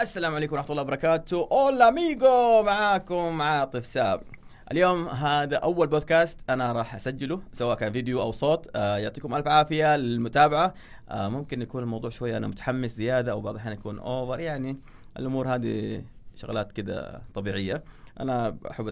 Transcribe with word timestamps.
السلام 0.00 0.34
عليكم 0.34 0.56
ورحمة 0.56 0.70
الله 0.70 0.82
وبركاته. 0.82 1.48
أولا 1.52 1.88
أميغو 1.88 2.62
معاكم 2.62 3.42
عاطف 3.42 3.86
ساب 3.86 4.22
اليوم 4.72 5.08
هذا 5.08 5.56
أول 5.56 5.86
بودكاست 5.86 6.38
أنا 6.50 6.72
راح 6.72 6.94
أسجله 6.94 7.40
سواء 7.52 7.76
كان 7.76 7.92
فيديو 7.92 8.22
أو 8.22 8.32
صوت. 8.32 8.68
آه 8.76 8.98
يعطيكم 8.98 9.34
ألف 9.34 9.48
عافية 9.48 9.96
للمتابعة. 9.96 10.74
آه 11.10 11.28
ممكن 11.28 11.62
يكون 11.62 11.82
الموضوع 11.82 12.10
شوية 12.10 12.36
أنا 12.36 12.46
متحمس 12.46 12.90
زيادة 12.90 13.32
أو 13.32 13.40
بعض 13.40 13.54
الأحيان 13.54 13.74
يكون 13.74 13.98
أوفر 13.98 14.40
يعني 14.40 14.76
الأمور 15.18 15.54
هذه 15.54 16.02
شغلات 16.36 16.72
كده 16.72 17.22
طبيعية. 17.34 17.82
أنا 18.20 18.56
أحب 18.70 18.88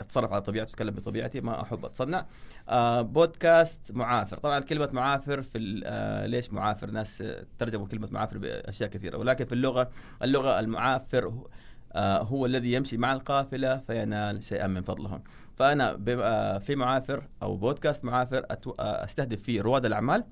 أتصرف 0.00 0.32
على 0.32 0.42
طبيعتي 0.42 0.70
أتكلم 0.70 0.94
بطبيعتي 0.94 1.40
ما 1.40 1.62
أحب 1.62 1.84
أتصنع. 1.84 2.26
آه 2.68 3.02
بودكاست 3.02 3.92
معافر. 3.92 4.38
طبعا 4.38 4.60
كلمة 4.60 4.88
معافر 4.92 5.42
في 5.42 5.82
آه 5.84 6.26
ليش 6.26 6.52
معافر؟ 6.52 6.90
ناس 6.90 7.24
ترجموا 7.58 7.86
كلمة 7.86 8.08
معافر 8.12 8.38
بأشياء 8.38 8.90
كثيرة. 8.90 9.18
ولكن 9.18 9.44
في 9.44 9.52
اللغة 9.52 9.90
اللغة 10.22 10.60
المعافر 10.60 11.32
آه 11.92 12.22
هو 12.22 12.46
الذي 12.46 12.72
يمشي 12.72 12.96
مع 12.96 13.12
القافلة 13.12 13.76
فينال 13.76 14.42
شيئا 14.42 14.66
من 14.66 14.82
فضلهم. 14.82 15.22
فأنا 15.56 15.98
آه، 16.08 16.58
في 16.58 16.76
معافر 16.76 17.22
أو 17.42 17.56
بودكاست 17.56 18.04
معافر 18.04 18.46
آه، 18.50 19.04
أستهدف 19.04 19.42
فيه 19.42 19.62
رواد 19.62 19.84
الأعمال 19.84 20.24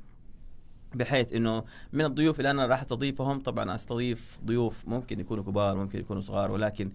بحيث 0.95 1.33
إنه 1.33 1.65
من 1.93 2.05
الضيوف 2.05 2.39
اللي 2.39 2.51
أنا 2.51 2.67
راح 2.67 2.81
أستضيفهم. 2.83 3.41
طبعا 3.41 3.75
أستضيف 3.75 4.41
ضيوف 4.45 4.89
ممكن 4.89 5.21
يكونوا 5.21 5.45
كبار 5.45 5.77
ممكن 5.77 5.99
يكونوا 6.01 6.23
صغار 6.23 6.51
ولكن 6.51 6.91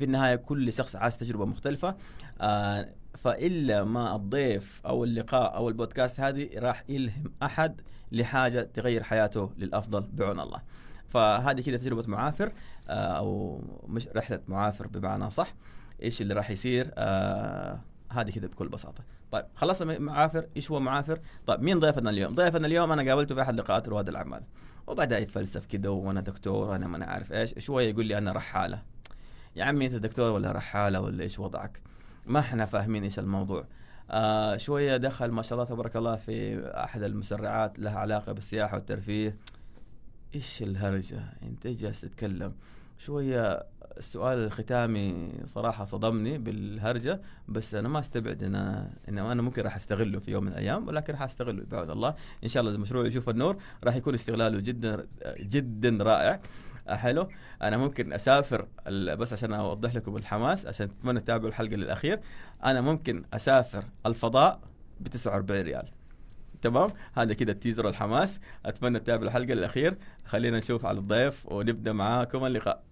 في 0.00 0.06
النهاية 0.06 0.36
كل 0.36 0.72
شخص 0.72 0.96
عاش 0.96 1.16
تجربة 1.16 1.44
مختلفة. 1.44 1.96
آه 2.40 2.88
فإلا 3.18 3.84
ما 3.84 4.16
الضيف 4.16 4.80
أو 4.86 5.04
اللقاء 5.04 5.54
أو 5.54 5.68
البودكاست 5.68 6.20
هذه 6.20 6.48
راح 6.58 6.84
يلهم 6.88 7.32
أحد 7.42 7.80
لحاجة 8.12 8.62
تغير 8.74 9.02
حياته 9.02 9.50
للأفضل 9.58 10.08
بعون 10.12 10.40
الله. 10.40 10.60
فهذه 11.08 11.60
كده 11.60 11.76
تجربة 11.76 12.04
معافر 12.08 12.52
آه 12.88 12.92
أو 12.92 13.60
مش 13.88 14.08
رحلة 14.08 14.40
معافر 14.48 14.86
بمعنى 14.86 15.30
صح. 15.30 15.54
إيش 16.02 16.22
اللي 16.22 16.34
راح 16.34 16.50
يصير؟ 16.50 16.90
آه 16.94 17.80
هذه 18.10 18.30
كده 18.30 18.48
بكل 18.48 18.68
بساطة. 18.68 19.04
طيب 19.32 19.44
خلصنا 19.54 19.98
معافر. 19.98 20.46
إيش 20.56 20.70
هو 20.70 20.80
معافر؟ 20.80 21.20
طيب 21.46 21.62
مين 21.62 21.78
ضيفنا 21.80 22.10
اليوم؟ 22.10 22.34
ضيفنا 22.34 22.66
اليوم 22.66 22.92
أنا 22.92 23.10
قابلته 23.10 23.34
في 23.34 23.42
أحد 23.42 23.60
لقاءات 23.60 23.88
رواد 23.88 24.08
الأعمال. 24.08 24.42
وبدا 24.86 25.18
يتفلسف 25.18 25.66
كده 25.66 25.90
وأنا 25.90 26.20
دكتور 26.20 26.68
وأنا 26.68 26.86
ما 26.86 26.96
أنا 26.96 27.04
عارف 27.06 27.32
إيش 27.32 27.54
شوية 27.58 27.90
يقول 27.90 28.06
لي 28.06 28.18
أنا 28.18 28.32
رحالة. 28.32 28.82
يا 29.56 29.64
عمي 29.64 29.86
أنت 29.86 29.94
دكتور 29.94 30.30
ولا 30.30 30.52
رحالة 30.52 31.00
ولا 31.00 31.22
إيش 31.22 31.38
وضعك؟ 31.38 31.80
ما 32.26 32.40
إحنا 32.40 32.66
فاهمين 32.66 33.02
إيش 33.02 33.18
الموضوع. 33.18 33.64
آه 34.10 34.56
شوية 34.56 34.96
دخل 34.96 35.30
ما 35.30 35.42
شاء 35.42 35.52
الله 35.52 35.64
تبارك 35.64 35.96
الله 35.96 36.16
في 36.16 36.66
أحد 36.66 37.02
المسرعات 37.02 37.78
لها 37.78 37.98
علاقة 37.98 38.32
بالسياحة 38.32 38.76
والترفيه. 38.76 39.36
إيش 40.34 40.62
الهرجة؟ 40.62 41.20
أنت 41.42 41.66
جالس 41.66 42.00
تتكلم. 42.00 42.52
شوية 42.98 43.66
السؤال 43.96 44.38
الختامي 44.38 45.32
صراحة 45.44 45.84
صدمني 45.84 46.38
بالهرجة 46.38 47.20
بس 47.48 47.74
أنا 47.74 47.88
ما 47.88 47.98
أستبعد 47.98 48.42
إن 48.42 48.54
إن 49.08 49.18
أنا 49.18 49.42
ممكن 49.42 49.62
راح 49.62 49.76
أستغله 49.76 50.18
في 50.18 50.30
يوم 50.30 50.44
من 50.44 50.52
الأيام 50.52 50.88
ولكن 50.88 51.12
راح 51.12 51.22
أستغله 51.22 51.64
بعد 51.70 51.90
الله. 51.90 52.14
إن 52.44 52.48
شاء 52.48 52.60
الله 52.60 52.74
المشروع 52.74 53.06
يشوف 53.06 53.28
النور 53.28 53.56
راح 53.84 53.96
يكون 53.96 54.14
استغلاله 54.14 54.60
جدا 54.60 55.06
جدا 55.40 56.04
رائع. 56.04 56.40
حلو 56.88 57.28
أنا 57.62 57.76
ممكن 57.76 58.12
أسافر 58.12 58.66
بس 58.88 59.32
عشان 59.32 59.52
أوضح 59.52 59.94
لكم 59.94 60.16
الحماس 60.16 60.66
عشان 60.66 60.88
تتمنى 60.88 61.20
تتابعوا 61.20 61.48
الحلقة 61.48 61.76
للأخير. 61.76 62.20
أنا 62.64 62.80
ممكن 62.80 63.24
أسافر 63.34 63.84
الفضاء 64.06 64.60
ب 65.00 65.08
49 65.08 65.60
ريال. 65.60 65.88
تمام؟ 66.62 66.90
هذا 67.14 67.34
كده 67.34 67.52
التيزر 67.52 67.88
الحماس 67.88 68.40
أتمنى 68.66 68.98
تتابعوا 68.98 69.28
الحلقة 69.28 69.54
للأخير. 69.54 69.96
خلينا 70.24 70.58
نشوف 70.58 70.86
على 70.86 70.98
الضيف 70.98 71.46
ونبدأ 71.46 71.92
معاكم 71.92 72.46
اللقاء 72.46 72.82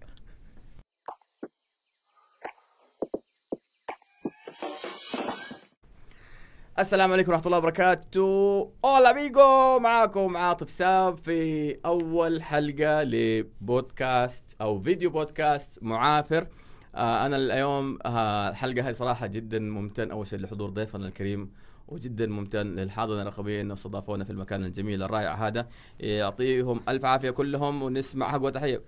السلام 6.79 7.11
عليكم 7.11 7.31
ورحمة 7.31 7.45
الله 7.45 7.57
وبركاته. 7.57 8.71
اولا 8.85 9.11
بيجو 9.11 9.79
معاكم 9.79 10.37
عاطف 10.37 10.69
ساب 10.69 11.17
في 11.17 11.77
أول 11.85 12.43
حلقة 12.43 13.03
لبودكاست 13.03 14.43
أو 14.61 14.79
فيديو 14.81 15.09
بودكاست 15.09 15.83
معافر. 15.83 16.47
آه 16.95 17.25
أنا 17.25 17.35
اليوم 17.35 17.99
آه 18.05 18.49
الحلقة 18.49 18.89
هذه 18.89 18.93
صراحة 18.93 19.27
جدا 19.27 19.59
ممتن 19.59 20.11
أول 20.11 20.27
شيء 20.27 20.39
لحضور 20.39 20.69
ضيفنا 20.69 21.07
الكريم 21.07 21.51
وجدا 21.87 22.27
ممتن 22.27 22.67
للحاضنة 22.67 23.21
الرقابية 23.21 23.61
إنه 23.61 23.73
استضافونا 23.73 24.23
في 24.23 24.29
المكان 24.29 24.65
الجميل 24.65 25.03
الرائع 25.03 25.47
هذا. 25.47 25.67
يعطيهم 25.99 26.81
ألف 26.89 27.05
عافية 27.05 27.29
كلهم 27.29 27.83
ونسمع 27.83 28.31
حق 28.31 28.41
وتحيه 28.41 28.81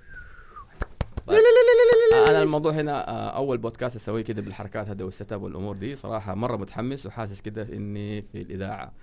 لا 1.32 1.38
لا 1.38 1.42
لا 1.42 2.16
لا 2.16 2.26
لا 2.26 2.32
أنا 2.32 2.44
الموضوع 2.44 2.72
هنا 2.72 3.10
آه، 3.10 3.30
أول 3.30 3.58
بودكاست 3.58 3.96
أسويه 3.96 4.24
كده 4.24 4.42
بالحركات 4.42 4.88
هذا 4.88 5.04
وال 5.04 5.34
setup 5.34 5.42
والأمور 5.42 5.76
دي. 5.76 5.96
صراحة 5.96 6.36
مرة 6.36 6.58
متحمس 6.58 7.06
وحاسس 7.06 7.42
كده 7.42 7.62
إني 7.64 8.22
في 8.22 8.42
الإذاعة. 8.42 8.94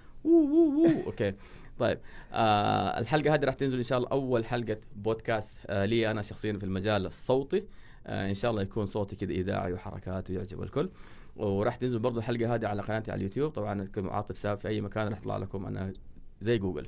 okay. 1.07 1.35
طيب 1.79 1.99
آه 2.33 2.99
الحلقة 2.99 3.35
هذه 3.35 3.45
راح 3.45 3.55
تنزل 3.55 3.77
إن 3.79 3.85
شاء 3.85 3.99
الله 3.99 4.09
أول 4.11 4.45
حلقة 4.45 4.77
بودكاست 4.97 5.59
آه 5.67 5.85
لي 5.85 6.11
أنا 6.11 6.23
شخصيا 6.23 6.53
في 6.53 6.65
المجال 6.65 7.07
الصوتي. 7.07 7.65
آه 8.07 8.29
إن 8.29 8.35
شاء 8.35 8.51
الله 8.51 8.63
يكون 8.63 8.87
صوتي 8.87 9.17
كده 9.17 9.35
إذاعي 9.35 9.73
وحركات 9.73 10.31
ويعجب 10.31 10.63
الكل. 10.63 10.91
وراح 11.37 11.77
تنزل 11.77 11.99
برضو 11.99 12.19
الحلقة 12.19 12.55
هذه 12.55 12.67
على 12.67 12.83
قناتي 12.83 13.11
على 13.11 13.19
اليوتيوب. 13.19 13.53
طبعا 13.53 13.87
عاطف 13.97 14.39
ثواب 14.39 14.61
في 14.61 14.69
أي 14.69 14.81
مكان 14.81 15.09
راح 15.09 15.19
يطلع 15.19 15.37
لكم 15.37 15.67
أنا 15.67 15.93
زي 16.41 16.59
جوجل. 16.59 16.87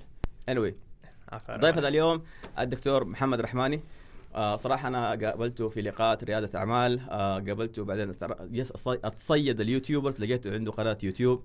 Anyway 0.50 0.72
ضيفنا 1.50 1.88
اليوم 1.88 2.22
الدكتور 2.58 3.04
محمد 3.04 3.40
رحماني. 3.40 3.80
آه 4.34 4.56
صراحة 4.56 4.88
أنا 4.88 5.10
قابلته 5.10 5.68
في 5.68 5.82
لقاءات 5.82 6.24
ريادة 6.24 6.58
أعمال. 6.58 7.00
آه 7.10 7.34
قابلته 7.34 7.84
بعدين 7.84 8.12
أتصيد 8.86 9.60
ال 9.60 9.66
YouTubers 9.66 10.20
لقيته 10.20 10.52
عنده 10.54 10.72
قناة 10.72 10.98
يوتيوب. 11.02 11.44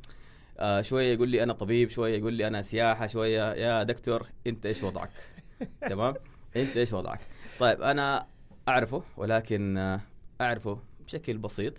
آه 0.60 0.82
شوية 0.82 1.14
يقول 1.14 1.30
لي 1.30 1.44
أنا 1.44 1.54
طبيب 1.54 1.90
شوية 1.90 2.18
يقول 2.18 2.34
لي 2.34 2.48
أنا 2.48 2.62
سياحة 2.62 3.08
شوية 3.08 3.54
يا 3.54 3.84
دكتور 3.84 4.28
أنت 4.48 4.66
إيش 4.66 4.84
وضعك؟ 4.84 5.10
تمام؟ 5.90 6.14
أنت 6.56 6.78
إيش 6.78 6.94
وضعك؟ 6.94 7.20
طيب 7.60 7.82
أنا 7.82 8.28
أعرفه 8.68 9.04
ولكن 9.18 9.78
آه 9.78 10.02
أعرفه 10.42 10.80
بشكل 11.06 11.38
بسيط 11.38 11.74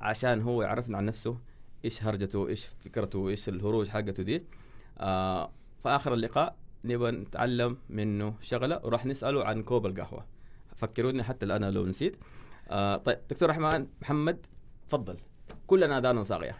عشان 0.00 0.42
هو 0.42 0.62
يعرفنا 0.62 0.98
عن 0.98 1.04
نفسه 1.04 1.38
إيش 1.84 2.02
هرجته 2.02 2.48
إيش 2.48 2.66
فكرته 2.84 3.28
إيش 3.28 3.48
الهروج 3.48 3.88
حقته 3.88 4.22
دي. 4.22 4.42
آه 4.98 5.50
في 5.82 5.88
آخر 5.88 6.14
اللقاء 6.14 6.56
نبغى 6.84 7.10
نتعلم 7.10 7.76
منه 7.90 8.34
شغلة 8.40 8.80
وراح 8.84 9.06
نسأله 9.06 9.44
عن 9.44 9.62
كوب 9.62 9.86
القهوة. 9.86 10.26
فكروني 10.76 11.22
حتى 11.22 11.46
الآن 11.46 11.64
لو 11.64 11.86
نسيت. 11.86 12.16
آه 12.70 12.96
طيب 12.96 13.18
دكتور 13.30 13.48
رحمن 13.48 13.86
محمد 14.02 14.46
تفضل. 14.88 15.16
كلنا 15.66 15.98
آذان 15.98 16.24
صاغية. 16.24 16.56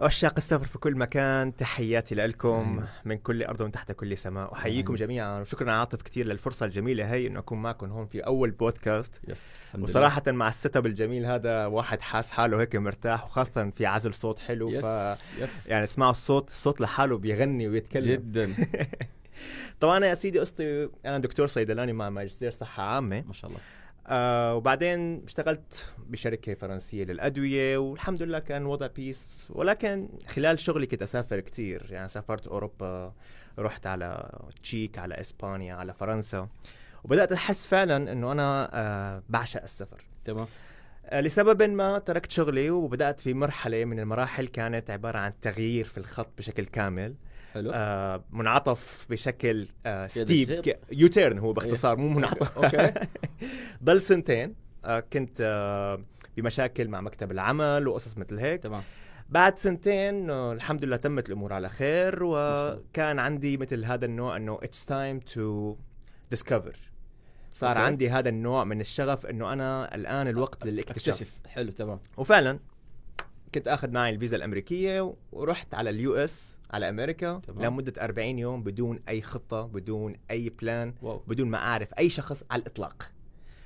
عشاق 0.00 0.34
السفر 0.36 0.66
في 0.66 0.78
كل 0.78 0.96
مكان. 0.96 1.56
تحياتي 1.56 2.14
لكم 2.14 2.84
من 3.04 3.18
كل 3.18 3.42
أرض 3.42 3.60
ومن 3.60 3.72
تحت 3.72 3.92
كل 3.92 4.18
سماء. 4.18 4.52
أحييكم 4.52 4.94
جميعا. 4.94 5.40
وشكرا 5.40 5.72
عاطف 5.72 6.02
كثير 6.02 6.26
للفرصة 6.26 6.66
الجميلة 6.66 7.12
هي 7.12 7.26
إنه 7.26 7.38
أكون 7.38 7.62
معكم 7.62 7.90
هون 7.90 8.06
في 8.06 8.20
أول 8.20 8.50
بودكاست. 8.50 9.20
yes 9.28 9.56
وصراحة 9.78 10.22
لله. 10.26 10.36
مع 10.36 10.48
ال 10.48 10.76
setup 10.76 10.86
الجميل 10.86 11.26
هذا 11.26 11.66
واحد 11.66 12.00
حاس 12.00 12.32
حاله 12.32 12.60
هيك 12.60 12.76
مرتاح 12.76 13.24
وخاصة 13.24 13.70
في 13.70 13.86
عزل 13.86 14.14
صوت 14.14 14.38
حلو. 14.38 14.68
yes. 14.68 14.84
ف 14.84 15.18
yes. 15.40 15.66
يعني 15.66 15.84
اسمعوا 15.84 16.10
الصوت 16.10 16.48
الصوت 16.48 16.80
لحاله 16.80 17.18
بيغني 17.18 17.68
ويتكلم. 17.68 18.04
جدا. 18.04 18.54
طبعا 19.80 19.96
أنا 19.96 20.06
يا 20.06 20.14
سيدي 20.14 20.38
قصتي 20.40 20.88
أنا 21.06 21.18
دكتور 21.18 21.46
صيدلاني 21.46 21.92
مع 21.92 22.10
ماجستير 22.10 22.50
صحة 22.50 22.82
عامة. 22.82 23.24
ما 23.26 23.32
شاء 23.32 23.50
الله. 23.50 23.60
آه 24.06 24.54
وبعدين 24.54 25.24
اشتغلت 25.24 25.92
بشركة 25.98 26.54
فرنسية 26.54 27.04
للأدوية 27.04 27.78
والحمد 27.78 28.22
لله 28.22 28.38
كان 28.38 28.66
وضع 28.66 28.86
nice 28.86 29.48
ولكن 29.50 30.08
خلال 30.26 30.58
شغلي 30.58 30.86
كنت 30.86 31.02
أسافر 31.02 31.40
كتير. 31.40 31.86
يعني 31.90 32.08
سافرت 32.08 32.46
أوروبا 32.46 33.12
رحت 33.58 33.86
على 33.86 34.38
تشيك 34.62 34.98
على 34.98 35.20
إسبانيا 35.20 35.74
على 35.74 35.94
فرنسا. 35.94 36.48
وبدأت 37.04 37.32
أحس 37.32 37.66
فعلا 37.66 38.12
أنه 38.12 38.32
أنا 38.32 38.70
آه 38.72 39.22
بعشق 39.28 39.62
السفر. 39.62 40.04
تمام. 40.24 40.46
آه 41.06 41.20
لسبب 41.20 41.62
ما 41.62 41.98
تركت 41.98 42.30
شغلي 42.30 42.70
وبدأت 42.70 43.20
في 43.20 43.34
مرحلة 43.34 43.84
من 43.84 44.00
المراحل 44.00 44.46
كانت 44.46 44.90
عبارة 44.90 45.18
عن 45.18 45.32
تغيير 45.40 45.84
في 45.84 45.98
الخط 45.98 46.28
بشكل 46.38 46.66
كامل. 46.66 47.14
حلو. 47.54 47.70
آه 47.74 48.24
منعطف 48.30 49.06
بشكل 49.10 49.68
آه 49.86 50.06
steep 50.06 50.76
U-turn 50.92 51.38
هو 51.38 51.52
باختصار 51.52 51.96
مو 51.96 52.08
منعطف. 52.08 52.58
okay. 52.58 52.94
ضل 53.84 54.02
سنتين 54.02 54.54
آه 54.84 55.00
كنت 55.00 55.40
آه 55.40 56.04
بمشاكل 56.36 56.88
مع 56.88 57.00
مكتب 57.00 57.30
العمل 57.30 57.88
وقصص 57.88 58.18
مثل 58.18 58.38
هيك. 58.38 58.62
تمام. 58.62 58.82
بعد 59.28 59.58
سنتين 59.58 60.30
آه 60.30 60.52
الحمد 60.52 60.84
لله 60.84 60.96
تمت 60.96 61.28
الأمور 61.28 61.52
على 61.52 61.68
خير 61.68 62.18
وكان 62.22 63.18
عندي 63.18 63.56
مثل 63.56 63.84
هذا 63.84 64.04
النوع 64.04 64.36
إنه 64.36 64.58
it's 64.62 64.84
time 64.84 65.20
to 65.20 65.76
discover 66.30 66.76
صار 67.52 67.74
okay. 67.74 67.78
عندي 67.78 68.10
هذا 68.10 68.28
النوع 68.28 68.64
من 68.64 68.80
الشغف 68.80 69.26
إنه 69.26 69.52
أنا 69.52 69.94
الآن 69.94 70.28
الوقت 70.28 70.66
للاكتشاف. 70.66 71.30
حلو 71.46 71.70
تمام. 71.70 72.00
وفعلا 72.16 72.58
كنت 73.54 73.68
آخذ 73.68 73.90
معي 73.90 74.10
الفيزا 74.10 74.36
الأمريكية 74.36 75.14
ورحت 75.32 75.74
على 75.74 75.90
ال 75.90 76.14
US 76.14 76.57
على 76.70 76.88
أمريكا 76.88 77.40
تمام. 77.46 77.64
لمدة 77.64 77.92
40 78.02 78.38
يوم 78.38 78.62
بدون 78.62 78.98
أي 79.08 79.22
خطة 79.22 79.62
بدون 79.66 80.14
أي 80.30 80.48
plan 80.48 80.94
wow. 81.02 81.22
بدون 81.26 81.48
ما 81.48 81.58
أعرف 81.58 81.88
أي 81.98 82.08
شخص 82.10 82.44
على 82.50 82.62
الإطلاق. 82.62 83.10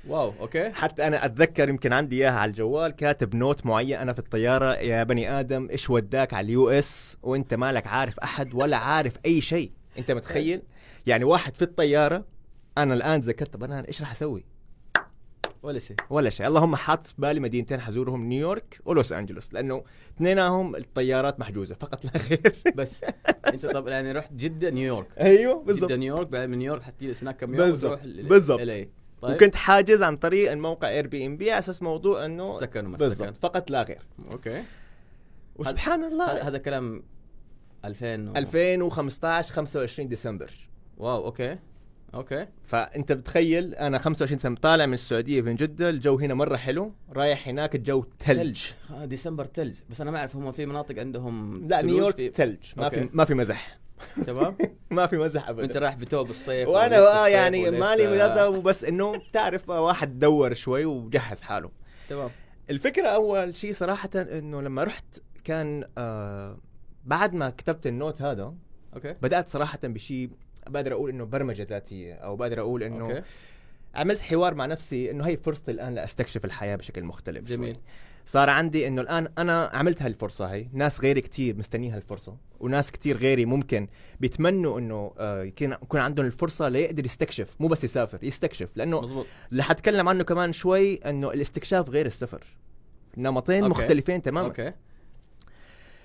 wow 0.08 0.32
okay. 0.40 0.70
حتى 0.72 1.06
أنا 1.06 1.24
أتذكر 1.24 1.68
يمكن 1.68 1.92
عندي 1.92 2.16
إياها 2.16 2.38
على 2.38 2.48
الجوال 2.48 2.90
كاتب 2.90 3.34
note 3.34 3.66
معين 3.66 3.98
أنا 3.98 4.12
في 4.12 4.18
الطيارة 4.18 4.74
يا 4.74 5.04
بني 5.04 5.30
آدم 5.40 5.68
إيش 5.70 5.90
وداك 5.90 6.34
على 6.34 6.44
ال 6.44 6.70
US؟ 6.70 7.16
وأنت 7.22 7.54
مالك 7.54 7.86
عارف 7.86 8.20
أحد 8.20 8.54
ولا 8.54 8.76
عارف 8.76 9.18
أي 9.26 9.40
شيء. 9.40 9.72
أنت 9.98 10.10
متخيل؟ 10.10 10.62
يعني 11.06 11.24
واحد 11.24 11.56
في 11.56 11.62
الطيارة 11.62 12.24
أنا 12.78 12.94
الآن 12.94 13.20
ذكرت 13.20 13.54
طب 13.54 13.64
أنا 13.64 13.88
إيش 13.88 14.00
راح 14.00 14.10
أسوي؟ 14.10 14.44
ولا 15.62 15.78
شيء. 15.78 15.96
ولا 16.10 16.30
شيء. 16.30 16.46
اللهم 16.46 16.76
حاط 16.76 17.06
في 17.06 17.14
بالي 17.18 17.40
مدينتين 17.40 17.80
حزورهم 17.80 18.24
نيويورك 18.24 18.80
ولوس 18.84 19.12
أنجلوس 19.12 19.54
لأنه 19.54 19.84
اثنينهم 20.16 20.76
الطيارات 20.76 21.40
محجوزة 21.40 21.74
فقط 21.74 22.04
لا 22.04 22.10
غير. 22.30 22.52
بس. 22.74 23.04
أنت 23.46 23.66
طب 23.66 23.88
يعني 23.88 24.12
رحت 24.12 24.32
جدة 24.32 24.70
نيويورك. 24.70 25.18
أيوه 25.18 25.54
جدة 25.54 25.64
بالضبط. 25.64 25.92
نيويورك 25.92 26.26
بعد 26.26 26.48
من 26.48 26.58
نيويورك 26.58 26.82
حتجلس 26.82 27.22
هناك 27.22 27.36
كم 27.36 27.54
يوم 27.54 27.66
بالضبط. 27.66 28.06
بالضبط. 28.06 28.60
طيب. 28.60 28.90
وكنت 29.22 29.54
حاجز 29.54 30.02
عن 30.02 30.16
طريق 30.16 30.52
الموقع 30.52 30.88
Airbnb 30.88 31.50
على 31.50 31.58
أساس 31.58 31.82
موضوع 31.82 32.24
إنه 32.24 32.60
سكن 32.60 32.86
وما 32.86 32.98
سكن. 32.98 33.08
بالضبط 33.08 33.36
فقط 33.36 33.70
لا 33.70 33.82
غير. 33.82 34.02
okay. 34.30 34.62
وسبحان 35.56 36.02
هذا 36.02 36.12
الله. 36.12 36.48
هذا 36.48 36.58
كلام 36.58 37.02
2000 37.84 38.30
و... 38.30 38.36
2015 38.36 39.52
25 39.52 40.08
ديسمبر. 40.08 40.50
wow 40.96 41.24
okay. 41.24 41.58
okay. 42.14 42.46
فأنت 42.62 43.12
بتخيل 43.12 43.74
أنا 43.74 43.98
25 43.98 44.38
سنة 44.38 44.56
طالع 44.56 44.86
من 44.86 44.94
السعودية 44.94 45.40
من 45.42 45.54
جدة 45.54 45.90
الجو 45.90 46.18
هنا 46.18 46.34
مرة 46.34 46.56
حلو 46.56 46.92
رايح 47.12 47.48
هناك 47.48 47.74
الجو 47.74 48.04
ثلج 48.20 48.62
آه 48.90 49.04
ديسمبر 49.04 49.46
ثلج 49.54 49.76
بس 49.90 50.00
أنا 50.00 50.10
ما 50.10 50.18
أعرف 50.18 50.36
هم 50.36 50.52
في 50.52 50.66
مناطق 50.66 50.98
عندهم 50.98 51.66
لا 51.66 51.82
نيويورك. 51.82 52.32
ثلج 52.34 52.58
ما. 52.76 52.88
في 52.88 53.08
ما 53.12 53.24
في 53.24 53.34
مزح. 53.34 53.78
تمام. 54.26 54.56
ما 54.90 55.06
في 55.06 55.16
مزح 55.16 55.48
ابدا. 55.48 55.78
رايح 55.78 55.94
بتوب 55.94 56.30
الصيف 56.30 56.68
وأنا 56.68 56.98
آه 56.98 57.28
يعني 57.28 57.70
مالي 57.70 58.22
آه، 58.22 58.48
وبس 58.48 58.84
إنه 58.84 59.16
بتعرف 59.16 59.70
آه، 59.70 59.80
واحد 59.80 60.18
دور 60.18 60.54
شوي 60.54 60.84
وجهز 60.84 61.42
حاله. 61.42 61.70
تمام. 62.08 62.30
الفكرة 62.70 63.08
أول 63.08 63.54
شيء 63.54 63.72
صراحة 63.72 64.10
إنه 64.16 64.62
لما 64.62 64.84
رحت 64.84 65.18
كان 65.44 65.84
آه 65.98 66.58
بعد 67.04 67.34
ما 67.34 67.50
كتبت 67.50 67.86
ال 67.86 67.93
note 67.93 68.22
هذا 68.22 68.54
أوكي. 68.94 69.12
بدأت 69.22 69.48
صراحة 69.48 69.78
بشيء 69.82 70.30
بقدر 70.68 70.92
أقول 70.92 71.10
إنه 71.10 71.24
برمجة 71.24 71.66
ذاتية 71.70 72.14
أو 72.14 72.36
بقدر 72.36 72.60
أقول 72.60 72.82
إنه 72.82 73.04
أوكي. 73.04 73.22
عملت 73.94 74.20
حوار 74.20 74.54
مع 74.54 74.66
نفسي 74.66 75.10
إنه 75.10 75.26
هي 75.26 75.36
فرصتي 75.36 75.70
الآن 75.70 75.94
لأستكشف 75.94 76.44
الحياة 76.44 76.76
بشكل 76.76 77.04
مختلف 77.04 77.48
شوي. 77.48 77.56
جميل. 77.56 77.76
صار 78.26 78.50
عندي 78.50 78.88
إنه 78.88 79.02
الآن 79.02 79.28
أنا 79.38 79.70
عملت 79.72 80.02
هالفرصة 80.02 80.46
هي 80.46 80.68
ناس 80.72 81.00
غيري 81.00 81.20
كتير 81.20 81.56
مستنيين 81.56 81.94
هالفرصة 81.94 82.36
وناس 82.60 82.90
كتير 82.90 83.16
غيري 83.16 83.44
ممكن 83.44 83.88
بيتمنوا 84.20 84.78
إنه 84.78 85.14
آه، 85.18 85.42
يكون 85.42 86.00
عندهم 86.00 86.26
الفرصة 86.26 86.68
ليقدر 86.68 87.04
يستكشف 87.04 87.56
مو 87.60 87.68
بس 87.68 87.84
يسافر 87.84 88.24
يستكشف. 88.24 88.76
لأنه 88.76 89.00
مظبوط. 89.00 89.26
اللي 89.52 89.62
حتكلم 89.62 90.08
عنه 90.08 90.24
كمان 90.24 90.52
شوي 90.52 90.94
إنه 90.94 91.30
الاستكشاف 91.30 91.90
غير 91.90 92.06
السفر. 92.06 92.44
نمطين 93.16 93.64
أوكي. 93.64 93.70
مختلفين 93.70 94.22
تماما. 94.22 94.48
أوكي. 94.48 94.72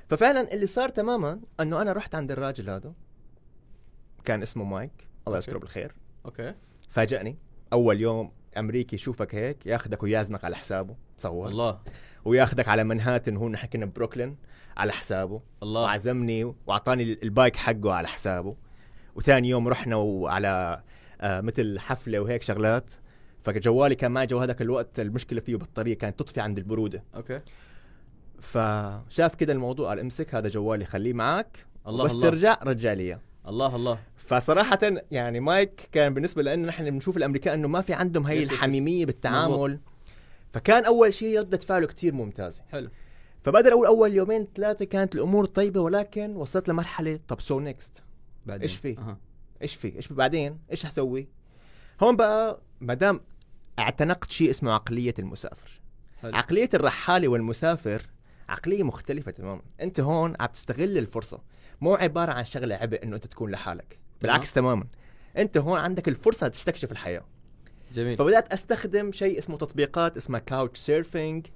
ففعلا 0.07 0.53
اللي 0.53 0.65
صار 0.65 0.89
تماما 0.89 1.39
إنه 1.59 1.81
أنا 1.81 1.93
رحت 1.93 2.15
عند 2.15 2.31
الراجل 2.31 2.69
هذا 2.69 2.93
كان 4.27 4.41
اسمه 4.41 4.63
مايك. 4.63 5.07
الله. 5.27 5.37
يذكره 5.37 5.57
بالخير. 5.57 5.95
أوكي. 6.25 6.53
فاجأني. 6.89 7.37
أول 7.73 8.01
يوم 8.01 8.31
أمريكي 8.57 8.95
يشوفك 8.95 9.35
هيك 9.35 9.65
ياخذك 9.65 10.03
ويعزمك 10.03 10.45
على 10.45 10.55
حسابه. 10.55 10.95
تصور. 11.17 11.47
الله. 11.47 11.79
وياخذك 12.25 12.67
على 12.67 12.83
منهاتن 12.83 13.37
هون 13.37 13.51
نحن 13.51 13.67
كنا 13.67 13.85
ببروكلين 13.85 14.37
على 14.77 14.91
حسابه. 14.91 15.41
الله. 15.63 15.81
وعزمني 15.81 16.53
وأعطاني 16.67 17.17
ال 17.23 17.30
bike 17.30 17.55
حقه 17.55 17.93
على 17.93 18.07
حسابه. 18.07 18.55
وثاني 19.15 19.49
يوم 19.49 19.67
رحنا 19.67 19.95
وعلى 19.95 20.83
آه 21.21 21.41
مثل 21.41 21.79
حفلة 21.79 22.19
وهيك 22.19 22.41
شغلات. 22.41 22.93
فجوالي 23.43 23.95
كان 23.95 24.11
معي 24.11 24.25
جو 24.25 24.37
هذاك 24.37 24.61
الوقت 24.61 24.99
المشكلة 24.99 25.39
فيه 25.39 25.55
بطاريه 25.55 25.97
كانت 25.97 26.19
تطفي 26.19 26.41
عند 26.41 26.57
البرودة. 26.57 27.03
أوكي. 27.15 27.41
فشاف 28.39 29.35
كده 29.35 29.53
الموضوع 29.53 29.89
قال 29.89 29.99
امسك 29.99 30.35
هذا 30.35 30.49
جوالي 30.49 30.85
خليه 30.85 31.13
معك. 31.13 31.65
الله 31.87 32.03
بس 32.03 32.11
الله. 32.11 32.29
ترجع 32.29 32.59
رجع 32.63 32.93
لي. 32.93 33.19
الله 33.47 33.75
الله. 33.75 33.99
فصراحة 34.17 34.79
يعني 35.11 35.39
مايك 35.39 35.89
كان 35.91 36.13
بالنسبة 36.13 36.43
لنا 36.43 36.67
نحن 36.67 36.89
بنشوف 36.89 37.17
الأمريكان 37.17 37.53
إنه 37.53 37.67
ما 37.67 37.81
في 37.81 37.93
عندهم 37.93 38.25
هي. 38.25 38.43
الحميمية 38.43 39.05
بالتعامل. 39.05 39.79
فكان 40.53 40.85
أول 40.85 41.13
شيء 41.13 41.39
ردة 41.39 41.57
فعله 41.57 41.87
كتير 41.87 42.13
ممتازة. 42.13 42.63
حلو. 42.71 42.89
فبقدر 43.43 43.71
أقول 43.73 43.87
أول 43.87 44.13
يومين 44.13 44.47
ثلاثة 44.55 44.85
كانت 44.85 45.15
الأمور 45.15 45.45
طيبة 45.45 45.81
ولكن 45.81 46.35
وصلت 46.35 46.69
لمرحلة 46.69 47.19
طب 47.27 47.41
so 47.41 47.59
next 47.59 48.03
بعدين؟ 48.45 48.61
إيش 48.61 48.75
في؟ 48.75 49.15
إيش 49.61 49.75
في؟ 49.75 49.95
إيش 49.95 50.07
بعدين؟ 50.07 50.59
إيش 50.71 50.85
حسوي 50.85 51.27
هون 52.03 52.15
بقى 52.15 52.61
ما 52.81 52.93
دام 52.93 53.21
اعتنقت 53.79 54.31
شيء 54.31 54.49
اسمه 54.49 54.71
عقلية 54.71 55.13
المسافر. 55.19 55.81
حلو. 56.21 56.35
عقلية 56.35 56.69
الرحالة 56.73 57.27
والمسافر 57.27 58.01
عقلية 58.49 58.83
مختلفة 58.83 59.31
تماما. 59.31 59.61
أنت 59.81 59.99
هون 59.99 60.35
عم 60.39 60.47
تستغل 60.47 60.97
الفرصة. 60.97 61.41
مو 61.81 61.95
عبارة 61.95 62.31
عن 62.31 62.45
شغلة 62.45 62.75
عبء 62.75 63.03
إنه 63.03 63.15
أنت 63.15 63.25
تكون 63.27 63.51
لحالك. 63.51 63.99
بالعكس 64.21 64.53
تماما. 64.53 64.87
أنت 65.37 65.57
هون 65.57 65.79
عندك 65.79 66.07
الفرصة 66.07 66.47
تستكشف 66.47 66.91
الحياة. 66.91 67.25
جميل. 67.93 68.17
فبدأت 68.17 68.53
أستخدم 68.53 69.11
شيء 69.11 69.37
اسمه 69.37 69.57
تطبيقات 69.57 70.17
اسمها 70.17 70.39
كاوتش 70.39 70.79
سيرفينج 70.79 71.47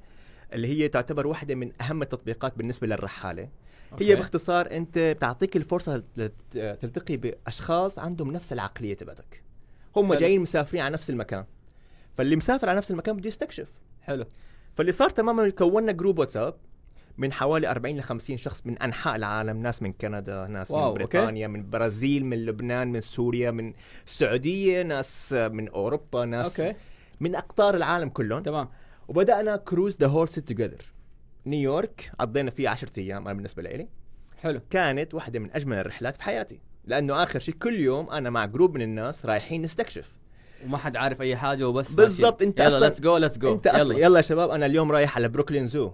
اللي 0.54 0.68
هي 0.68 0.88
تعتبر 0.88 1.28
واحدة 1.28 1.56
من 1.56 1.72
أهم 1.82 2.02
التطبيقات 2.02 2.58
بالنسبة 2.58 2.88
للرحالة. 2.88 3.50
أوكي. 3.92 4.12
هي 4.12 4.16
باختصار 4.16 4.72
أنت 4.72 4.98
بتعطيك 4.98 5.56
الفرصة 5.58 6.04
لت- 6.18 6.32
تلتقي 6.82 7.18
بأشخاص 7.18 8.00
عندهم 8.00 8.32
نفس 8.32 8.54
العقلية 8.54 8.94
تبعتك. 8.94 9.44
هم 9.96 10.08
حلو. 10.10 10.20
جايين 10.20 10.42
مسافرين 10.42 10.84
على 10.84 10.94
نفس 10.94 11.10
المكان. 11.10 11.46
فاللي 12.18 12.36
مسافر 12.36 12.70
على 12.70 12.78
نفس 12.78 12.92
المكان 12.92 13.18
بده 13.18 13.28
يستكشف. 13.28 13.70
حلو. 14.02 14.26
فاللي 14.76 14.92
صار 14.92 15.10
تماما 15.10 15.50
كونا 15.50 15.92
group 15.92 16.20
واتساب 16.20 16.56
من 17.18 17.34
حوالي 17.34 17.72
40 17.72 17.98
ل 17.98 18.04
50 18.04 18.38
شخص 18.38 18.62
من 18.66 18.78
أنحاء 18.78 19.16
العالم 19.16 19.58
ناس 19.58 19.82
من 19.82 19.94
كندا 19.94 20.48
ناس 20.48 20.72
wow، 20.72 20.80
من 20.96 21.02
أوكي. 21.02 21.18
بريطانيا 21.18 21.48
من 21.48 21.60
البرازيل 21.60 22.26
من 22.26 22.46
لبنان 22.46 22.92
من 22.92 23.02
سوريا 23.02 23.52
من 23.52 23.74
السعودية 24.08 24.82
ناس 24.82 25.34
من 25.34 25.70
أوروبا 25.70 26.26
ناس 26.26 26.60
أوكي. 26.60 26.78
من 27.20 27.36
أقطار 27.36 27.76
العالم 27.76 28.10
كلهم. 28.10 28.44
تمام. 28.44 28.70
وبدأنا 29.08 29.56
cruise 29.56 29.98
the 29.98 30.08
whole 30.08 30.30
city 30.30 30.48
together 30.48 30.82
نيويورك 31.46 32.12
قضينا 32.20 32.52
فيه 32.52 32.70
10 32.70 32.90
أيام 32.98 33.28
أنا 33.28 33.34
بالنسبة 33.34 33.64
لي 33.64 33.88
حلو. 34.42 34.62
كانت 34.70 35.14
واحدة 35.14 35.40
من 35.40 35.52
أجمل 35.52 35.78
الرحلات 35.78 36.16
في 36.16 36.24
حياتي 36.24 36.60
لأنه 36.86 37.24
آخر 37.24 37.40
شيء 37.40 37.56
كل 37.56 37.74
يوم 37.74 38.10
أنا 38.10 38.30
مع 38.30 38.46
group 38.46 38.76
من 38.76 38.82
الناس 38.82 39.26
رايحين 39.26 39.62
نستكشف. 39.62 40.12
وما 40.66 40.78
حد 40.78 40.98
عارف 40.98 41.22
أي 41.22 41.36
حاجة 41.38 41.68
وبس. 41.68 41.92
بالضبط،. 41.92 42.42
أنت 42.42 42.60
يلا 42.60 42.70
أصلاً- 42.80 42.82
let's 42.82 43.00
go 43.02 43.18
let's 43.18 43.38
go 43.38 43.54
أنت 43.54 43.68
أصلا 43.68 43.98
يلا. 43.98 44.18
يا 44.18 44.22
شباب 44.22 44.50
أنا 44.50 44.66
اليوم 44.66 44.92
رايح 44.92 45.16
على 45.16 45.28
بروكلين 45.30 45.68
zoo 45.68 45.92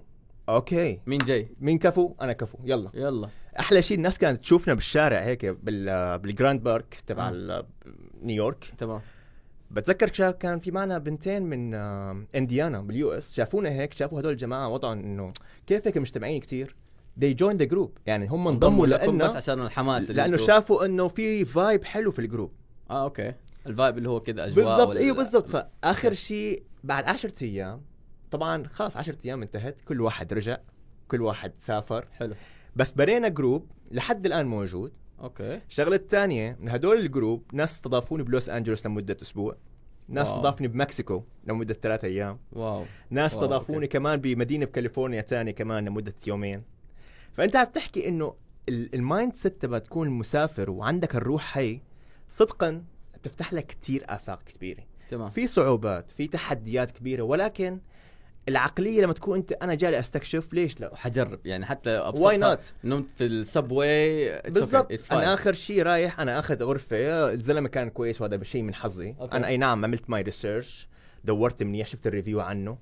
أوكي. 0.49 0.99
مين 1.05 1.17
جاي؟ 1.17 1.49
مين 1.59 1.77
كفو؟ 1.77 2.15
أنا 2.21 2.33
كفو. 2.33 2.57
يلا. 2.63 2.91
يلا. 2.93 3.29
أحلى 3.59 3.81
شيء 3.81 3.97
الناس 3.97 4.17
كانت 4.17 4.41
تشوفنا 4.41 4.73
بالشارع 4.73 5.19
هيك 5.19 5.45
بال 5.45 6.19
بال 6.19 6.32
Grand 6.32 6.63
park 6.63 6.97
تبع 7.07 7.29
آه. 7.29 7.65
نيويورك. 8.21 8.73
تمام. 8.77 9.01
بتذكر 9.71 10.31
كان 10.31 10.59
في 10.59 10.71
معنا 10.71 10.97
بنتين 10.97 11.43
من 11.43 11.73
آه، 11.73 12.23
إنديانا 12.35 12.81
بال 12.81 13.11
US. 13.11 13.33
شافونا 13.33 13.69
هيك 13.69 13.93
شافوا 13.93 14.19
هدول 14.19 14.31
الجماعة 14.31 14.69
وضعهم 14.69 14.99
إنه 14.99 15.33
كيف 15.67 15.87
هيك 15.87 15.97
مجتمعين 15.97 16.39
كتير. 16.39 16.75
They 17.19 17.33
joined 17.33 17.59
the 17.59 17.69
group. 17.73 17.89
يعني 18.05 18.27
هم 18.27 18.47
انضموا 18.47 18.87
لكم 18.87 19.17
بس 19.17 19.35
عشان 19.35 19.61
الحماس 19.61 20.11
لأنه 20.11 20.37
شافوا 20.37 20.85
إنه 20.85 21.07
في 21.07 21.45
vibe 21.45 21.83
حلو 21.83 22.11
في 22.11 22.19
ال 22.19 22.25
group 22.25 22.51
آه 22.89 23.03
أوكي. 23.03 23.33
ال 23.67 23.73
vibe 23.73 23.97
اللي 23.97 24.09
هو 24.09 24.19
كذا 24.19 24.45
أجواء 24.47 24.77
بالضبط. 24.77 24.95
أيوه 24.95 25.15
بالضبط. 25.15 25.49
فآخر 25.49 26.13
شيء 26.13 26.63
بعد 26.83 27.03
10 27.03 27.33
أيام 27.41 27.81
طبعا 28.31 28.67
خلاص 28.67 28.97
10 28.97 29.17
أيام 29.25 29.41
انتهت 29.41 29.81
كل 29.81 30.01
واحد 30.01 30.33
رجع 30.33 30.57
كل 31.07 31.21
واحد 31.21 31.53
سافر. 31.57 32.07
حلو. 32.11 32.35
بس 32.75 32.91
برينا 32.91 33.27
group 33.27 33.71
لحد 33.91 34.25
الآن 34.25 34.47
موجود. 34.47 34.91
أوكي. 35.19 35.61
الشغله 35.69 35.95
الثانية 35.95 36.57
من 36.59 36.69
هدول 36.69 36.97
ال 36.97 37.05
group 37.05 37.43
ناس 37.53 37.71
استضافوني 37.73 38.23
بلوس 38.23 38.49
أنجلوس 38.49 38.85
لمدة 38.85 39.17
أسبوع. 39.21 39.55
ناس. 40.07 40.27
استضافني 40.27 40.67
بمكسيكو 40.67 41.23
لمدة 41.45 41.73
ثلاثة 41.73 42.07
أيام. 42.07 42.39
wow. 42.51 42.85
ناس 43.09 43.33
استضافوني. 43.33 43.87
كمان 43.87 44.21
بمدينة 44.21 44.65
بكاليفورنيا 44.65 45.21
ثانية 45.21 45.51
كمان 45.51 45.85
لمدة 45.85 46.13
يومين. 46.27 46.63
فأنت 47.33 47.55
عم 47.55 47.65
تحكي 47.65 48.07
إنه 48.07 48.35
ال- 48.69 48.95
ال 48.95 49.33
mindset 49.35 49.61
تبع 49.61 49.77
تكون 49.77 50.09
مسافر 50.09 50.69
وعندك 50.69 51.15
الروح 51.15 51.57
هي 51.57 51.79
صدقا 52.27 52.83
بتفتح 53.13 53.53
لك 53.53 53.65
كثير 53.67 54.03
آفاق 54.09 54.43
كبيرة. 54.43 54.83
تمام. 55.09 55.29
في 55.29 55.47
صعوبات 55.47 56.09
في 56.11 56.27
تحديات 56.27 56.91
كبيرة 56.91 57.23
ولكن 57.23 57.79
العقلية 58.49 59.01
لما 59.01 59.13
تكون 59.13 59.37
أنت 59.37 59.51
أنا 59.51 59.75
جاي 59.75 59.99
أستكشف 59.99 60.53
ليش 60.53 60.79
لا؟ 60.81 60.95
حجرب 60.95 61.39
يعني 61.45 61.65
حتى 61.65 61.97
why 62.15 62.37
not 62.37 62.73
نمت 62.83 63.05
في 63.17 63.25
ال 63.25 63.42
subway 63.42 64.41
بالضبط. 64.41 65.11
أنا 65.11 65.33
آخر 65.33 65.53
شيء 65.53 65.83
رايح 65.83 66.19
أنا 66.19 66.39
آخذ 66.39 66.63
غرفة 66.63 67.31
الزلمة 67.33 67.69
كان 67.69 67.89
كويس 67.89 68.21
وهذا 68.21 68.43
شيء 68.43 68.61
من 68.61 68.73
حظي. 68.75 69.15
أوكي. 69.21 69.37
أنا 69.37 69.47
أي 69.47 69.57
نعم 69.57 69.85
عملت 69.85 70.09
my 70.09 70.21
research 70.21 70.87
دورت 71.23 71.63
منيح 71.63 71.87
شفت 71.87 72.07
ال 72.07 72.12
review 72.12 72.39
عنه. 72.39 72.77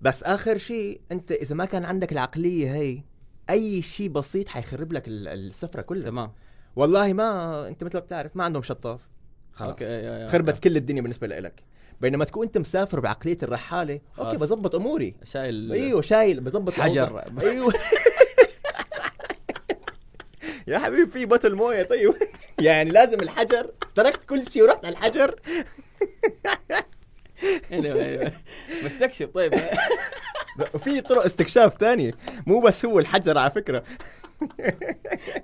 بس 0.00 0.22
آخر 0.22 0.58
شيء 0.58 1.00
أنت 1.12 1.32
إذا 1.32 1.54
ما 1.54 1.64
كان 1.64 1.84
عندك 1.84 2.12
العقلية 2.12 2.74
هي 2.74 3.02
أي 3.50 3.82
شيء 3.82 4.08
بسيط 4.08 4.48
حيخرب 4.48 4.92
لك 4.92 5.08
ال- 5.08 5.28
السفرة 5.28 5.82
كلها. 5.82 6.10
تمام. 6.10 6.32
والله 6.76 7.12
ما 7.12 7.68
أنت 7.68 7.84
مثل 7.84 7.96
ما 7.96 8.00
بتعرف 8.04 8.36
ما 8.36 8.44
عندهم 8.44 8.62
شطاف. 8.62 9.00
خلاص. 9.52 9.80
يا- 9.80 10.28
خربت 10.28 10.58
كل 10.64 10.76
الدنيا 10.76 11.02
بالنسبة 11.02 11.26
لك 11.26 11.62
بينما 12.00 12.24
تكون 12.24 12.46
أنت 12.46 12.58
مسافر 12.58 13.00
بعقلية 13.00 13.38
الرحالة. 13.42 14.00
أوكي 14.18 14.36
بظبط 14.36 14.74
أموري. 14.74 15.14
شايل 15.24 15.72
أيوه 15.72 16.02
شايل 16.02 16.40
بظبط 16.40 16.72
حجر. 16.72 17.24
أيوه. 17.40 17.72
يا 20.68 20.78
حبيبي 20.78 21.10
في 21.10 21.26
بطل 21.26 21.54
موية 21.54 21.82
طيب. 21.82 22.14
يعني 22.60 22.90
لازم 22.90 23.20
الحجر. 23.20 23.70
تركت 23.94 24.24
كل 24.24 24.50
شيء 24.50 24.62
ورحت 24.62 24.84
على 24.84 24.92
الحجر. 24.92 25.40
أيوة، 27.72 28.04
أيوة. 28.04 28.32
مستكشف 28.84 29.28
طيب. 29.34 29.54
وفي 30.74 31.00
طرق 31.00 31.24
استكشاف 31.24 31.74
تانية. 31.76 32.12
مو 32.46 32.60
بس 32.60 32.84
هو 32.84 32.98
الحجر 32.98 33.38
على 33.38 33.50
فكرة. 33.50 33.82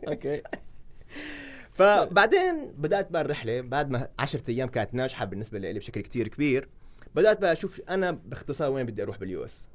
أوكي. 0.09 0.43
فبعدين 1.75 2.73
بدأت 2.79 3.11
بقى 3.11 3.23
الرحلة 3.23 3.61
بعد 3.61 3.91
ما 3.91 4.09
10 4.19 4.43
أيام 4.49 4.69
كانت 4.69 4.95
ناجحة 4.95 5.25
بالنسبة 5.25 5.59
لي 5.59 5.73
بشكل 5.73 6.01
كتير 6.01 6.29
كبير 6.29 6.69
بدأت 7.15 7.41
بقى 7.41 7.53
أشوف 7.53 7.81
أنا 7.89 8.11
باختصار 8.11 8.73
وين 8.73 8.87
بدي 8.87 9.03
أروح 9.03 9.19
بال 9.19 9.45
US. 9.45 9.69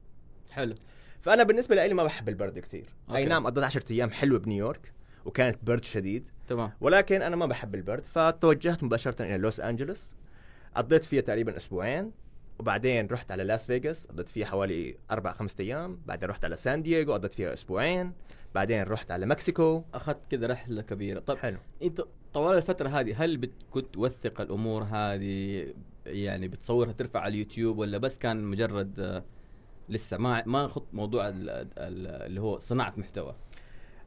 حلو. 0.51 0.75
فأنا 1.21 1.43
بالنسبة 1.43 1.75
لي 1.87 1.93
ما 1.93 2.03
بحب 2.03 2.29
البرد 2.29 2.59
كثير 2.59 2.85
أي. 3.15 3.25
نعم 3.25 3.45
قضيت 3.45 3.63
10 3.63 3.83
أيام 3.91 4.11
حلوة 4.11 4.39
بنيويورك 4.39 4.93
وكانت 5.25 5.57
برد 5.63 5.83
شديد 5.85 6.29
تمام. 6.47 6.71
ولكن 6.81 7.21
أنا 7.21 7.35
ما 7.35 7.45
بحب 7.45 7.75
البرد 7.75 8.05
فتوجهت 8.05 8.83
مباشرة 8.83 9.21
إلى 9.23 9.37
لوس 9.37 9.59
أنجلوس 9.59 10.15
قضيت 10.75 11.05
فيها 11.05 11.21
تقريبا 11.21 11.57
أسبوعين 11.57 12.11
وبعدين 12.59 13.07
رحت 13.07 13.31
على 13.31 13.43
لاس 13.43 13.65
فيغاس 13.65 14.07
قضيت 14.07 14.29
فيها 14.29 14.45
حوالي 14.47 14.97
أربع 15.11 15.33
خمسة 15.33 15.55
أيام 15.59 16.01
بعدين 16.05 16.29
رحت 16.29 16.45
على 16.45 16.55
سان 16.55 16.81
دييغو 16.81 17.13
قضيت 17.13 17.33
فيها 17.33 17.53
أسبوعين 17.53 18.13
بعدين 18.55 18.83
رحت 18.83 19.11
على 19.11 19.25
مكسيكو. 19.25 19.83
أخذت 19.93 20.19
كذا 20.31 20.47
رحلة 20.47 20.81
كبيرة. 20.81 21.19
طيب 21.19 21.37
حلو. 21.37 21.57
إنت 21.83 22.01
طوال 22.33 22.57
الفترة 22.57 22.89
هذه 22.89 23.23
هل 23.23 23.37
بت- 23.37 23.63
كنت 23.71 23.93
توثق 23.93 24.41
الأمور 24.41 24.83
هذه 24.83 25.67
يعني 26.05 26.47
بتصورها 26.47 26.91
ترفع 26.91 27.19
على 27.19 27.31
اليوتيوب 27.33 27.77
ولا 27.77 27.97
بس 27.97 28.17
كان 28.17 28.43
مجرد 28.43 28.99
آه، 28.99 29.23
لسه 29.89 30.17
ما 30.17 30.43
ما 30.45 30.67
خط 30.67 30.87
موضوع 30.93 31.27
ال- 31.29 31.49
ال- 31.49 31.67
اللي 32.07 32.41
هو 32.41 32.57
صناعة 32.57 32.93
محتوى؟ 32.97 33.35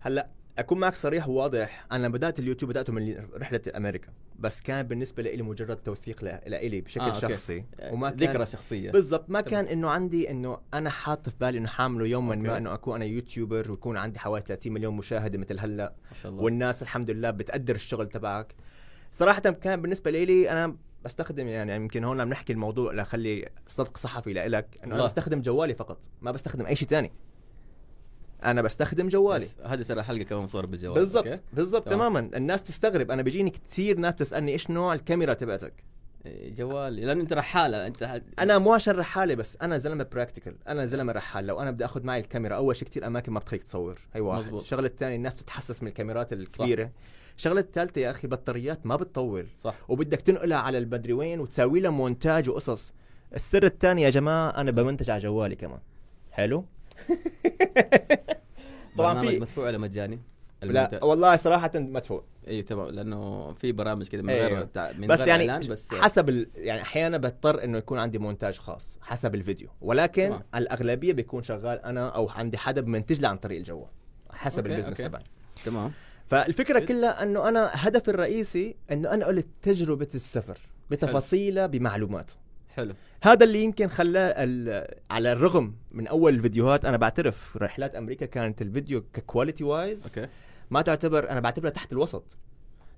هلأ 0.01 0.29
أكون 0.59 0.79
معك 0.79 0.95
صريح 0.95 1.29
وواضح 1.29 1.87
أنا 1.93 2.09
بدأت 2.09 2.39
اليوتيوب 2.39 2.71
بدأته 2.71 2.93
من 2.93 3.27
رحلة 3.35 3.61
أمريكا 3.77 4.09
بس 4.39 4.61
كان 4.61 4.83
بالنسبة 4.87 5.23
لي 5.23 5.43
مجرد 5.43 5.77
توثيق 5.77 6.25
لإلي 6.25 6.81
بشكل 6.81 7.01
آه، 7.01 7.07
آه، 7.07 7.15
أوكي. 7.15 7.21
شخصي 7.21 7.65
وما 7.91 8.11
كان 8.11 8.31
ذكرى 8.31 8.47
شخصية 8.47 8.91
بالضبط 8.91 9.31
ما 9.31 9.41
تمام. 9.41 9.51
كان 9.65 9.73
إنه 9.73 9.91
عندي 9.91 10.31
إنه 10.31 10.59
أنا 10.75 10.91
حاط 10.91 11.29
في 11.29 11.35
بالي 11.41 11.59
إنه 11.59 11.69
حامله 11.69 12.07
يوما 12.07 12.35
أوكي. 12.35 12.47
ما 12.47 12.57
إنه 12.57 12.75
أكون 12.75 12.95
أنا 12.95 13.05
YouTuber 13.05 13.71
ويكون 13.71 13.97
عندي 13.97 14.19
حوالي 14.19 14.45
30 14.49 14.73
مليون 14.73 14.97
مشاهدة 14.97 15.39
مثل 15.39 15.59
هلأ 15.59 15.95
ما 16.11 16.17
شاء 16.23 16.33
الله 16.33 16.43
والناس 16.43 16.83
الحمد 16.83 17.11
لله 17.11 17.31
بتقدر 17.31 17.75
الشغل 17.75 18.09
تبعك 18.09 18.55
صراحة 19.13 19.41
كان 19.41 19.83
بالنسبة 19.83 20.11
لي 20.11 20.51
أنا 20.51 20.77
بستخدم 21.05 21.49
يعني 21.49 21.75
يمكن 21.75 22.05
هون 22.05 22.21
عم 22.21 22.29
نحكي 22.29 22.53
الموضوع 22.53 22.93
لخلي 22.93 23.49
سبق 23.67 23.97
صحفي 23.97 24.33
لإلك 24.33 24.79
إنه 24.85 24.95
أنا. 24.95 25.05
بستخدم 25.05 25.43
جوالي 25.43 25.75
فقط 25.75 25.99
ما 26.23 26.31
بستخدم 26.31 26.67
أي 26.67 26.77
شيء 26.77 26.89
تاني 26.89 27.13
أنا 28.45 28.63
بستخدم 28.63 29.09
جوالي. 29.09 29.49
هذه 29.65 29.83
ترى 29.83 30.03
حلقة 30.03 30.23
كمان 30.23 30.43
مصوره 30.43 30.67
بالجوال 30.67 30.95
بالضبط؟ 30.95 31.43
بالضبط 31.53 31.85
تمام. 31.85 31.99
تماما. 31.99 32.37
الناس 32.37 32.63
تستغرب. 32.63 33.11
أنا 33.11 33.23
بيجيني 33.23 33.51
كثير 33.51 33.99
ناس 33.99 34.15
تسالني 34.15 34.53
إيش 34.53 34.71
نوع 34.71 34.95
الكاميرا 34.95 35.35
تبعتك؟ 35.35 35.73
إيه، 36.27 36.55
جوال 36.55 36.97
لأن 36.97 37.21
أنت 37.21 37.33
رحالة 37.33 37.87
أنت 37.87 38.05
ح- 38.05 38.21
أنا 38.39 38.59
مو 38.59 38.73
عشان 38.73 38.97
رحالة 38.97 39.35
بس 39.35 39.57
أنا 39.63 39.79
زلمة 39.79 40.07
براكتيكال 40.13 40.55
أنا 40.69 40.87
زلمة 40.87 41.13
رحال. 41.13 41.47
لو 41.47 41.61
أنا 41.61 41.71
بدي 41.71 41.85
أخذ 41.85 42.03
معي 42.03 42.21
الكاميرا 42.21 42.57
أول 42.57 42.77
شيء 42.77 42.89
كثير 42.89 43.07
أماكن 43.07 43.33
ما 43.33 43.41
بتخليك 43.41 43.63
تصور. 43.63 43.99
هي 44.15 44.21
واحد. 44.21 44.43
مزبوط. 44.45 44.61
الشغلة 44.61 44.87
الثانية 44.87 45.17
الناس 45.17 45.35
بتتحسس 45.35 45.83
من 45.83 45.89
الكاميرات 45.89 46.33
الكبيرة. 46.33 46.91
الشغلة 47.37 47.61
الثالثة 47.61 48.01
يا 48.01 48.11
أخي 48.11 48.29
بطاريات 48.29 48.87
ما 48.87 48.97
بتطول. 48.97 49.47
صح. 49.63 49.75
وبدك 49.89 50.21
تنقلها 50.21 50.59
على 50.59 50.79
المدري 50.79 51.13
وين 51.13 51.41
وتساوي 51.41 51.81
لها 51.81 51.91
مونتاج 51.91 52.51
وقصص. 52.51 52.93
السر 53.35 53.65
الثاني 53.65 54.03
يا 54.03 54.11
جماعة 54.11 54.51
أنا 54.51 54.71
بمنتج 54.71 55.11
على 55.11 55.23
جوالي 55.23 55.57
كمان. 55.57 55.81
حلو؟ 56.31 56.65
طبعاً 58.99 59.23
في- 59.23 59.39
مدفوع 59.41 59.65
ولا 59.67 59.79
مجاني؟ 59.79 60.21
لا 60.63 61.05
والله 61.05 61.37
صراحة 61.37 61.71
مدفوع 61.75 62.25
اي 62.49 62.63
تمام 62.63 62.87
لأنه 62.89 63.53
في 63.53 63.73
برامج 63.73 64.09
كذا 64.09 64.23
من 64.23 64.31
أيوه. 64.31 64.47
غير 64.49 64.65
تع- 64.65 64.93
من 64.99 65.07
بس 65.07 65.19
غير 65.19 65.29
يعني 65.29 65.51
إعلان 65.51 65.69
بس 65.69 65.89
حسب 65.93 66.29
ال... 66.29 66.47
يعني 66.57 66.83
أحيانا 66.83 67.19
بضطر 67.19 67.65
إنه 67.65 67.79
يكون 67.79 67.99
عندي 67.99 68.19
مونتاج 68.19 68.59
خاص 68.59 68.85
حسب 69.01 69.35
الفيديو 69.35 69.69
ولكن 69.81 70.29
تمام. 70.29 70.43
الأغلبية 70.55 71.13
بيكون 71.13 71.43
شغال 71.43 71.85
أنا 71.85 72.09
أو 72.09 72.29
عندي 72.31 72.59
حدا 72.59 72.81
بمنتج 72.81 73.21
لي 73.21 73.29
عن 73.29 73.37
طريق 73.37 73.59
الجوال 73.59 73.89
حسب 74.31 74.67
أوكي، 74.67 74.75
ال 74.75 74.77
business. 74.77 74.97
تبعي 74.99 75.25
تمام 75.65 75.93
فالفكرة 76.27 76.79
حلو. 76.79 76.87
كلها 76.89 77.23
إنه 77.23 77.49
أنا 77.49 77.71
هدفي 77.73 78.09
الرئيسي 78.09 78.77
إنه 78.93 79.11
أنا 79.15 79.25
أقول 79.25 79.45
تجربة 79.63 80.09
السفر 80.15 80.59
بتفاصيلها 80.91 81.67
بمعلوماته 81.67 82.35
حلو. 82.75 82.95
هذا 83.23 83.45
اللي 83.47 83.63
يمكن 83.65 83.89
خلاه 83.89 84.35
ال- 84.37 84.95
على 85.11 85.33
الرغم 85.33 85.75
من 85.91 86.07
أول 86.07 86.35
الفيديوهات 86.35 86.85
أنا 86.85 86.97
بعترف 86.97 87.57
رحلات 87.57 87.95
أمريكا 87.95 88.27
كانت 88.27 88.63
الفيديو 88.63 89.05
ك 89.13 89.19
quality 89.19 89.65
wise 89.65 90.07
okay. 90.07 90.29
ما 90.71 90.83
تعتبر 90.83 91.31
أنا 91.31 91.41
بعتبرها 91.41 91.71
تحت 91.71 91.93
الوسط 91.93 92.25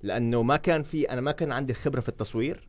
لأنه 0.03 0.43
ما 0.43 0.57
كان 0.57 0.83
في 0.83 1.11
أنا 1.11 1.21
ما 1.21 1.33
كان 1.33 1.53
عندي 1.53 1.73
الخبره 1.73 2.01
في 2.01 2.09
التصوير 2.09 2.69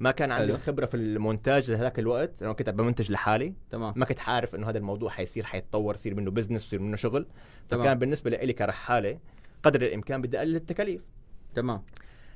ما 0.00 0.10
كان 0.10 0.32
عندي 0.32 0.46
حلو. 0.46 0.54
الخبره 0.54 0.86
في 0.86 0.96
المونتاج 0.96 1.70
لهذاك 1.70 1.98
الوقت 1.98 2.42
أنا 2.42 2.52
كنت 2.52 2.70
بمنتج 2.70 3.10
لحالي. 3.12 3.54
تمام. 3.70 3.92
ما 3.96 4.04
كنت 4.04 4.20
عارف 4.20 4.54
إنه 4.54 4.68
هذا 4.70 4.78
الموضوع 4.78 5.10
حيصير 5.10 5.44
حيتطور 5.44 5.94
يصير 5.94 6.14
منه 6.14 6.30
business 6.30 6.64
يصير 6.64 6.80
منه 6.80 6.96
شغل. 6.96 7.26
تمام. 7.68 7.82
فكان 7.82 7.98
بالنسبة 7.98 8.30
لي 8.30 8.52
كرحالة 8.52 9.18
قدر 9.62 9.82
الإمكان 9.82 10.22
بدي 10.22 10.38
اقلل 10.38 10.56
التكاليف. 10.56 11.02
تمام. 11.54 11.82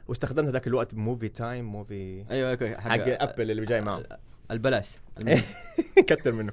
واستخدمت 0.09 0.49
هذاك 0.49 0.67
الوقت 0.67 0.95
Movie 0.95 1.29
Time 1.29 1.65
movie 1.65 2.25
أيوه 2.31 2.51
okay 2.51 2.77
حق 2.77 3.23
Apple 3.23 3.51
اللي 3.51 3.67
جاي 3.67 3.81
معه. 3.81 4.03
البلاش. 4.51 4.91
كتر 6.09 6.33
منه. 6.33 6.53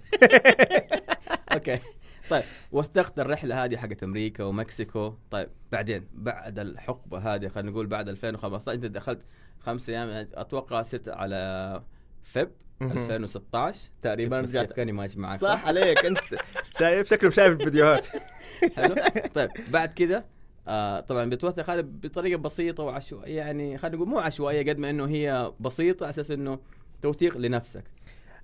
okay. 1.53 1.79
طيب 2.29 2.43
وثقت 2.71 3.19
الرحلة 3.19 3.63
هذه 3.63 3.77
حقت 3.77 4.03
أمريكا 4.03 4.43
ومكسيكو. 4.43 5.13
طيب 5.31 5.49
بعدين 5.71 6.07
بعد 6.13 6.59
الحقبة 6.59 7.17
هذه 7.17 7.47
خلينا 7.47 7.71
نقول 7.71 7.87
بعد 7.87 8.09
2015 8.09 8.73
أنت 8.73 8.85
دخلت 8.85 9.21
خمس 9.59 9.89
أيام 9.89 10.27
أتوقع 10.33 10.83
ست 10.83 11.09
على 11.09 11.81
فب 12.23 12.51
مهم. 12.79 12.97
2016 12.97 13.79
تقريبا 14.01 14.41
رجعت. 14.41 14.73
كاني 14.73 14.91
ماشي 14.91 15.19
معك 15.19 15.39
صح؟ 15.39 15.67
عليك 15.67 16.05
أنت 16.05 16.19
شايف 16.79 17.09
شكله 17.09 17.29
شايف 17.29 17.53
الفيديوهات. 17.53 18.05
حلو. 18.75 18.95
طيب 19.35 19.49
بعد 19.69 19.93
كذا 19.93 20.25
آه 20.67 20.99
طبعا 20.99 21.29
بتوثق. 21.29 21.69
هذا 21.69 21.81
بطريقة 21.81 22.37
بسيطة 22.37 22.83
وعشوائيه 22.83 23.37
يعني 23.37 23.77
خلينا 23.77 23.97
نقول 23.97 24.09
مو 24.09 24.19
عشوائية 24.19 24.69
قد 24.69 24.77
ما 24.77 24.89
إنه 24.89 25.07
هي 25.07 25.51
بسيطة 25.59 26.03
على 26.03 26.09
أساس 26.09 26.31
إنه 26.31 26.59
توثيق 27.01 27.37
لنفسك. 27.37 27.83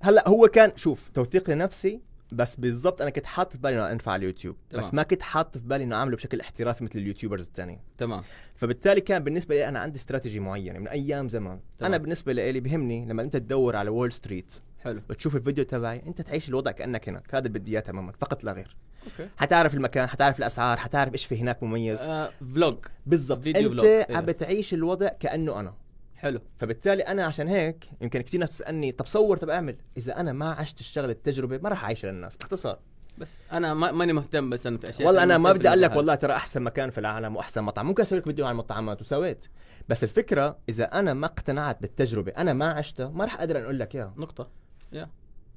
هلأ 0.01 0.29
هو 0.29 0.47
كان 0.47 0.71
شوف 0.75 1.09
توثيق 1.13 1.49
لنفسي 1.49 2.01
بس 2.31 2.55
بالضبط 2.55 3.01
أنا 3.01 3.09
كنت 3.09 3.25
حاطط 3.25 3.51
في 3.51 3.57
بالي 3.57 3.75
إنه 3.75 3.91
أنفع 3.91 4.11
على 4.11 4.19
اليوتيوب 4.19 4.55
تمام. 4.69 4.85
بس 4.85 4.93
ما 4.93 5.03
كنت 5.03 5.21
حاطط 5.21 5.57
في 5.57 5.67
بالي 5.67 5.83
إنه 5.83 5.95
أعمله 5.95 6.15
بشكل 6.15 6.41
احترافي 6.41 6.83
مثل 6.83 6.99
ال 6.99 7.04
YouTubers 7.04 7.45
الثانيين 7.45 7.79
تمام. 7.97 8.21
فبالتالي 8.55 9.01
كان 9.01 9.23
بالنسبة 9.23 9.55
لي 9.55 9.67
أنا 9.69 9.79
عندي 9.79 9.97
استراتيجي 9.97 10.39
معينة 10.39 10.79
من 10.79 10.87
أيام 10.87 11.29
زمان. 11.29 11.59
تمام. 11.77 11.93
أنا 11.93 11.97
بالنسبة 11.97 12.33
لي 12.33 12.59
بهمني 12.59 13.05
لما 13.05 13.21
أنت 13.21 13.37
تدور 13.37 13.75
على 13.75 13.89
Wall 13.89 14.11
Street 14.11 14.51
حلو. 14.83 15.01
وتشوف 15.09 15.35
الفيديو 15.35 15.63
تبعي 15.63 16.01
أنت 16.07 16.21
تعيش 16.21 16.49
الوضع 16.49 16.71
كأنك 16.71 17.09
هناك. 17.09 17.35
هذا 17.35 17.47
اللي 17.47 17.59
بدي 17.59 17.71
إياه 17.71 17.79
تماما 17.79 18.11
فقط 18.11 18.43
لا 18.43 18.51
غير. 18.51 18.75
okay. 19.03 19.29
حتعرف 19.37 19.73
المكان 19.73 20.07
حتعرف 20.07 20.39
الأسعار 20.39 20.77
حتعرف 20.77 21.13
إيش 21.13 21.25
في 21.25 21.41
هناك 21.41 21.63
مميز. 21.63 21.99
آه 22.01 22.31
vlog. 22.53 22.77
بالضبط. 23.05 23.43
فيديو 23.43 23.71
أنت. 23.71 23.83
إيه. 23.83 24.17
عم 24.17 24.25
بتعيش 24.25 24.73
الوضع 24.73 25.07
كأنه 25.07 25.59
أنا. 25.59 25.73
حلو. 26.15 26.41
فبالتالي 26.57 27.03
أنا 27.03 27.25
عشان 27.25 27.47
هيك 27.47 27.89
يمكن 28.01 28.21
كثير 28.21 28.39
ناس 28.39 28.57
تسالني 28.57 28.91
طب 28.91 29.05
صور 29.05 29.37
طب 29.37 29.49
أعمل. 29.49 29.75
إذا 29.97 30.19
أنا 30.19 30.33
ما 30.33 30.51
عشت 30.51 30.79
الشغلة 30.79 31.11
التجربة 31.11 31.57
ما 31.57 31.69
راح 31.69 31.83
أعيشها 31.83 32.11
للناس 32.11 32.35
باختصار 32.35 32.79
بس 33.17 33.37
أنا 33.51 33.73
ما 33.73 33.91
ماني 33.91 34.13
مهتم 34.13 34.49
بس 34.49 34.67
أنا 34.67 34.77
في 34.77 34.89
أشياء 34.89 35.07
والله 35.07 35.23
أنا 35.23 35.37
ما 35.37 35.51
بدي 35.53 35.69
أقول 35.69 35.81
لك. 35.81 35.95
والله 35.95 36.15
ترى 36.15 36.33
أحسن 36.33 36.61
مكان 36.63 36.89
في 36.89 36.97
العالم 36.97 37.35
وأحسن 37.35 37.63
مطعم. 37.63 37.87
ممكن 37.87 38.01
أسوي 38.01 38.19
لك 38.19 38.25
فيديو 38.25 38.45
عن 38.45 38.51
المطعمات 38.51 39.01
وسويت. 39.01 39.45
بس 39.89 40.03
الفكرة 40.03 40.57
إذا 40.69 40.83
أنا 40.83 41.13
ما 41.13 41.25
اقتنعت 41.25 41.81
بالتجربة 41.81 42.31
أنا 42.37 42.53
ما 42.53 42.71
عشتها 42.71 43.09
ما 43.09 43.23
راح 43.25 43.39
أقدر 43.39 43.63
أقول 43.63 43.79
لك 43.79 43.95
إياها. 43.95 44.13
نقطة. 44.17 44.49
يا. 44.93 45.09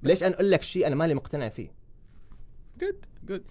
ليش 0.03 0.23
أنا 0.23 0.35
أقول 0.35 0.51
لك 0.51 0.63
شيء 0.63 0.87
أنا 0.87 0.95
مالي 0.95 1.15
مقتنع 1.15 1.49
فيه؟ 1.49 1.84
جود 2.81 2.97
جود 3.29 3.43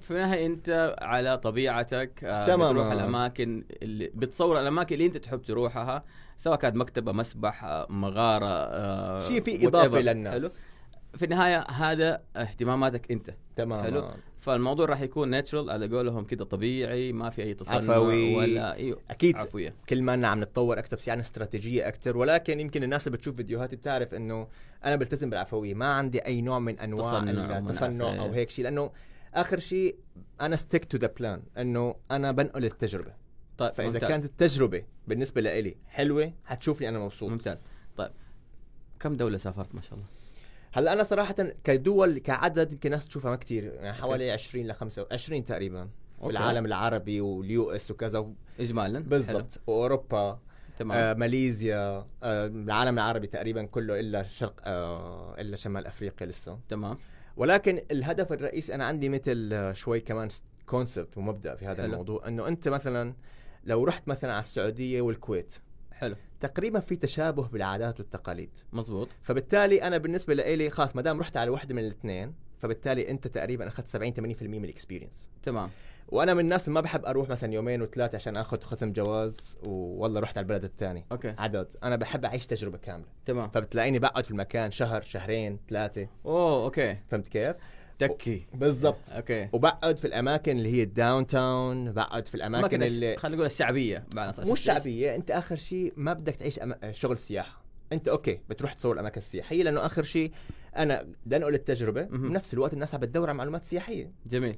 في 0.00 0.10
النهاية 0.10 0.46
أنت 0.46 0.96
على 1.00 1.38
طبيعتك 1.38 2.24
آه، 2.24 2.46
تمام. 2.46 2.72
بتروح 2.72 2.92
الأماكن 2.92 3.64
اللي 3.82 4.10
بتصور 4.14 4.60
الأماكن 4.60 4.94
اللي 4.94 5.06
أنت 5.06 5.16
تحب 5.16 5.42
تروحها 5.42 6.04
سواء 6.36 6.56
كانت 6.56 6.76
مكتبة 6.76 7.12
مسبح 7.12 7.64
آه، 7.64 7.86
مغارة 7.90 8.46
آه، 8.46 9.20
شيء 9.20 9.42
في. 9.42 9.66
اضافه 9.66 9.96
حلو 9.96 9.98
للناس 9.98 10.62
في 11.18 11.24
النهاية 11.24 11.60
هذا 11.60 12.22
اهتماماتك 12.36 13.12
أنت. 13.12 13.34
تمام 13.56 13.82
حلو. 13.82 14.10
فالموضوع 14.40 14.86
راح 14.86 15.00
يكون 15.00 15.28
ناتشرال 15.30 15.70
على 15.70 15.88
قولهم 15.88 16.24
كده 16.24 16.44
طبيعي 16.44 17.12
ما 17.12 17.30
في 17.30 17.42
أي 17.42 17.54
تصنع 17.54 17.74
عفوي. 17.74 18.36
ولا 18.36 18.74
أيوه 18.74 19.00
أكيد 19.10 19.36
عفوية. 19.36 19.74
كل 19.88 20.02
ما 20.02 20.26
عم 20.26 20.40
نتطور 20.40 20.78
أكثر 20.78 20.96
بس 20.96 21.08
يعني 21.08 21.20
استراتيجية 21.20 21.88
أكثر. 21.88 22.16
ولكن 22.16 22.60
يمكن 22.60 22.82
الناس 22.82 23.06
اللي 23.06 23.18
بتشوف 23.18 23.36
فيديوهاتي 23.36 23.76
بتعرف 23.76 24.14
إنه 24.14 24.48
أنا 24.84 24.96
بلتزم 24.96 25.30
بالعفوية. 25.30 25.74
ما 25.74 25.86
عندي 25.86 26.26
أي 26.26 26.40
نوع 26.40 26.58
من 26.58 26.78
أنواع 26.78 27.20
تصنع 27.20 27.58
التصنع 27.58 28.06
ومنع. 28.06 28.22
أو 28.22 28.32
هيك 28.32 28.50
شيء 28.50 28.64
لأنه 28.64 28.90
آخر 29.34 29.58
شيء 29.58 29.96
أنا 30.40 30.56
stick 30.56 30.84
to 30.84 30.98
the 30.98 31.12
plan 31.18 31.42
إنه 31.58 31.94
أنا 32.10 32.32
بنقل 32.32 32.64
التجربة. 32.64 33.12
طيب 33.58 33.72
فإذا 33.72 33.92
ممتاز. 33.92 34.08
كانت 34.10 34.24
التجربة 34.24 34.84
بالنسبة 35.08 35.40
لإلي 35.40 35.76
حلوة 35.86 36.32
حتشوفني 36.44 36.88
أنا 36.88 36.98
مبسوط. 36.98 37.30
ممتاز. 37.30 37.64
طيب 37.96 38.10
كم 39.00 39.16
دولة 39.16 39.38
سافرت 39.38 39.74
ما 39.74 39.80
شاء 39.80 39.94
الله؟ 39.94 40.06
هلا 40.78 40.92
أنا 40.92 41.02
صراحة 41.02 41.34
كدول 41.64 42.18
كعدد 42.18 42.72
يمكن 42.72 42.90
ناس 42.90 43.08
تشوفها 43.08 43.30
ما 43.30 43.36
كثير 43.36 43.64
يعني 43.64 43.92
حوالي 43.92 44.30
20 44.30 44.66
ل 44.66 44.74
25 44.74 45.44
تقريبا 45.44 45.80
okay. 45.80 45.90
والعالم 46.20 46.66
العربي 46.66 47.20
وال 47.20 47.70
US 47.70 47.90
وكذا. 47.90 48.32
اجمالا. 48.60 49.00
بالضبط. 49.00 49.60
واوروبا 49.66 50.38
تمام. 50.78 50.98
آه 50.98 51.14
ماليزيا 51.14 52.06
آه 52.22 52.46
العالم 52.46 52.94
العربي 52.98 53.26
تقريبا 53.26 53.62
كله 53.66 54.00
إلا 54.00 54.22
شرق 54.22 54.60
آه 54.64 55.40
إلا 55.40 55.56
شمال 55.56 55.86
أفريقيا 55.86 56.26
لسه. 56.26 56.58
تمام. 56.68 56.96
ولكن 57.36 57.82
الهدف 57.90 58.32
الرئيسي 58.32 58.74
أنا 58.74 58.86
عندي 58.86 59.08
مثل 59.08 59.50
آه، 59.52 59.72
شوي 59.72 60.00
كمان 60.00 60.28
concept 60.66 61.18
ومبدأ 61.18 61.54
في 61.54 61.66
هذا 61.66 61.82
حلو. 61.82 61.92
الموضوع 61.92 62.28
إنه 62.28 62.48
أنت 62.48 62.68
مثلا 62.68 63.14
لو 63.64 63.84
رحت 63.84 64.08
مثلا 64.08 64.30
على 64.32 64.40
السعودية 64.40 65.00
والكويت 65.00 65.54
حلو. 65.92 66.16
تقريبا 66.40 66.80
في 66.80 66.96
تشابه 66.96 67.48
بالعادات 67.48 68.00
والتقاليد. 68.00 68.50
مزبوط 68.72 69.08
فبالتالي 69.22 69.82
أنا 69.82 69.98
بالنسبة 69.98 70.34
لي 70.34 70.70
خلاص 70.70 70.96
ما 70.96 71.02
دام 71.02 71.20
رحت 71.20 71.36
على 71.36 71.50
واحدة 71.50 71.74
من 71.74 71.82
الاثنين 71.84 72.34
فبالتالي 72.58 73.10
أنت 73.10 73.26
تقريبا 73.26 73.68
أخذت 73.68 73.86
70 73.86 74.12
80% 74.14 74.42
من 74.42 74.64
ال 74.64 74.70
experience 74.70 75.30
تمام. 75.42 75.70
وأنا 76.08 76.34
من 76.34 76.40
الناس 76.40 76.68
اللي 76.68 76.74
ما 76.74 76.80
بحب 76.80 77.04
أروح 77.04 77.28
مثلا 77.28 77.52
يومين 77.52 77.82
وثلاثة 77.82 78.16
عشان 78.16 78.36
آخذ 78.36 78.60
ختم 78.60 78.92
جواز 78.92 79.58
والله 79.62 80.20
رحت 80.20 80.38
على 80.38 80.44
البلد 80.44 80.64
الثاني. 80.64 81.04
okay. 81.12 81.34
عدد. 81.38 81.66
أنا 81.82 81.96
بحب 81.96 82.24
أعيش 82.24 82.46
تجربة 82.46 82.78
كاملة. 82.78 83.06
تمام. 83.26 83.50
فبتلاقيني 83.50 83.98
بقعد 83.98 84.24
في 84.24 84.30
المكان 84.30 84.70
شهر 84.70 85.02
شهرين 85.02 85.58
ثلاثة. 85.68 86.08
أوه 86.26 86.64
okay. 86.64 86.96
فهمت 87.08 87.28
كيف؟ 87.28 87.56
تكي. 87.98 88.46
بالضبط. 88.54 89.12
okay 89.12 89.48
وبقعد 89.52 89.98
في 89.98 90.06
الأماكن 90.06 90.56
اللي 90.56 90.72
هي 90.72 90.82
ال 90.82 91.26
downtown 91.26 91.92
بقعد 91.92 92.28
في 92.28 92.34
الأماكن 92.34 92.64
أماكن 92.64 92.82
اللي 92.82 93.16
خلينا 93.16 93.36
نقول 93.36 93.46
الشعبية. 93.46 94.04
مش 94.38 94.60
شعبية 94.60 95.14
أنت 95.16 95.30
آخر 95.30 95.56
شيء 95.56 95.92
ما 95.96 96.12
بدك 96.12 96.36
تعيش 96.36 96.58
أم... 96.58 96.74
شغل 96.90 97.18
سياحة. 97.18 97.64
أنت 97.92 98.08
okay 98.08 98.40
بتروح 98.48 98.72
تصور 98.72 98.94
الأماكن 98.94 99.18
السياحية 99.18 99.62
لأنه 99.62 99.86
آخر 99.86 100.02
شيء 100.02 100.32
أنا 100.76 101.06
بدي 101.26 101.36
أنقل 101.36 101.54
التجربة. 101.54 102.02
بنفس 102.02 102.54
الوقت 102.54 102.72
الناس 102.72 102.94
عم 102.94 103.00
بتدور 103.00 103.28
على 103.28 103.38
معلومات 103.38 103.64
سياحية. 103.64 104.12
جميل. 104.26 104.56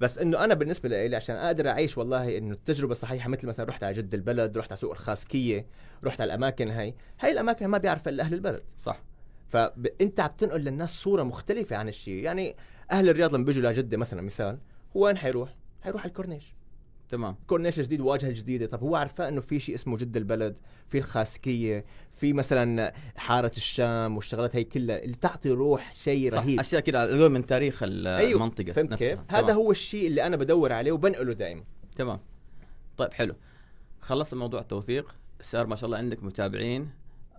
بس 0.00 0.18
إنه 0.18 0.44
أنا 0.44 0.54
بالنسبة 0.54 0.88
لي 0.88 1.16
عشان 1.16 1.36
أقدر 1.36 1.68
أعيش 1.68 1.98
والله 1.98 2.38
إنه 2.38 2.54
التجربة 2.54 2.92
الصحيحه 2.92 3.28
مثل 3.28 3.46
مثلا 3.46 3.66
رحت 3.66 3.84
على 3.84 3.94
جد 3.94 4.14
البلد 4.14 4.58
رحت 4.58 4.72
على 4.72 4.80
سوق 4.80 4.90
الخاسكيه 4.90 5.66
رحت 6.04 6.20
على 6.20 6.28
الأماكن 6.28 6.68
هاي. 6.68 6.94
هاي 7.20 7.32
الأماكن 7.32 7.66
ما 7.66 7.78
بيعرف 7.78 8.08
إلا 8.08 8.22
أهل 8.24 8.34
البلد. 8.34 8.62
صح. 8.76 9.02
فانت 9.48 10.20
عم 10.20 10.30
تنقل 10.38 10.60
للناس 10.60 10.90
صورة 10.90 11.22
مختلفة 11.22 11.76
عن 11.76 11.88
الشيء. 11.88 12.22
يعني 12.24 12.56
أهل 12.90 13.08
الرياض 13.08 13.34
لما 13.34 13.44
بيجوا 13.44 13.70
لجدة 13.70 13.96
مثلا 13.96 14.22
مثال 14.22 14.58
هو 14.96 15.06
وين 15.06 15.16
حيروح؟ 15.16 15.54
حيروح 15.82 16.02
على 16.02 16.08
الكورنيش. 16.08 16.54
تمام. 17.08 17.36
كورنيش 17.46 17.80
جديد 17.80 18.00
واجهة 18.00 18.30
جديدة. 18.30 18.66
طب 18.66 18.80
هو 18.80 18.96
عارفاه 18.96 19.28
إنه 19.28 19.40
في 19.40 19.60
شيء 19.60 19.74
اسمه 19.74 19.96
جد 19.96 20.16
البلد 20.16 20.58
في 20.88 20.98
الخاسكية 20.98 21.84
في 22.12 22.32
مثلا 22.32 22.94
حارة 23.16 23.52
الشام 23.56 24.16
والشغلات 24.16 24.56
هي 24.56 24.64
كلها 24.64 25.02
اللي 25.02 25.16
تعطي 25.16 25.50
روح 25.50 25.94
شيء 25.94 26.34
رهيب. 26.34 26.60
أشياء 26.60 26.80
كده 26.80 27.16
نقول 27.16 27.30
من 27.30 27.46
تاريخ 27.46 27.82
أيوه، 27.82 28.20
المنطقة 28.20 28.72
فهمت 28.72 28.92
نفسها. 28.92 29.08
كيف؟ 29.08 29.20
تمام. 29.20 29.44
هذا 29.44 29.54
هو 29.54 29.70
الشيء 29.70 30.06
اللي 30.06 30.26
أنا 30.26 30.36
بدور 30.36 30.72
عليه 30.72 30.92
وبنقله 30.92 31.32
دائما. 31.32 31.64
تمام. 31.96 32.20
طيب 32.96 33.12
حلو. 33.12 33.34
خلصنا 34.00 34.40
موضوع 34.40 34.60
التوثيق. 34.60 35.14
صار 35.40 35.66
ما 35.66 35.76
شاء 35.76 35.86
الله 35.86 35.98
عندك 35.98 36.24
متابعين. 36.24 36.90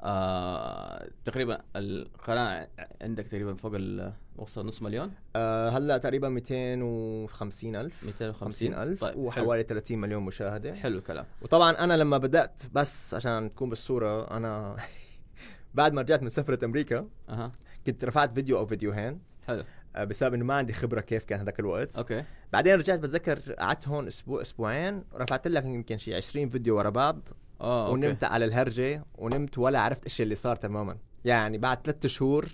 آه 0.03 1.09
تقريبا 1.25 1.61
القناه 1.75 2.67
عندك 3.01 3.27
تقريبا 3.27 3.53
فوق 3.55 3.71
ال- 3.75 4.13
وصل 4.37 4.65
نص 4.65 4.81
مليون؟ 4.81 5.11
آه 5.35 5.69
هلأ 5.69 5.97
تقريبا 5.97 6.29
250 6.29 7.75
ألف. 7.75 8.03
250 8.05 8.73
ألف 8.73 9.01
طيب 9.01 9.17
وحوالي 9.17 9.63
30 9.63 9.99
مليون 9.99 10.23
مشاهدة. 10.23 10.69
حلو, 10.71 10.79
حلو 10.81 10.97
الكلام. 10.97 11.25
وطبعا 11.41 11.71
أنا 11.71 11.93
لما 11.97 12.17
بدأت 12.17 12.61
بس 12.73 13.13
عشان 13.13 13.53
تكون 13.53 13.69
بالصورة 13.69 14.37
أنا 14.37 14.75
بعد 15.73 15.93
ما 15.93 16.01
رجعت 16.01 16.21
من 16.23 16.29
سفرة 16.29 16.65
أمريكا 16.65 17.07
أها. 17.29 17.51
كنت 17.87 18.05
رفعت 18.05 18.33
فيديو 18.33 18.57
أو 18.57 18.65
فيديوهين 18.65 19.19
حلو. 19.47 19.63
آه، 19.95 20.03
بسبب 20.03 20.33
إنه 20.33 20.45
ما 20.45 20.53
عندي 20.53 20.73
خبرة 20.73 21.01
كيف 21.01 21.23
كان 21.23 21.39
هذاك 21.39 21.59
الوقت. 21.59 21.97
okay. 21.97 22.23
بعدين 22.53 22.75
رجعت 22.75 22.99
بتذكر 22.99 23.39
قعدت 23.53 23.87
هون 23.87 24.07
أسبوع 24.07 24.41
أسبوعين 24.41 25.03
رفعت 25.15 25.47
لك 25.47 25.65
يمكن 25.65 25.97
شي 25.97 26.15
20 26.15 26.49
فيديو 26.49 26.77
ورا 26.77 26.89
بعض. 26.89 27.19
آه 27.61 27.87
okay. 27.87 27.93
ونمت 28.07 28.23
على 28.23 28.45
الهرجة 28.45 29.05
ونمت 29.17 29.57
ولا 29.57 29.79
عرفت 29.79 30.03
إيش 30.03 30.21
اللي 30.21 30.35
صار 30.35 30.55
تماما. 30.55 30.97
يعني 31.25 31.57
بعد 31.57 31.77
ثلاثة 31.83 32.09
شهور 32.09 32.49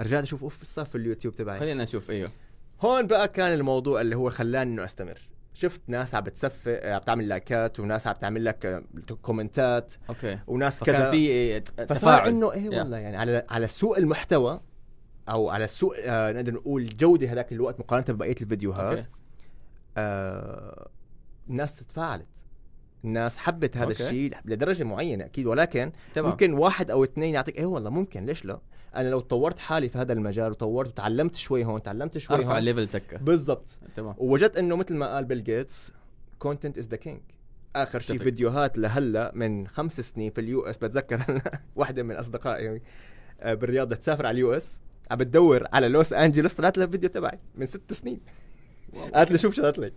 رجعت 0.00 0.22
أشوف 0.22 0.42
أوف 0.42 0.64
صار 0.64 0.84
في 0.84 0.94
اليوتيوب 0.98 1.34
تبعي؟ 1.34 1.60
خلينا 1.60 1.84
نشوف 1.84 2.10
أيوه. 2.10 2.30
هون 2.80 3.06
بقى 3.06 3.28
كان 3.28 3.54
الموضوع 3.54 4.00
اللي 4.00 4.16
هو 4.16 4.30
خلاني 4.30 4.72
إنه 4.72 4.84
أستمر. 4.84 5.18
شفت 5.54 5.80
ناس 5.86 6.14
عم 6.14 6.24
بتصفق 6.24 6.80
عم 6.84 7.00
تعمل 7.00 7.28
لايكات 7.28 7.80
وناس 7.80 8.06
عم 8.06 8.14
تعمل 8.14 8.44
لك 8.44 8.66
آه، 8.66 8.82
كومنتات 9.22 9.94
okay. 10.08 10.38
وناس 10.46 10.80
فكان 10.80 10.94
كذا. 10.94 11.10
في 11.10 11.16
إيه، 11.16 11.64
فصار 11.88 12.28
إنه 12.28 12.52
إيه. 12.52 12.68
والله 12.68 12.96
يعني 12.96 13.16
على 13.16 13.46
على 13.50 13.66
سوق 13.68 13.96
المحتوى 13.98 14.60
أو 15.28 15.50
على 15.50 15.66
سوق 15.66 15.94
آه 15.98 16.32
نقدر 16.32 16.52
نقول 16.54 16.86
جودة 16.86 17.32
هذاك 17.32 17.52
الوقت 17.52 17.80
مقارنة 17.80 18.06
ببقية 18.08 18.36
الفيديوهات. 18.40 19.06
آه 19.96 20.88
الناس 21.50 21.76
تفاعلت. 21.76 22.37
الناس 23.04 23.38
حبت 23.38 23.76
هذا 23.76 23.88
okay. 23.88 24.04
الشيء 24.04 24.32
لدرجة 24.44 24.84
معينة 24.84 25.24
أكيد 25.24 25.46
ولكن 25.46 25.92
تمام. 26.14 26.30
ممكن 26.30 26.52
واحد 26.52 26.90
أو 26.90 27.04
اثنين 27.04 27.34
يعطيك 27.34 27.58
إيه 27.58 27.66
والله 27.66 27.90
ممكن 27.90 28.26
ليش 28.26 28.44
لا؟ 28.44 28.60
أنا 28.96 29.08
لو 29.08 29.20
طورت 29.20 29.58
حالي 29.58 29.88
في 29.88 29.98
هذا 29.98 30.12
المجال 30.12 30.50
وطورت 30.50 30.88
وتعلمت 30.88 31.36
شوي 31.36 31.64
هون 31.64 31.82
تعلمت 31.82 32.18
شوي 32.18 32.36
أرفع 32.36 32.58
ال 32.58 32.63
level 32.63 32.88
تكه 32.88 33.16
بالضبط. 33.16 33.78
تمام. 33.96 34.14
ووجدت 34.18 34.56
إنه 34.56 34.76
مثل 34.76 34.94
ما 34.94 35.14
قال 35.14 35.24
بيل 35.24 35.44
جيتس 35.44 35.92
content 36.38 36.78
is 36.78 36.88
the 36.88 36.96
king 36.96 37.20
آخر 37.76 38.00
شيء. 38.00 38.18
فيديوهات 38.18 38.78
لهلأ 38.78 39.32
من 39.34 39.68
خمس 39.68 40.00
سنين 40.00 40.30
في 40.30 40.40
ال 40.40 40.60
US 40.60 40.76
بتذكر 40.76 41.40
واحدة 41.76 42.02
من 42.02 42.14
أصدقائي 42.14 42.80
آه، 43.40 43.54
بالرياض 43.54 43.94
تسافر 43.94 44.26
على 44.26 44.34
ال 44.34 44.52
US 44.52 44.80
عم 45.10 45.18
بتدور 45.18 45.64
على 45.72 45.88
لوس 45.88 46.12
أنجلوس 46.12 46.54
طلعت 46.54 46.78
لها 46.78 46.86
فيديو 46.86 47.08
تبعي 47.08 47.38
من 47.54 47.66
ست 47.66 47.92
سنين. 47.92 48.20
قالت 49.14 49.30
لي 49.32 49.38
شوف 49.38 49.54
شغلت 49.54 49.78
لي 49.78 49.92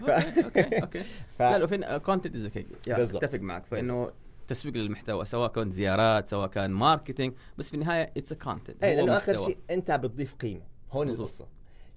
okay 0.44 0.44
okay. 0.44 0.82
okay 0.82 1.02
ف... 1.28 1.42
لا 1.42 1.58
لو 1.58 1.66
فين 1.66 1.96
content 1.98 2.36
is 2.36 2.46
king. 2.46 2.66
أتفق 2.88 3.38
معك. 3.40 3.66
فإنه. 3.66 4.12
تسويق 4.48 4.74
للمحتوى 4.76 5.24
سواء 5.24 5.50
كان 5.52 5.70
زيارات 5.70 6.28
سواء 6.28 6.48
كان 6.48 6.70
marketing 6.70 7.34
بس 7.58 7.68
في 7.68 7.74
النهاية 7.74 8.12
it's 8.16 8.32
content 8.32 8.84
إيه 8.84 8.94
لأنه 8.96 9.16
آخر 9.16 9.44
شيء 9.46 9.58
أنت 9.70 9.90
عم 9.90 10.00
بتضيف 10.00 10.34
قيمة. 10.34 10.60
هون. 10.92 11.08
القصة. 11.08 11.46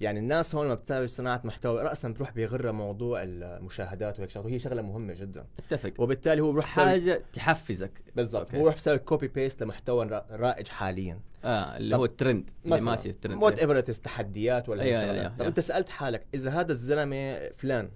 يعني 0.02 0.20
الناس 0.20 0.56
هون 0.56 0.66
لما 0.66 0.76
بتساوي 0.76 1.08
صناعة 1.08 1.42
محتوى 1.44 1.84
راسا 1.84 2.10
بتروح 2.10 2.32
بيغرها 2.32 2.72
موضوع 2.72 3.24
المشاهدات 3.24 4.20
وهيك 4.20 4.30
شغله 4.30 4.46
وهي 4.46 4.60
شغلة 4.60 4.82
مهمة 4.82 5.14
جدا. 5.14 5.46
أتفق. 5.60 5.94
وبالتالي 5.98 6.42
هو 6.42 6.52
بروح 6.52 6.66
حاجة 6.66 7.22
تحفزك. 7.34 7.92
بالضبط. 8.16 8.46
okay. 8.46 8.58
هو 8.58 8.62
بروح 8.62 8.76
يسوي 8.76 8.98
copy 8.98 9.28
paste 9.28 9.64
لمحتوى 9.64 10.06
را- 10.06 10.26
رائج 10.32 10.68
حاليا. 10.68 11.20
آه 11.44 11.78
اللي 11.78 11.96
هو 11.96 12.06
الترند 12.06 12.50
اللي 12.66 12.82
ماشي 12.82 13.10
ال 13.10 13.44
trend 13.44 13.60
whatever 13.60 13.80
تحديات 13.80 14.70
ولا 14.70 14.84
أيوة، 14.84 15.00
أي 15.00 15.04
أيوة، 15.10 15.22
أيوة. 15.22 15.38
طب 15.38 15.46
أنت 15.46 15.60
سألت 15.60 15.90
حالك 15.90 16.26
إذا 16.34 16.52
هذا 16.52 16.72
الزلمة 16.72 17.40
فلان 17.58 17.90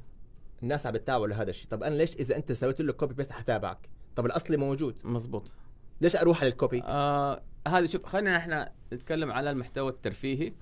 الناس 0.64 0.86
عم 0.88 0.94
بتتابعوا 0.94 1.28
لهذا 1.28 1.50
الشيء 1.50 1.70
طب 1.70 1.84
أنا 1.84 1.96
ليش 1.96 2.16
إذا 2.16 2.36
أنت 2.36 2.52
سويت 2.52 2.82
له 2.82 2.94
copy 2.94 3.14
paste 3.14 3.32
حتابعك؟ 3.32 3.90
طب 4.16 4.26
الأصلي 4.26 4.58
موجود. 4.58 4.96
مزبوط. 5.04 5.52
ليش 6.02 6.16
أروح 6.16 6.42
على 6.42 6.50
الكوبي 6.52 6.82
آه 6.84 7.42
هذا 7.68 7.86
شوف 7.86 8.06
خلينا 8.06 8.38
إحنا 8.38 8.72
نتكلم 8.94 9.32
على 9.32 9.52
المحتوى 9.52 9.90
الترفيهي. 9.92 10.54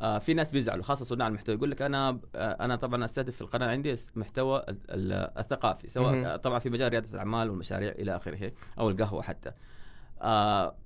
آه 0.00 0.18
في 0.18 0.34
ناس 0.34 0.50
بيزعلوا 0.50 0.84
خاصة 0.84 1.04
صناع 1.04 1.28
المحتوى 1.28 1.54
يقول 1.54 1.70
لك 1.70 1.82
أنا 1.82 2.08
آه 2.34 2.56
أنا 2.64 2.76
طبعا 2.76 3.04
أستهدف 3.04 3.34
في 3.34 3.40
القناة 3.42 3.66
عندي 3.66 3.96
محتوى 4.14 4.64
ال- 4.68 4.78
ال- 4.90 5.38
الثقافي 5.38 5.88
سواء 5.88 6.36
طبعا 6.36 6.58
في 6.58 6.70
مجال 6.70 6.88
ريادة 6.90 7.10
الأعمال 7.10 7.50
والمشاريع 7.50 7.92
إلى 7.92 8.16
آخره 8.16 8.52
أو 8.78 8.90
القهوة 8.90 9.22
حتى. 9.22 9.52
آه 10.22 10.76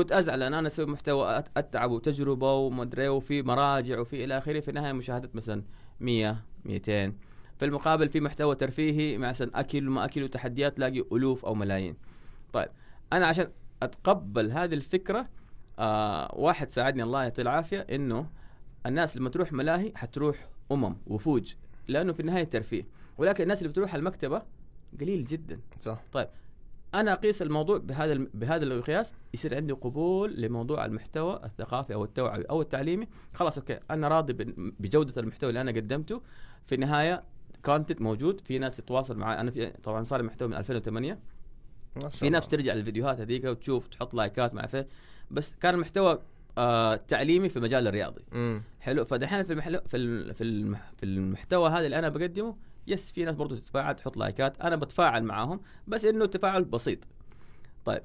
كنت 0.00 0.12
أزعل 0.12 0.42
أن 0.42 0.54
أنا 0.54 0.68
أسوي 0.68 0.86
محتوى 0.86 1.44
أتعب 1.56 1.90
وتجربة 1.90 2.54
ومدري 2.54 3.08
وفي 3.08 3.42
مراجع 3.42 3.98
وفي 3.98 4.24
إلى 4.24 4.38
آخره. 4.38 4.60
في 4.60 4.68
النهاية 4.68 4.92
مشاهدات 4.92 5.36
مثلا 5.36 5.62
100 6.00 6.36
200 6.64 7.12
في 7.58 7.64
المقابل 7.64 8.08
في 8.08 8.20
محتوى 8.20 8.54
ترفيهي 8.54 9.18
مثلا 9.18 9.60
أكل 9.60 9.88
وما 9.88 10.04
أكل 10.04 10.22
وتحديات 10.22 10.76
تلاقي 10.76 11.04
ألوف 11.12 11.44
أو 11.44 11.54
ملايين. 11.54 11.96
طيب 12.52 12.68
أنا 13.12 13.26
عشان 13.26 13.50
أتقبل 13.82 14.50
هذه 14.52 14.74
الفكرة 14.74 15.28
آه 15.78 16.34
واحد 16.34 16.70
ساعدني 16.70 17.02
الله 17.02 17.22
يعطيه 17.22 17.42
العافية 17.42 17.80
إنه 17.80 18.26
الناس 18.86 19.16
لما 19.16 19.30
تروح 19.30 19.52
ملاهي 19.52 19.92
حتروح 19.94 20.48
أمم 20.72 20.96
وفوج 21.06 21.54
لأنه 21.88 22.12
في 22.12 22.20
النهاية 22.20 22.44
ترفيه. 22.44 22.86
ولكن 23.18 23.42
الناس 23.42 23.58
اللي 23.58 23.68
بتروح 23.68 23.94
المكتبة 23.94 24.42
قليل 25.00 25.24
جدا. 25.24 25.60
صح. 25.80 25.98
أنا 26.94 27.12
أقيس 27.12 27.42
الموضوع 27.42 27.78
بهذا 27.78 28.26
بهذا 28.34 28.64
القياس 28.64 29.12
يصير 29.34 29.54
عندي 29.54 29.72
قبول 29.72 30.42
لموضوع 30.42 30.84
المحتوى 30.84 31.40
الثقافي 31.44 31.94
أو 31.94 32.04
التوعوي 32.04 32.44
أو 32.44 32.62
التعليمي. 32.62 33.08
خلاص 33.34 33.58
أوكي. 33.58 33.78
أنا 33.90 34.08
راضي 34.08 34.32
بجودة 34.56 35.22
المحتوى 35.22 35.48
اللي 35.48 35.60
أنا 35.60 35.70
قدمته. 35.70 36.22
في 36.66 36.74
النهاية 36.74 37.22
content 37.64 38.02
موجود. 38.02 38.40
في 38.40 38.58
ناس 38.58 38.76
تتواصل 38.76 39.16
معي 39.16 39.40
أنا 39.40 39.50
في 39.50 39.66
طبعا 39.66 40.04
صار 40.04 40.22
محتوى 40.22 40.48
من 40.48 40.54
2008 40.54 41.18
ما 41.96 42.00
شاء 42.00 42.10
في. 42.10 42.30
ناس 42.30 42.48
ترجع 42.48 42.74
للفيديوهات 42.74 43.20
هذيك 43.20 43.44
وتشوف 43.44 43.88
تحط 43.88 44.14
لايكات 44.14 44.54
مع 44.54 44.66
فيه 44.66 44.88
بس 45.30 45.54
كان 45.60 45.74
المحتوى 45.74 46.22
آه 46.58 46.96
تعليمي 46.96 47.48
في 47.48 47.56
المجال 47.56 47.86
الرياضي. 47.88 48.22
مم. 48.32 48.62
حلو. 48.80 49.04
فدحين 49.04 49.42
في 49.42 49.52
المحلو 49.52 49.80
في 49.86 50.34
في 50.34 50.76
في 50.96 51.02
المحتوى 51.06 51.70
هذا 51.70 51.86
اللي 51.86 51.98
أنا 51.98 52.08
بقدمه 52.08 52.56
yes 52.86 53.12
في 53.12 53.24
ناس 53.24 53.34
برضو 53.34 53.54
تتفاعل 53.54 53.96
تحط 53.96 54.16
لايكات 54.16 54.60
أنا 54.60 54.76
بتفاعل 54.76 55.24
معاهم 55.24 55.60
بس 55.88 56.04
إنه 56.04 56.26
تفاعل 56.26 56.64
بسيط. 56.64 56.98
طيب 57.84 58.02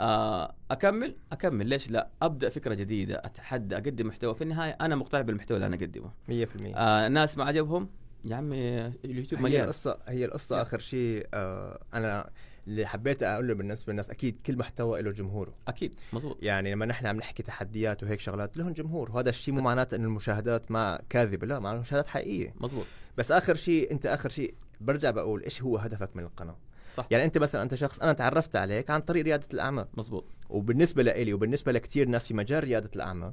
آه 0.00 0.54
أكمل؟ 0.70 1.16
أكمل. 1.32 1.66
ليش 1.66 1.90
لا؟ 1.90 2.08
أبدأ 2.22 2.48
فكرة 2.48 2.74
جديدة 2.74 3.16
أتحدى 3.24 3.74
أقدم 3.74 4.06
محتوى. 4.06 4.34
في 4.34 4.44
النهاية 4.44 4.76
أنا 4.80 4.96
مقتنع 4.96 5.20
بالمحتوى 5.20 5.56
اللي 5.56 5.66
أنا 5.66 5.76
أقدمه. 5.76 6.10
100% 6.28 6.76
آه 6.76 7.06
الناس 7.06 7.38
ما 7.38 7.44
عجبهم؟ 7.44 7.88
يا 8.24 8.36
عمي 8.36 8.86
اليوتيوب 8.86 9.40
هي 9.40 9.44
مليان. 9.44 9.60
هي 10.08 10.24
القصة 10.24 10.54
يلا. 10.56 10.62
آخر 10.62 10.78
شيء 10.78 11.26
آه 11.34 11.80
أنا 11.94 12.30
اللي 12.66 12.86
حبيت 12.86 13.22
أقوله 13.22 13.54
بالنسبة 13.54 13.92
للناس 13.92 14.10
أكيد 14.10 14.38
كل 14.46 14.56
محتوى 14.56 15.02
له 15.02 15.10
جمهوره. 15.10 15.54
أكيد 15.68 15.94
مظبوط. 16.12 16.38
يعني 16.42 16.72
لما 16.72 16.86
نحن 16.86 17.06
عم 17.06 17.16
نحكي 17.16 17.42
تحديات 17.42 18.02
وهيك 18.02 18.20
شغلات 18.20 18.56
لهم 18.56 18.72
جمهور. 18.72 19.10
وهذا 19.10 19.30
الشيء 19.30 19.54
مو 19.54 19.60
معناته 19.60 19.94
إنه 19.94 20.04
المشاهدات 20.04 20.70
ما 20.70 21.00
كاذبة 21.08 21.46
لا 21.46 21.58
معناته 21.58 21.76
المشاهدات 21.76 22.08
حقيقية. 22.08 22.54
مظبوط. 22.60 22.86
بس 23.18 23.32
آخر 23.32 23.54
شيء 23.54 23.90
أنت 23.92 24.06
آخر 24.06 24.28
شيء 24.28 24.54
برجع 24.80 25.10
بقول 25.10 25.42
إيش 25.42 25.62
هو 25.62 25.76
هدفك 25.76 26.10
من 26.14 26.22
القناة؟ 26.24 26.56
صح. 26.96 27.06
يعني 27.10 27.24
أنت 27.24 27.38
مثلا 27.38 27.62
أنت 27.62 27.74
شخص 27.74 27.98
أنا 28.00 28.12
تعرفت 28.12 28.56
عليك 28.56 28.90
عن 28.90 29.00
طريق 29.00 29.24
ريادة 29.24 29.46
الأعمال. 29.54 29.88
مظبوط. 29.96 30.24
وبالنسبة 30.50 31.02
لإلي 31.02 31.32
وبالنسبة 31.32 31.72
لكثير 31.72 32.08
ناس 32.08 32.26
في 32.26 32.34
مجال 32.34 32.64
ريادة 32.64 32.90
الأعمال 32.96 33.32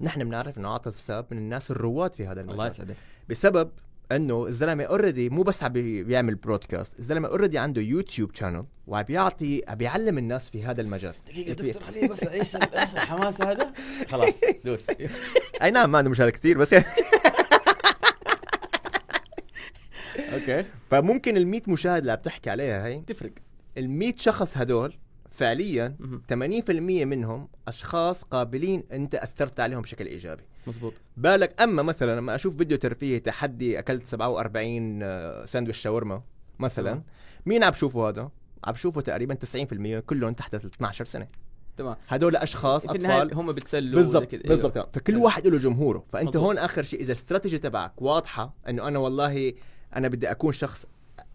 نحن 0.00 0.24
بنعرف 0.24 0.58
إنه 0.58 0.68
عاطف 0.68 1.00
ساب 1.00 1.26
من 1.30 1.38
الناس 1.38 1.70
الرواد 1.70 2.14
في 2.14 2.26
هذا 2.26 2.40
الله 2.40 2.52
المجال 2.52 2.72
يسعدك. 2.72 2.96
بسبب 3.28 3.70
إنه 4.12 4.46
الزلمة 4.46 4.84
already 4.84 5.28
مو 5.28 5.42
بس 5.42 5.62
عم 5.62 5.72
بي- 5.72 6.02
بيعمل 6.04 6.34
broadcast 6.34 6.98
الزلمة 6.98 7.28
already 7.28 7.58
عنده 7.58 7.82
YouTube 7.82 8.34
channel 8.34 8.64
وعم 8.86 9.02
بيعطي 9.02 9.62
عم 9.68 9.74
بيعلم 9.74 10.18
الناس 10.18 10.48
في 10.50 10.64
هذا 10.64 10.80
المجال. 10.80 11.14
دقيقة 11.26 11.52
دكتور 11.52 11.82
خليني 11.82 12.08
بس 12.08 12.24
أعيش 12.24 12.56
الحماس 12.56 13.42
هذا؟ 13.42 13.72
خلاص 14.08 14.34
دوس. 14.64 14.82
أي 15.62 15.70
نعم 15.70 15.92
ما 15.92 15.98
عنده 15.98 16.10
مشاهد 16.10 16.30
كثير 16.30 16.58
بس 16.58 16.72
يعني. 16.72 16.84
أوكي 20.48 20.68
فممكن 20.90 21.36
ال 21.36 21.46
100 21.46 21.60
مشاهد 21.68 21.98
اللي 21.98 22.12
عم 22.12 22.18
تحكي 22.18 22.50
عليها 22.50 22.86
هي 22.86 23.00
تفرق 23.00 23.32
ال 23.78 23.90
100 23.90 24.12
شخص 24.16 24.58
هدول 24.58 24.94
فعليا 25.30 25.96
مهم. 26.00 26.22
80% 26.62 26.70
منهم 27.04 27.48
أشخاص 27.68 28.22
قابلين 28.22 28.84
أنت 28.92 29.14
أثرت 29.14 29.60
عليهم 29.60 29.82
بشكل 29.82 30.06
إيجابي 30.06 30.42
مظبوط 30.66 30.92
بالك 31.16 31.62
أما 31.62 31.82
مثلا 31.82 32.16
لما 32.16 32.34
أشوف 32.34 32.56
فيديو 32.56 32.78
ترفيهي 32.78 33.20
تحدي 33.20 33.78
أكلت 33.78 34.06
47 34.06 35.02
آه، 35.02 35.44
ساندويتش 35.44 35.78
شاورما 35.78 36.22
مثلا. 36.58 37.02
مين 37.46 37.64
عم 37.64 37.70
بشوفه 37.70 38.08
هذا 38.08 38.30
عم 38.64 38.72
بشوفه 38.72 39.00
تقريبا 39.00 39.34
90% 39.34 39.98
كلهم 40.06 40.32
تحت 40.32 40.54
ال 40.54 40.64
12 40.64 41.04
سنة 41.04 41.28
تمام 41.76 41.96
هدول 42.08 42.36
أشخاص 42.36 42.86
في 42.86 42.90
أطفال 42.94 43.34
هم 43.34 43.52
بتسلوا 43.52 44.02
بالضبط. 44.02 44.34
بالضبط 44.34 44.74
تمام. 44.74 44.86
فكل. 44.92 45.16
واحد 45.16 45.46
له 45.46 45.58
جمهوره 45.58 46.04
فأنت 46.08 46.28
مظبوط. 46.28 46.42
هون 46.44 46.58
آخر 46.58 46.82
شيء 46.82 47.00
إذا 47.00 47.12
الاستراتيجي 47.12 47.58
تبعك 47.58 48.02
واضحة 48.02 48.54
إنه 48.68 48.88
أنا 48.88 48.98
والله 48.98 49.52
أنا 49.96 50.08
بدي 50.08 50.30
أكون 50.30 50.52
شخص 50.52 50.86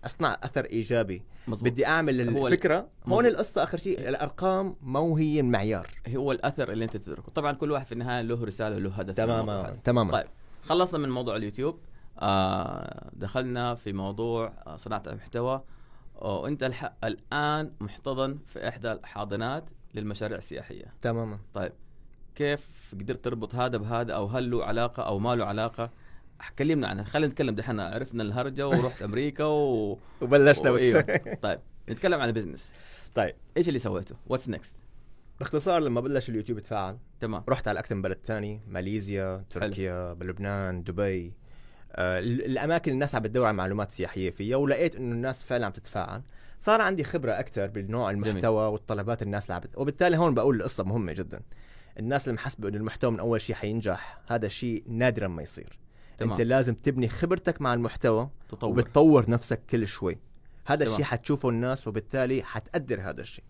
أصنع 0.05 0.37
أثر 0.43 0.65
إيجابي. 0.65 1.23
مظبوط. 1.47 1.69
بدي 1.69 1.85
أعمل 1.85 2.21
الفكرة. 2.21 2.87
هون. 3.07 3.25
القصة 3.25 3.63
آخر 3.63 3.77
شيء 3.77 4.09
الأرقام 4.09 4.75
مو 4.81 5.17
هي 5.17 5.39
المعيار 5.39 5.87
هو 6.15 6.31
الأثر 6.31 6.71
اللي 6.71 6.85
أنت 6.85 6.97
تتركه. 6.97 7.31
طبعا 7.31 7.51
كل 7.51 7.71
واحد 7.71 7.85
في 7.85 7.91
النهاية 7.91 8.21
له 8.21 8.45
رسالة 8.45 8.77
له 8.77 8.91
هدف 8.91 9.19
هذا. 9.19 9.77
تماما. 9.83 10.11
طيب 10.11 10.27
خلصنا 10.63 10.99
من 10.99 11.09
موضوع 11.09 11.35
اليوتيوب. 11.35 11.79
آه 12.19 13.09
دخلنا 13.13 13.75
في 13.75 13.93
موضوع 13.93 14.53
آه، 14.67 14.75
صناعة 14.75 15.03
المحتوى. 15.07 15.63
وأنت 16.15 16.63
الح... 16.63 16.93
الآن 17.03 17.71
محتضن 17.79 18.37
في 18.47 18.67
إحدى 18.67 18.91
الحاضنات 18.91 19.69
للمشاريع 19.95 20.37
السياحية. 20.37 20.85
تماما. 21.01 21.39
طيب 21.53 21.71
كيف 22.35 22.69
قدرت 22.93 23.25
تربط 23.25 23.55
هذا 23.55 23.77
بهذا؟ 23.77 24.13
أو 24.13 24.25
هل 24.25 24.51
له 24.51 24.65
علاقة 24.65 25.03
أو 25.03 25.19
ما 25.19 25.35
له 25.35 25.45
علاقة 25.45 25.89
كلمنا 26.49 26.87
عنها. 26.87 27.03
خلينا 27.03 27.27
نتكلم 27.27 27.55
دحين. 27.55 27.79
عرفنا 27.79 28.23
الهرجة 28.23 28.67
ورحت 28.67 29.01
أمريكا 29.01 29.43
و... 29.43 29.97
وبلشنا 30.21 30.71
بس. 30.71 30.79
وإيوه. 30.81 31.01
طيب 31.43 31.59
نتكلم 31.89 32.21
عن 32.21 32.27
ال 32.29 32.34
business. 32.34 32.73
طيب. 33.15 33.35
إيش 33.57 33.67
اللي 33.67 33.79
سويته؟ 33.79 34.15
What's 34.27 34.49
next 34.49 34.73
باختصار 35.39 35.81
لما 35.81 36.01
بلش 36.01 36.29
اليوتيوب 36.29 36.57
يتفاعل 36.57 36.97
تمام. 37.19 37.43
رحت 37.49 37.67
على 37.67 37.79
أكثر 37.79 37.95
من 37.95 38.01
بلد 38.01 38.17
ثاني 38.25 38.61
ماليزيا 38.67 39.43
تركيا 39.49 40.13
بلبنان 40.13 40.83
دبي. 40.83 41.33
آه 41.95 42.19
ال- 42.19 42.45
الأماكن 42.45 42.83
اللي 42.83 42.93
الناس 42.93 43.15
عم 43.15 43.21
بتدور 43.21 43.45
على 43.45 43.57
معلومات 43.57 43.91
سياحية 43.91 44.29
فيها 44.31 44.55
ولقيت 44.57 44.95
إنه 44.95 45.15
الناس 45.15 45.43
فعلا 45.43 45.65
عم 45.65 45.71
تتفاعل. 45.71 46.21
صار 46.59 46.81
عندي 46.81 47.03
خبرة 47.03 47.31
أكثر 47.31 47.67
بالنوع 47.67 48.09
المحتوى 48.09 48.67
والطلبات 48.67 49.21
الناس 49.21 49.43
اللي 49.45 49.53
عم 49.55 49.61
بت... 49.61 49.77
وبالتالي 49.77 50.17
هون 50.17 50.33
بقول 50.33 50.55
القصة 50.55 50.83
مهمة 50.83 51.13
جدا. 51.13 51.41
الناس 51.99 52.27
اللي 52.27 52.35
محسبة 52.35 52.69
إنه 52.69 52.77
المحتوى 52.77 53.11
من 53.11 53.19
أول 53.19 53.41
شيء 53.41 53.55
حينجح 53.55 54.19
هذا 54.27 54.45
الشيء 54.45 54.83
نادرا 54.87 55.27
ما 55.27 55.41
يصير. 55.41 55.79
تمام. 56.17 56.31
انت 56.31 56.41
لازم 56.41 56.73
تبني 56.73 57.09
خبرتك 57.09 57.61
مع 57.61 57.73
المحتوى 57.73 58.29
تطور. 58.49 58.69
وبتطور 58.69 59.29
نفسك 59.29 59.61
كل 59.69 59.87
شوي. 59.87 60.19
هذا. 60.65 60.83
الشيء 60.83 61.05
حتشوفه 61.05 61.49
الناس 61.49 61.87
وبالتالي 61.87 62.43
حتقدر 62.43 63.01
هذا 63.01 63.21
الشيء. 63.21 63.45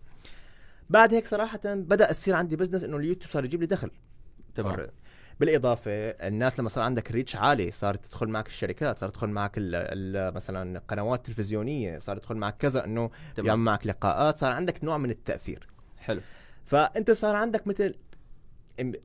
بعد 0.90 1.14
هيك 1.14 1.26
صراحة 1.26 1.60
بدأ 1.64 2.10
يصير 2.10 2.34
عندي 2.34 2.56
business 2.56 2.84
إنه 2.84 2.96
اليوتيوب 2.96 3.32
صار 3.32 3.44
يجيب 3.44 3.60
لي 3.60 3.66
دخل. 3.66 3.90
تمام. 4.54 4.88
بالإضافة 5.40 5.90
الناس 6.10 6.60
لما 6.60 6.68
صار 6.68 6.84
عندك 6.84 7.12
reach 7.12 7.36
عالي 7.36 7.70
صارت 7.70 8.04
تدخل 8.06 8.28
معك 8.28 8.46
الشركات 8.46 8.98
صارت 8.98 9.12
تدخل 9.12 9.28
معك 9.28 9.58
ال 9.58 9.74
ال 9.74 10.34
مثلا 10.34 10.78
قنوات 10.78 11.26
تلفزيونية 11.26 11.98
صارت 11.98 12.20
تدخل 12.20 12.36
معك 12.36 12.56
كذا 12.56 12.84
إنه 12.84 13.10
يعمل 13.38 13.62
معك 13.62 13.86
لقاءات 13.86 14.38
صار 14.38 14.52
عندك 14.52 14.84
نوع 14.84 14.98
من 14.98 15.10
التأثير. 15.10 15.68
حلو. 15.98 16.20
فأنت 16.64 17.10
صار 17.10 17.36
عندك 17.36 17.66
مثل 17.66 17.94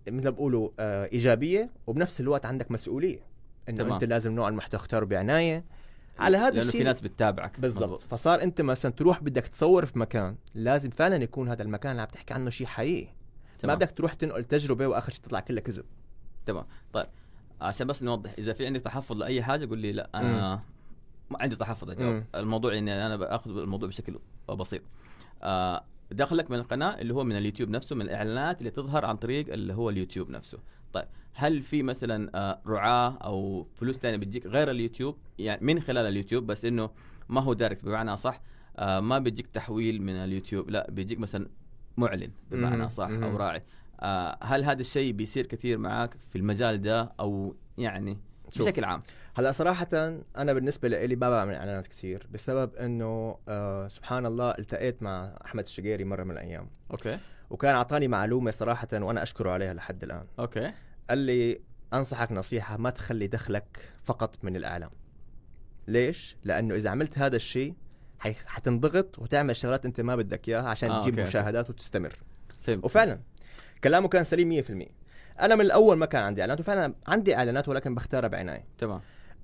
مثل 0.10 0.32
بقولوا 0.32 0.70
آه 0.80 1.06
إيجابية 1.06 1.70
وبنفس 1.88 2.20
الوقت 2.20 2.46
عندك 2.46 2.72
مسؤولية. 2.72 3.29
إنه. 3.70 3.94
أنت 3.94 4.04
لازم 4.04 4.32
نوع 4.32 4.48
المحتوى 4.48 4.80
تختاره 4.80 5.06
بعناية. 5.06 5.66
على 6.20 6.38
هذا 6.38 6.50
لأنه 6.50 6.62
الشيء 6.62 6.82
في 6.82 6.84
ناس 6.84 7.02
بتتابعك. 7.02 7.60
بالضبط. 7.60 8.00
فصار 8.00 8.44
أنت 8.44 8.62
مثلا 8.62 8.92
تروح 8.92 9.24
بدك 9.24 9.48
تصور 9.48 9.86
في 9.86 10.00
مكان 10.00 10.36
لازم 10.56 10.90
فعلا 10.90 11.16
يكون 11.16 11.50
هذا 11.50 11.64
المكان 11.64 11.92
اللي 11.92 12.02
عم 12.02 12.08
تحكي 12.08 12.34
عنه 12.34 12.50
شيء 12.50 12.68
حقيقي. 12.68 13.06
ما 13.06 13.60
تمام. 13.60 13.76
بدك 13.76 13.92
تروح 13.92 14.14
تنقل 14.14 14.46
تجربة 14.46 14.88
وآخر 14.88 15.12
شيء 15.12 15.22
تطلع 15.22 15.40
كلها 15.40 15.62
كذب. 15.62 15.86
تمام. 16.46 16.66
طيب 16.94 17.08
عشان 17.62 17.88
بس 17.88 18.04
نوضح 18.04 18.34
إذا 18.38 18.54
في 18.54 18.66
عندك 18.66 18.82
تحفظ 18.82 19.18
لأي 19.18 19.44
حاجة 19.44 19.70
قول 19.70 19.78
لي 19.78 19.92
لا 19.92 20.10
أنا 20.16 20.62
ما 21.30 21.38
عندي 21.42 21.56
تحفظ 21.56 21.90
أجاوب. 21.90 22.24
الموضوع 22.36 22.78
اني 22.78 23.06
أنا 23.06 23.16
بأخذ 23.16 23.58
الموضوع 23.58 23.90
بشكل 23.90 24.20
بسيط. 24.50 24.82
آه 25.44 25.84
دخلك 26.12 26.52
من 26.52 26.58
القناة 26.58 27.02
اللي 27.02 27.14
هو 27.14 27.24
من 27.24 27.38
اليوتيوب 27.38 27.70
نفسه 27.70 27.96
من 27.96 28.02
الإعلانات 28.02 28.60
اللي 28.60 28.72
تظهر 28.72 29.06
عن 29.06 29.18
طريق 29.18 29.54
اللي 29.54 29.74
هو 29.74 29.90
اليوتيوب 29.90 30.30
نفسه. 30.30 30.58
طيب 30.94 31.06
هل 31.34 31.62
في 31.62 31.84
مثلا 31.84 32.30
آه 32.36 32.62
رعاة 32.68 33.18
أو 33.18 33.68
فلوس 33.76 33.98
ثانية 33.98 34.18
بتجيك 34.18 34.46
غير 34.46 34.72
اليوتيوب 34.72 35.18
يعني 35.40 35.66
من 35.66 35.80
خلال 35.80 36.06
اليوتيوب 36.06 36.48
بس 36.48 36.66
إنه 36.66 36.90
ما 37.30 37.42
هو 37.42 37.54
direct 37.54 37.86
بمعنى 37.86 38.18
صح 38.18 38.42
آه 38.78 39.00
ما 39.00 39.20
بيجيك 39.20 39.48
تحويل 39.48 40.02
من 40.02 40.16
اليوتيوب 40.16 40.70
لا 40.70 40.92
بيجيك 40.92 41.20
مثلا 41.20 41.48
معلن 41.98 42.32
بمعنى. 42.52 42.90
صح. 42.90 43.08
أو 43.10 43.38
راعي 43.38 43.64
آه 44.00 44.38
هل 44.42 44.64
هذا 44.64 44.82
الشيء 44.82 45.12
بيصير 45.14 45.46
كثير 45.46 45.78
معاك 45.78 46.16
في 46.30 46.38
المجال 46.38 46.82
ده 46.82 47.12
أو 47.20 47.56
يعني 47.78 48.18
شوف. 48.52 48.68
بشكل 48.68 48.84
عام 48.84 49.02
هلأ 49.36 49.52
صراحة 49.52 49.88
أنا 50.38 50.54
بالنسبة 50.54 50.88
لي 50.88 51.16
ما 51.16 51.30
بعمل 51.30 51.54
إعلانات 51.54 51.88
كثير 51.88 52.28
بسبب 52.32 52.76
إنه 52.76 53.38
آه 53.48 53.88
سبحان 53.88 54.26
الله 54.26 54.52
التقيت 54.52 55.04
مع 55.04 55.38
أحمد 55.46 55.64
الشقيري 55.64 56.04
مرة 56.04 56.24
من 56.24 56.32
الأيام 56.32 56.70
أوكي 56.92 57.20
وكان 57.50 57.76
أعطاني 57.76 58.08
معلومة 58.08 58.52
صراحة 58.52 58.88
وأنا 58.94 59.24
أشكره 59.24 59.52
عليها 59.52 59.74
لحد 59.74 60.04
الآن. 60.04 60.26
أوكي. 60.40 60.72
قال 61.10 61.18
لي 61.18 61.62
أنصحك 61.94 62.32
نصيحة 62.32 62.78
ما 62.78 62.90
تخلي 62.90 63.28
دخلك 63.28 63.94
فقط 64.04 64.36
من 64.44 64.56
الإعلام. 64.56 64.90
ليش؟ 65.88 66.38
لأنه 66.44 66.76
إذا 66.76 66.90
عملت 66.90 67.20
هذا 67.20 67.36
الشيء 67.36 67.74
حتنضغط 68.46 69.20
وتعمل 69.20 69.56
شغلات 69.56 69.86
أنت 69.86 70.02
ما 70.02 70.16
بدك 70.16 70.50
إياها 70.50 70.70
عشان 70.70 70.92
آه، 70.92 71.02
تجيب 71.02 71.20
أوكي،. 71.20 71.30
مشاهدات 71.30 71.70
وتستمر. 71.70 72.14
فهمت. 72.62 72.86
وفعلا 72.86 73.20
كلامه 73.84 74.08
كان 74.08 74.24
سليم 74.24 74.50
100% 74.50 74.92
أنا 75.42 75.56
من 75.56 75.62
الأول 75.62 75.98
ما 75.98 76.06
كان 76.06 76.24
عندي 76.24 76.42
إعلانات 76.42 76.60
وفعلا 76.60 76.94
عندي 77.08 77.36
إعلانات 77.36 77.70
ولكن 77.70 77.96
بختارها 77.96 78.28
بعناية. 78.28 78.66
تمام. 78.78 79.02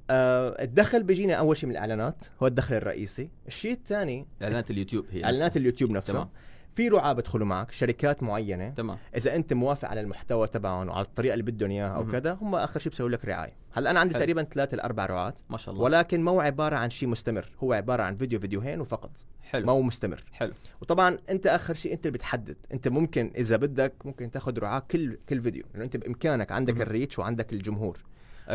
آه 0.10 0.64
الدخل 0.64 1.04
بيجينا 1.04 1.34
أول 1.34 1.58
شيء 1.58 1.70
من 1.70 1.76
الإعلانات 1.76 2.26
هو 2.44 2.48
الدخل 2.48 2.76
الرئيسي. 2.76 3.30
الشيء 3.48 3.72
الثاني 3.72 4.28
إعلانات 4.42 4.72
اليوتيوب 4.72 5.06
هي 5.12 5.24
إعلانات 5.24 5.46
نفسها. 5.46 5.60
اليوتيوب 5.60 5.92
نفسه. 5.92 6.14
تمام. 6.14 6.30
في 6.76 6.88
رعاة 6.88 7.14
بدخلوا 7.14 7.48
معك 7.48 7.72
شركات 7.72 8.24
معينة. 8.24 8.70
تمام. 8.70 8.98
إذا 9.16 9.36
أنت 9.36 9.54
موافق 9.54 9.88
على 9.90 10.02
المحتوى 10.02 10.48
تبعهم 10.48 10.90
وعلى 10.90 11.06
الطريقة 11.06 11.34
اللي 11.34 11.44
بدهم 11.44 11.72
إياها 11.72 11.96
أو. 11.96 12.06
كذا 12.12 12.34
هم 12.34 12.56
آخر 12.56 12.80
شيء 12.80 12.90
بيسوي 12.92 13.10
لك 13.10 13.26
رعاية. 13.26 13.54
هلأ 13.74 13.92
أنا 13.92 14.00
عندي 14.00 14.14
حلو. 14.14 14.20
تقريبا 14.24 14.44
ثلاثة 14.44 14.78
لاربع 14.78 15.06
رعاة. 15.06 15.34
ما 15.50 15.58
شاء 15.58 15.74
الله. 15.74 15.84
ولكن 15.86 16.24
مو 16.24 16.42
عبارة 16.42 16.76
عن 16.76 16.90
شيء 16.90 17.10
مستمر 17.10 17.46
هو 17.64 17.74
عبارة 17.74 18.04
عن 18.04 18.18
فيديو 18.18 18.40
فيديوهين 18.40 18.82
وفقط. 18.82 19.12
حلو. 19.44 19.66
مو 19.66 19.82
مستمر. 19.82 20.24
حلو. 20.32 20.54
وطبعا 20.82 21.18
أنت 21.30 21.48
آخر 21.48 21.74
شيء 21.74 21.94
أنت 21.94 22.06
اللي 22.06 22.18
بتحدد. 22.18 22.58
أنت 22.74 22.88
ممكن 22.88 23.32
إذا 23.38 23.56
بدك 23.56 23.94
ممكن 24.06 24.32
تاخذ 24.32 24.60
رعاة 24.60 24.80
كل 24.80 25.18
كل 25.30 25.42
فيديو. 25.42 25.64
لأنه 25.74 25.86
أنت 25.86 25.98
بإمكانك 25.98 26.52
عندك. 26.52 26.82
الريتش 26.82 27.20
وعندك 27.20 27.54
الجمهور. 27.54 27.98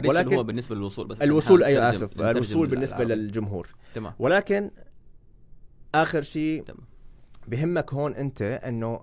ولكن- 0.04 0.34
هو 0.34 0.42
بالنسبة 0.42 0.74
للوصول 0.74 1.06
بس 1.06 1.22
الوصول 1.22 1.60
نترجم- 1.60 1.80
آسف 1.80 2.20
الوصول 2.20 2.66
بالنسبة. 2.68 3.04
للجمهور. 3.04 3.68
تمام. 3.94 4.12
ولكن 4.18 4.70
آخر 5.94 6.22
شيء 6.22 6.62
تمام. 6.62 6.89
بهمك 7.48 7.94
هون 7.94 8.14
انت 8.14 8.42
انه 8.42 9.00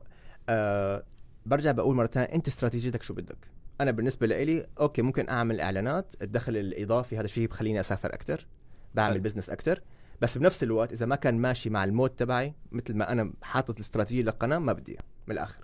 آه 0.49 1.03
برجع 1.45 1.71
بقول 1.71 1.95
مرة 1.95 2.07
ثانية 2.07 2.27
انت 2.35 2.47
استراتيجيتك 2.47 3.03
شو 3.03 3.13
بدك؟ 3.13 3.37
أنا 3.81 3.91
بالنسبة 3.91 4.27
لي 4.27 4.67
أوكي 4.79 5.01
ممكن 5.01 5.29
أعمل 5.29 5.61
إعلانات 5.61 6.15
الدخل 6.21 6.57
الإضافي 6.57 7.17
هذا 7.17 7.25
الشيء 7.25 7.47
بخليني 7.47 7.79
أسافر 7.79 8.13
أكثر 8.13 8.47
بعمل. 8.95 9.19
business 9.19 9.49
أكثر 9.49 9.81
بس 10.21 10.37
بنفس 10.37 10.63
الوقت 10.63 10.91
إذا 10.91 11.05
ما 11.05 11.15
كان 11.15 11.37
ماشي 11.37 11.69
مع 11.69 11.83
ال 11.83 11.88
mood 11.88 12.09
تبعي 12.09 12.53
مثل 12.71 12.93
ما 12.95 13.11
أنا 13.11 13.33
حاطط 13.41 13.75
الاستراتيجية 13.75 14.21
للقناة 14.21 14.57
ما 14.57 14.73
بدي 14.73 14.97
من 15.27 15.33
الآخر. 15.33 15.63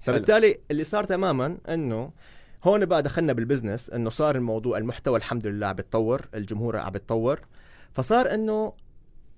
فبالتالي 0.00 0.58
اللي 0.70 0.84
صار 0.84 1.04
تماما 1.04 1.58
إنه 1.68 2.12
هون 2.64 2.84
بقى 2.84 3.02
دخلنا 3.02 3.32
بال 3.32 3.44
business 3.44 3.90
إنه 3.90 4.10
صار 4.10 4.36
الموضوع 4.36 4.78
المحتوى 4.78 5.18
الحمد 5.18 5.46
لله 5.46 5.66
عم 5.66 5.74
بيتطور 5.76 6.28
الجمهور 6.34 6.76
عم 6.76 6.90
بيتطور 6.90 7.40
فصار 7.92 8.34
إنه 8.34 8.72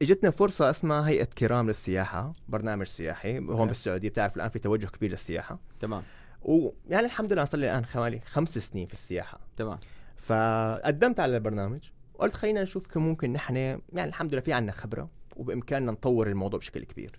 اجتنا 0.02 0.30
فرصة 0.30 0.70
اسمها 0.70 1.08
هيئة 1.08 1.24
كرام 1.24 1.66
للسياحة 1.66 2.32
برنامج 2.48 2.86
سياحي. 2.86 3.38
هون 3.38 3.50
أوكي. 3.50 3.66
بالسعودية 3.66 4.08
بتعرف 4.08 4.36
الآن 4.36 4.48
في 4.48 4.58
توجه 4.58 4.86
كبير 4.86 5.10
للسياحة. 5.10 5.58
تمام. 5.80 6.02
ويعني 6.42 7.06
الحمد 7.06 7.32
لله 7.32 7.44
صار 7.44 7.60
لي 7.60 7.70
الآن 7.70 7.84
حوالي 7.84 8.20
خمس 8.20 8.58
سنين 8.58 8.86
في 8.86 8.92
السياحة. 8.92 9.40
تمام. 9.56 9.78
فقدمت 10.16 11.20
على 11.20 11.36
البرنامج 11.36 11.80
وقلت 12.14 12.34
خلينا 12.34 12.62
نشوف 12.62 12.86
كيف 12.86 12.96
ممكن 12.96 13.32
نحن 13.32 13.56
يعني 13.56 13.80
الحمد 13.92 14.32
لله 14.32 14.40
في 14.42 14.52
عنا 14.52 14.72
خبرة 14.72 15.10
وبإمكاننا 15.36 15.92
نطور 15.92 16.28
الموضوع 16.28 16.58
بشكل 16.58 16.84
كبير. 16.84 17.18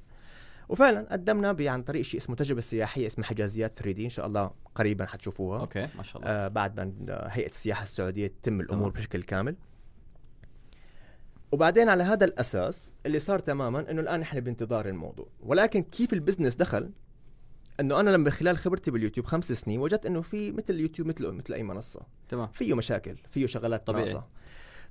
وفعلا 0.69 1.07
قدمنا 1.11 1.71
عن 1.71 1.83
طريق 1.83 2.01
شيء 2.01 2.19
اسمه 2.19 2.35
تجربة 2.35 2.61
سياحية 2.61 3.07
اسمها 3.07 3.27
حجازيات 3.27 3.79
3D. 3.79 4.05
إن 4.05 4.09
شاء 4.09 4.25
الله 4.25 4.51
قريبا 4.75 5.05
حتشوفوها. 5.05 5.59
أوكي 5.59 5.87
ما 5.97 6.03
شاء 6.03 6.21
الله. 6.21 6.31
آه 6.33 6.47
بعد 6.47 6.79
ما 6.79 6.93
هيئة 7.09 7.49
السياحة 7.49 7.83
السعودية 7.83 8.27
تتم 8.27 8.59
الأمور 8.59 8.91
تمام. 8.91 9.01
بشكل 9.01 9.23
كامل. 9.23 9.55
وبعدين 11.53 11.89
على 11.89 12.03
هذا 12.03 12.25
الأساس 12.25 12.93
اللي 13.05 13.19
صار 13.19 13.39
تماما 13.39 13.91
إنه 13.91 14.01
الآن 14.01 14.19
نحن 14.19 14.39
بانتظار 14.39 14.89
الموضوع. 14.89 15.27
ولكن 15.39 15.83
كيف 15.83 16.13
ال 16.13 16.18
business 16.18 16.55
دخل؟ 16.55 16.91
إنه 17.79 17.99
أنا 17.99 18.09
لما 18.09 18.29
خلال 18.29 18.57
خبرتي 18.57 18.91
باليوتيوب 18.91 19.25
خمس 19.25 19.51
سنين 19.51 19.79
وجدت 19.79 20.05
إنه 20.05 20.21
في 20.21 20.51
مثل 20.51 20.73
اليوتيوب 20.73 21.07
مثل 21.07 21.31
مثل 21.31 21.53
أي 21.53 21.63
منصة. 21.63 22.01
تمام. 22.29 22.47
فيه 22.47 22.73
مشاكل 22.73 23.17
فيه 23.29 23.45
شغلات 23.45 23.87
طبيعي. 23.87 24.03
ناقصة. 24.03 24.27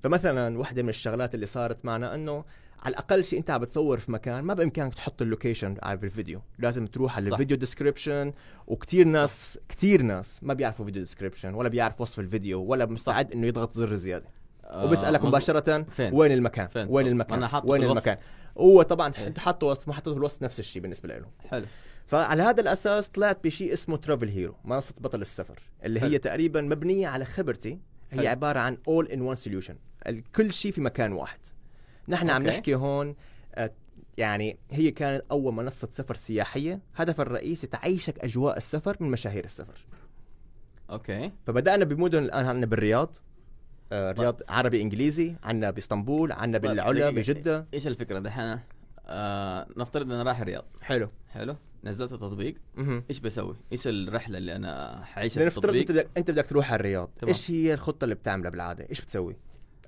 فمثلا 0.03 0.59
واحدة 0.59 0.83
من 0.83 0.89
الشغلات 0.89 1.35
اللي 1.35 1.47
صارت 1.47 1.85
معنا 1.85 2.15
إنه 2.15 2.45
على 2.83 2.93
الأقل 2.93 3.25
شيء 3.25 3.39
أنت 3.39 3.51
عم 3.51 3.61
بتصور 3.61 3.99
في 3.99 4.13
مكان 4.13 4.45
ما 4.45 4.55
بإمكانك 4.55 4.95
تحط 4.95 5.23
ال 5.23 5.29
location 5.29 5.77
على 5.83 5.99
الفيديو. 6.03 6.43
لازم 6.59 6.87
تروح 6.87 7.17
على. 7.17 7.29
ال 7.31 7.35
video 7.35 7.57
description 7.57 8.33
وكتير 8.67 9.07
ناس 9.07 9.59
كتير 9.69 10.03
ناس 10.03 10.45
ما 10.45 10.55
بيعرفوا 10.55 10.85
video 10.85 11.03
description 11.03 11.55
ولا 11.55 11.69
بيعرف 11.69 12.01
وصف 12.01 12.21
الفيديو 12.21 12.63
ولا 12.63 12.87
مستعد 12.87 13.33
إنه 13.33 13.47
يضغط 13.47 13.73
زر 13.73 13.97
زيادة. 13.97 14.42
وبيسالك 14.75 15.19
مظبوط. 15.19 15.29
مباشرة 15.29 15.83
فين؟ 15.83 16.15
وين 16.15 16.33
المكان 16.33 16.67
فين؟ 16.69 16.87
وين 16.91 17.07
المكان 17.07 17.39
أنا 17.39 17.49
حاطه 17.49 17.69
وين. 17.69 17.83
المكان 17.83 18.17
هو 18.59 18.83
طبعا 18.83 19.13
إيه. 19.19 19.27
انت 19.27 19.39
حاطه 19.39 19.67
وصف 19.67 19.89
ما 19.89 19.95
في 19.95 20.07
الوصف 20.07 20.43
نفس 20.43 20.61
الشيء 20.61 20.83
بالنسبة 20.83 21.09
له 21.09 21.27
حلو 21.51 21.67
فعلى 22.07 22.43
هذا 22.43 22.61
الأساس 22.61 23.09
طلعت 23.09 23.45
بشيء 23.45 23.73
اسمه 23.73 23.97
Travel 23.97 24.29
Hero 24.29 24.55
منصة 24.65 24.95
بطل 25.01 25.21
السفر 25.21 25.59
اللي 25.85 26.01
هي 26.01 26.09
حلو. 26.09 26.17
تقريبا 26.17 26.61
مبنية 26.61 27.09
على 27.09 27.25
خبرتي 27.25 27.79
هي 28.11 28.19
حلو. 28.19 28.29
عبارة 28.29 28.61
عن 28.61 28.79
all 28.89 29.07
in 29.07 29.21
one 29.21 29.35
solution 29.35 29.77
كل 30.37 30.53
شيء 30.53 30.73
في 30.73 30.81
مكان 30.81 31.13
واحد 31.13 31.39
نحن 32.09 32.31
عم 32.31 32.43
أوكي. 32.43 32.57
نحكي 32.57 32.75
هون 32.75 33.17
آه، 33.55 33.71
يعني 34.19 34.59
هي 34.71 34.91
كانت 34.91 35.25
أول 35.31 35.55
منصة 35.55 35.89
سفر 35.91 36.15
سياحية 36.15 36.81
هدفها 36.97 37.23
الرئيسي 37.23 37.67
تعيشك 37.67 38.19
أجواء 38.19 38.57
السفر 38.57 38.97
من 39.01 39.11
مشاهير 39.11 39.45
السفر 39.45 39.87
أوكي 40.91 41.33
فبدأنا 41.47 41.85
بمدن 41.85 42.23
الآن 42.25 42.47
عندنا 42.47 42.67
بالرياض 42.67 43.17
آه، 43.93 44.11
الرياض 44.11 44.41
عربي 44.49 44.83
إنجليزي 44.83 45.35
عندنا 45.43 45.71
بإسطنبول 45.71 46.33
عندنا 46.33 46.59
طيب، 46.59 46.71
بالعلا. 46.71 47.11
بجدة. 47.11 47.67
إيش 47.75 47.87
الفكرة 47.87 48.19
دحين؟ 48.19 48.59
آه 49.07 49.67
نفترض 49.77 50.07
ان 50.07 50.13
أنا 50.13 50.23
رايح 50.23 50.41
الرياض. 50.41 50.65
حلو. 50.81 51.09
حلو. 51.29 51.57
نزلت 51.85 52.11
تطبيق 52.11 52.55
مهم. 52.77 53.05
إيش 53.11 53.19
بسوي؟ 53.19 53.57
إيش 53.73 53.87
الرحلة 53.87 54.39
اللي 54.39 54.57
أنا 54.57 55.05
حعيشها 55.05 55.49
في 55.49 55.59
التطبيق؟ 55.59 55.81
أنت 55.81 55.91
بدك 55.93 56.09
أنت 56.17 56.31
بدك 56.31 56.47
تروح 56.47 56.73
على 56.73 56.81
الرياض. 56.81 57.11
إيش 57.29 57.51
هي 57.51 57.75
الخطة 57.75 58.05
اللي 58.05 58.15
بتعملها 58.15 58.51
بالعادة؟ 58.51 58.87
إيش 58.91 59.01
بتسوي؟ 59.01 59.37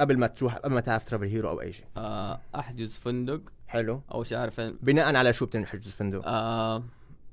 قبل 0.01 0.19
ما 0.19 0.27
تروح 0.27 0.57
قبل 0.57 0.75
ما 0.75 0.81
تعرف 0.81 1.05
Travel 1.05 1.27
Hero 1.27 1.49
أو 1.49 1.61
أي 1.61 1.73
شيء. 1.73 1.87
آه 1.97 2.41
أحجز 2.55 2.97
فندق. 2.97 3.41
حلو. 3.67 4.03
أو 4.13 4.25
شيء 4.25 4.39
عارف 4.39 4.55
فين 4.55 4.79
بناء 4.83 5.17
على 5.17 5.33
شو 5.33 5.47
بتنحجز 5.47 5.91
فندق؟ 5.93 6.23
آه 6.27 6.85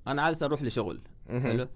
أنا 0.08 0.22
عادة 0.22 0.46
أروح 0.46 0.62
لشغل. 0.62 1.02
حلو. 1.30 1.68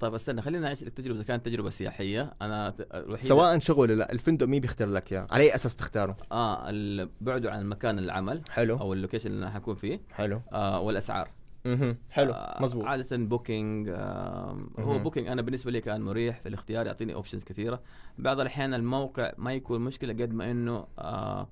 طيب 0.00 0.14
استنى 0.14 0.42
خلينا 0.42 0.62
نعيش 0.62 0.82
التجربه 0.82 1.16
إذا 1.16 1.24
كانت 1.24 1.44
تجربة 1.46 1.70
سياحية. 1.70 2.34
أنا 2.42 2.74
الوحيده 2.94 3.28
سواء 3.28 3.58
شغل 3.58 3.78
ولا 3.78 3.92
لا 3.92 4.12
الفندق 4.12 4.46
مين 4.46 4.60
بيختار 4.60 4.88
لك 4.88 5.12
اياه 5.12 5.26
على 5.30 5.42
أي 5.42 5.54
أساس 5.54 5.74
بتختاره؟ 5.74 6.16
آه 6.32 7.08
بعده 7.20 7.52
عن 7.52 7.66
مكان 7.66 7.98
العمل 7.98 8.42
حلو. 8.50 8.76
أو 8.76 8.92
ال 8.92 8.96
location 8.96 9.30
اللي 9.30 9.46
أنا 9.46 9.54
حكون 9.54 9.74
فيه. 9.74 10.00
حلو. 10.12 10.40
آه 10.52 10.80
والأسعار. 10.80 11.30
مهم. 11.64 11.96
حلو. 12.12 12.32
آه 12.32 12.62
مزبوط 12.62 12.84
عادة 12.84 13.16
Booking 13.16 13.88
آه 13.88 14.58
هو. 14.78 14.98
Booking 14.98 15.28
أنا 15.28 15.42
بالنسبة 15.42 15.70
لي 15.70 15.80
كان 15.80 16.00
مريح 16.00 16.40
في 16.40 16.48
الاختيار 16.48 16.86
يعطيني 16.86 17.14
options 17.14 17.44
كثيرة. 17.44 17.80
بعض 18.18 18.40
الأحيان 18.40 18.74
الموقع 18.74 19.32
ما 19.38 19.54
يكون 19.54 19.80
مشكلة 19.80 20.12
قد 20.12 20.32
ما 20.32 20.50
إنه 20.50 20.86
آه 20.98 21.48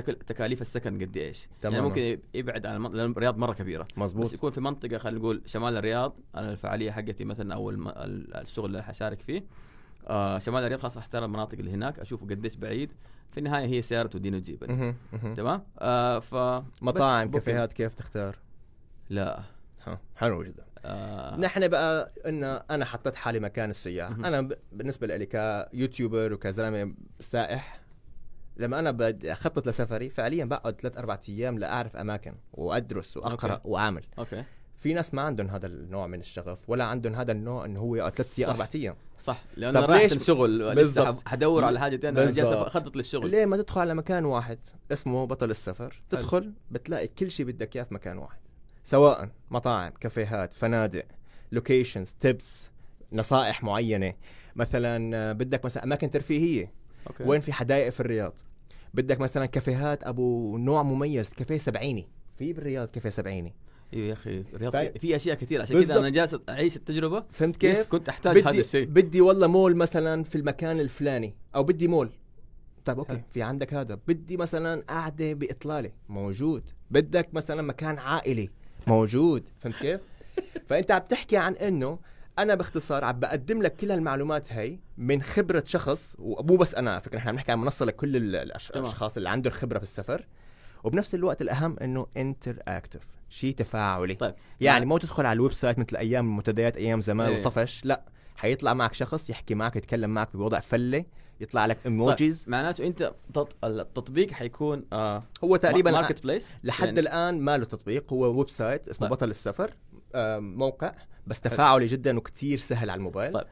تكاليف 0.00 0.60
السكن 0.60 1.02
قد 1.02 1.16
إيش. 1.16 1.42
يعني 1.44 1.56
تماماً. 1.60 1.88
ممكن 1.88 2.18
يبعد 2.34 2.66
عن 2.66 2.76
المنطقة 2.76 2.96
لأن 2.96 3.10
الرياض 3.10 3.38
مرة 3.38 3.52
كبيرة. 3.52 3.82
بس 3.82 3.98
مزبوط 3.98 4.32
يكون 4.32 4.50
في 4.50 4.60
منطقة 4.60 4.98
خلينا 4.98 5.18
نقول 5.18 5.42
شمال 5.46 5.76
الرياض 5.76 6.16
أنا 6.34 6.52
الفعالية 6.52 6.90
حقتي 6.90 7.24
مثلا 7.24 7.54
أو 7.54 7.70
الشغل 7.70 8.66
اللي 8.66 8.82
حشارك 8.82 9.20
فيه 9.20 9.44
آه 10.08 10.38
شمال 10.38 10.62
الرياض 10.62 10.80
خلاص 10.80 10.96
اختار 10.96 11.24
المناطق 11.24 11.58
اللي 11.58 11.70
هناك 11.70 11.98
أشوفه 11.98 12.26
قديش 12.26 12.56
بعيد. 12.56 12.92
في 13.30 13.38
النهاية 13.38 13.66
هي 13.66 13.82
سيارة 13.82 14.08
توديني 14.08 14.36
وتجيبني. 14.36 14.94
تمام؟ 15.36 15.62
آه 15.78 16.18
ف 16.18 16.34
مطاعم 16.82 17.30
بس. 17.30 17.34
كافيهات 17.34 17.72
كيف 17.72 17.94
تختار؟ 17.94 18.38
لا. 19.10 19.40
ها 19.86 19.98
حلو 20.16 20.42
جدا. 20.42 20.64
آه. 20.84 21.36
نحن 21.36 21.68
بقى 21.68 22.12
إن 22.26 22.44
أنا 22.44 22.84
حطيت 22.84 23.16
حالي 23.16 23.40
مكان 23.40 23.70
السياح. 23.70 24.10
أنا 24.10 24.48
بالنسبة 24.72 25.06
لي 25.06 25.26
ك 25.26 25.38
YouTuber 25.38 26.32
وكزلمة 26.32 26.94
سائح 27.20 27.80
لما 28.56 28.78
أنا 28.78 28.90
بدي 28.90 29.32
أخطط 29.32 29.68
لسفري 29.68 30.10
فعليا 30.10 30.44
بقعد 30.44 30.80
ثلاث 30.80 30.96
أربع 30.96 31.18
أيام 31.28 31.58
لأعرف 31.58 31.96
أماكن 31.96 32.34
وأدرس 32.52 33.16
وأقرأ 33.16 33.52
أوكي. 33.52 33.62
وأعمل. 33.64 34.04
أوكي. 34.18 34.44
في 34.76 34.94
ناس 34.94 35.14
ما 35.14 35.22
عندهم 35.22 35.46
هذا 35.46 35.66
النوع 35.66 36.06
من 36.06 36.20
الشغف 36.20 36.58
ولا 36.68 36.84
عندهم 36.84 37.14
هذا 37.14 37.32
النوع 37.32 37.64
إنه 37.64 37.80
هو 37.80 37.96
يقعد 37.96 38.12
ثلاث 38.12 38.38
أيام. 38.38 38.50
أربع 38.50 38.68
أيام. 38.74 38.94
صح. 39.18 39.42
لأنه 39.56 39.80
رايح 39.80 40.12
الشغل 40.12 40.74
بالضبط. 40.74 41.28
حدور 41.28 41.64
على 41.64 41.80
حاجة 41.80 41.96
ثانية 41.96 42.22
أنا 42.22 42.30
جالس. 42.30 42.48
أخطط 42.48 42.96
للشغل. 42.96 43.30
ليه؟ 43.30 43.46
ما 43.46 43.56
تدخل 43.56 43.80
على 43.80 43.94
مكان 43.94 44.24
واحد 44.24 44.58
اسمه 44.92 45.26
بطل 45.26 45.50
السفر. 45.50 46.02
تدخل 46.10 46.52
بتلاقي 46.70 47.08
كل 47.08 47.30
شيء 47.30 47.46
بدك 47.46 47.76
إياه 47.76 47.84
في 47.84 47.94
مكان 47.94 48.18
واحد. 48.18 48.38
سواء 48.82 49.28
مطاعم 49.50 49.92
كافيهات 50.00 50.54
فنادق 50.54 51.04
locations 51.52 52.14
tips 52.20 52.70
نصائح 53.12 53.64
معينة. 53.64 54.14
مثلا 54.56 55.16
آه، 55.16 55.32
بدك 55.32 55.64
مثلا 55.64 55.84
أماكن 55.84 56.10
ترفيهية. 56.10 56.72
أوكي. 57.06 57.24
وين 57.24 57.40
في 57.40 57.52
حدائق 57.52 57.88
في 57.88 58.00
الرياض؟ 58.00 58.34
بدك 58.96 59.20
مثلا 59.20 59.46
كافيهات 59.46 60.04
أبو 60.04 60.58
نوع 60.58 60.82
مميز 60.82 61.30
كافيه 61.30 61.58
سبعيني. 61.58 62.08
في 62.38 62.52
بالرياض 62.52 62.88
كافيه 62.90 63.08
سبعيني. 63.10 63.54
أيوه 63.94 64.06
يا 64.08 64.12
أخي 64.12 64.44
الرياض 64.54 64.72
طيب. 64.72 64.98
في- 64.98 65.16
أشياء 65.16 65.36
كثير 65.36 65.62
عشان 65.62 65.82
كذا. 65.82 65.98
أنا 65.98 66.08
جالس 66.08 66.36
أعيش 66.48 66.76
التجربة. 66.76 67.24
فهمت 67.30 67.56
كيف؟ 67.56 67.86
كنت 67.86 68.08
أحتاج 68.08 68.36
هذا 68.38 68.50
بدي 68.50 68.60
الشيء. 68.60 68.86
بدي 68.86 69.20
والله 69.20 69.46
مول 69.46 69.76
مثلا 69.76 70.24
في 70.24 70.36
المكان 70.36 70.80
الفلاني 70.80 71.34
أو 71.54 71.62
بدي 71.62 71.88
مول. 71.88 72.10
طيب 72.84 72.98
أوكي. 72.98 73.22
في 73.30 73.42
عندك 73.42 73.74
هذا. 73.74 73.98
بدي 74.08 74.36
مثلا 74.36 74.82
قعده 74.88 75.32
بإطلالة. 75.32 75.90
موجود. 76.08 76.62
بدك 76.90 77.34
مثلا 77.34 77.62
مكان 77.62 77.98
عائلي. 77.98 78.50
موجود. 78.86 79.44
فهمت 79.60 79.76
كيف؟ 79.76 80.00
فأنت 80.68 80.90
عم 80.90 81.02
تحكي 81.08 81.36
عن 81.36 81.52
إنه 81.54 81.98
أنا 82.38 82.54
باختصار 82.54 83.04
عم 83.04 83.20
بقدم 83.20 83.62
لك 83.62 83.76
كل 83.76 83.90
هالمعلومات 83.90 84.52
هي 84.52 84.78
من 84.98 85.22
خبرة 85.22 85.62
شخص 85.66 86.16
ومو 86.18 86.56
بس 86.56 86.74
أنا 86.74 87.00
فكرة 87.00 87.16
نحن 87.18 87.28
عم 87.28 87.34
نحكي 87.34 87.52
عن 87.52 87.58
منصة 87.58 87.86
لكل. 87.86 88.16
الأشخاص 88.16 89.16
اللي 89.16 89.28
عندهم 89.28 89.52
خبرة 89.52 89.78
بالسفر 89.78 90.26
وبنفس 90.84 91.14
الوقت 91.14 91.42
الأهم 91.42 91.76
إنه 91.80 92.06
interactive 92.16 93.02
شيء 93.30 93.54
تفاعلي 93.54 94.14
طيب 94.14 94.34
يعني 94.60 94.86
مو 94.86 94.98
تدخل 94.98 95.26
على 95.26 95.36
ال 95.36 95.52
website 95.52 95.78
مثل 95.78 95.96
أيام 95.96 96.26
المنتديات 96.26 96.76
أيام 96.76 97.00
زمان 97.00 97.32
إيه. 97.32 97.40
وطفش 97.40 97.84
لا 97.84 98.04
حيطلع 98.36 98.74
معك 98.74 98.94
شخص 98.94 99.30
يحكي 99.30 99.54
معك 99.54 99.76
يتكلم 99.76 100.10
معك 100.10 100.36
بوضع 100.36 100.60
فلة 100.60 101.04
يطلع 101.40 101.66
لك 101.66 101.78
emojis 101.86 102.40
طيب. 102.42 102.50
معناته 102.50 102.86
أنت 102.86 103.14
تط... 103.34 103.64
التطبيق 103.64 104.30
حيكون 104.30 104.84
آه 104.92 105.22
هو 105.44 105.56
تقريبا 105.56 105.90
marketplace 105.90 106.48
لحد 106.64 106.86
يعني- 106.86 107.00
الآن 107.00 107.40
ما 107.40 107.58
له 107.58 107.64
تطبيق 107.64 108.12
هو 108.12 108.38
website 108.38 108.88
اسمه 108.88 109.08
طيب. 109.08 109.16
بطل 109.16 109.30
السفر 109.30 109.74
آه، 110.14 110.38
موقع 110.38 110.92
بس 111.26 111.40
تفاعلي 111.40 111.86
جدا 111.86 112.18
وكتير 112.18 112.58
سهل 112.58 112.90
على 112.90 112.98
الموبايل 112.98 113.32
طيب. 113.32 113.46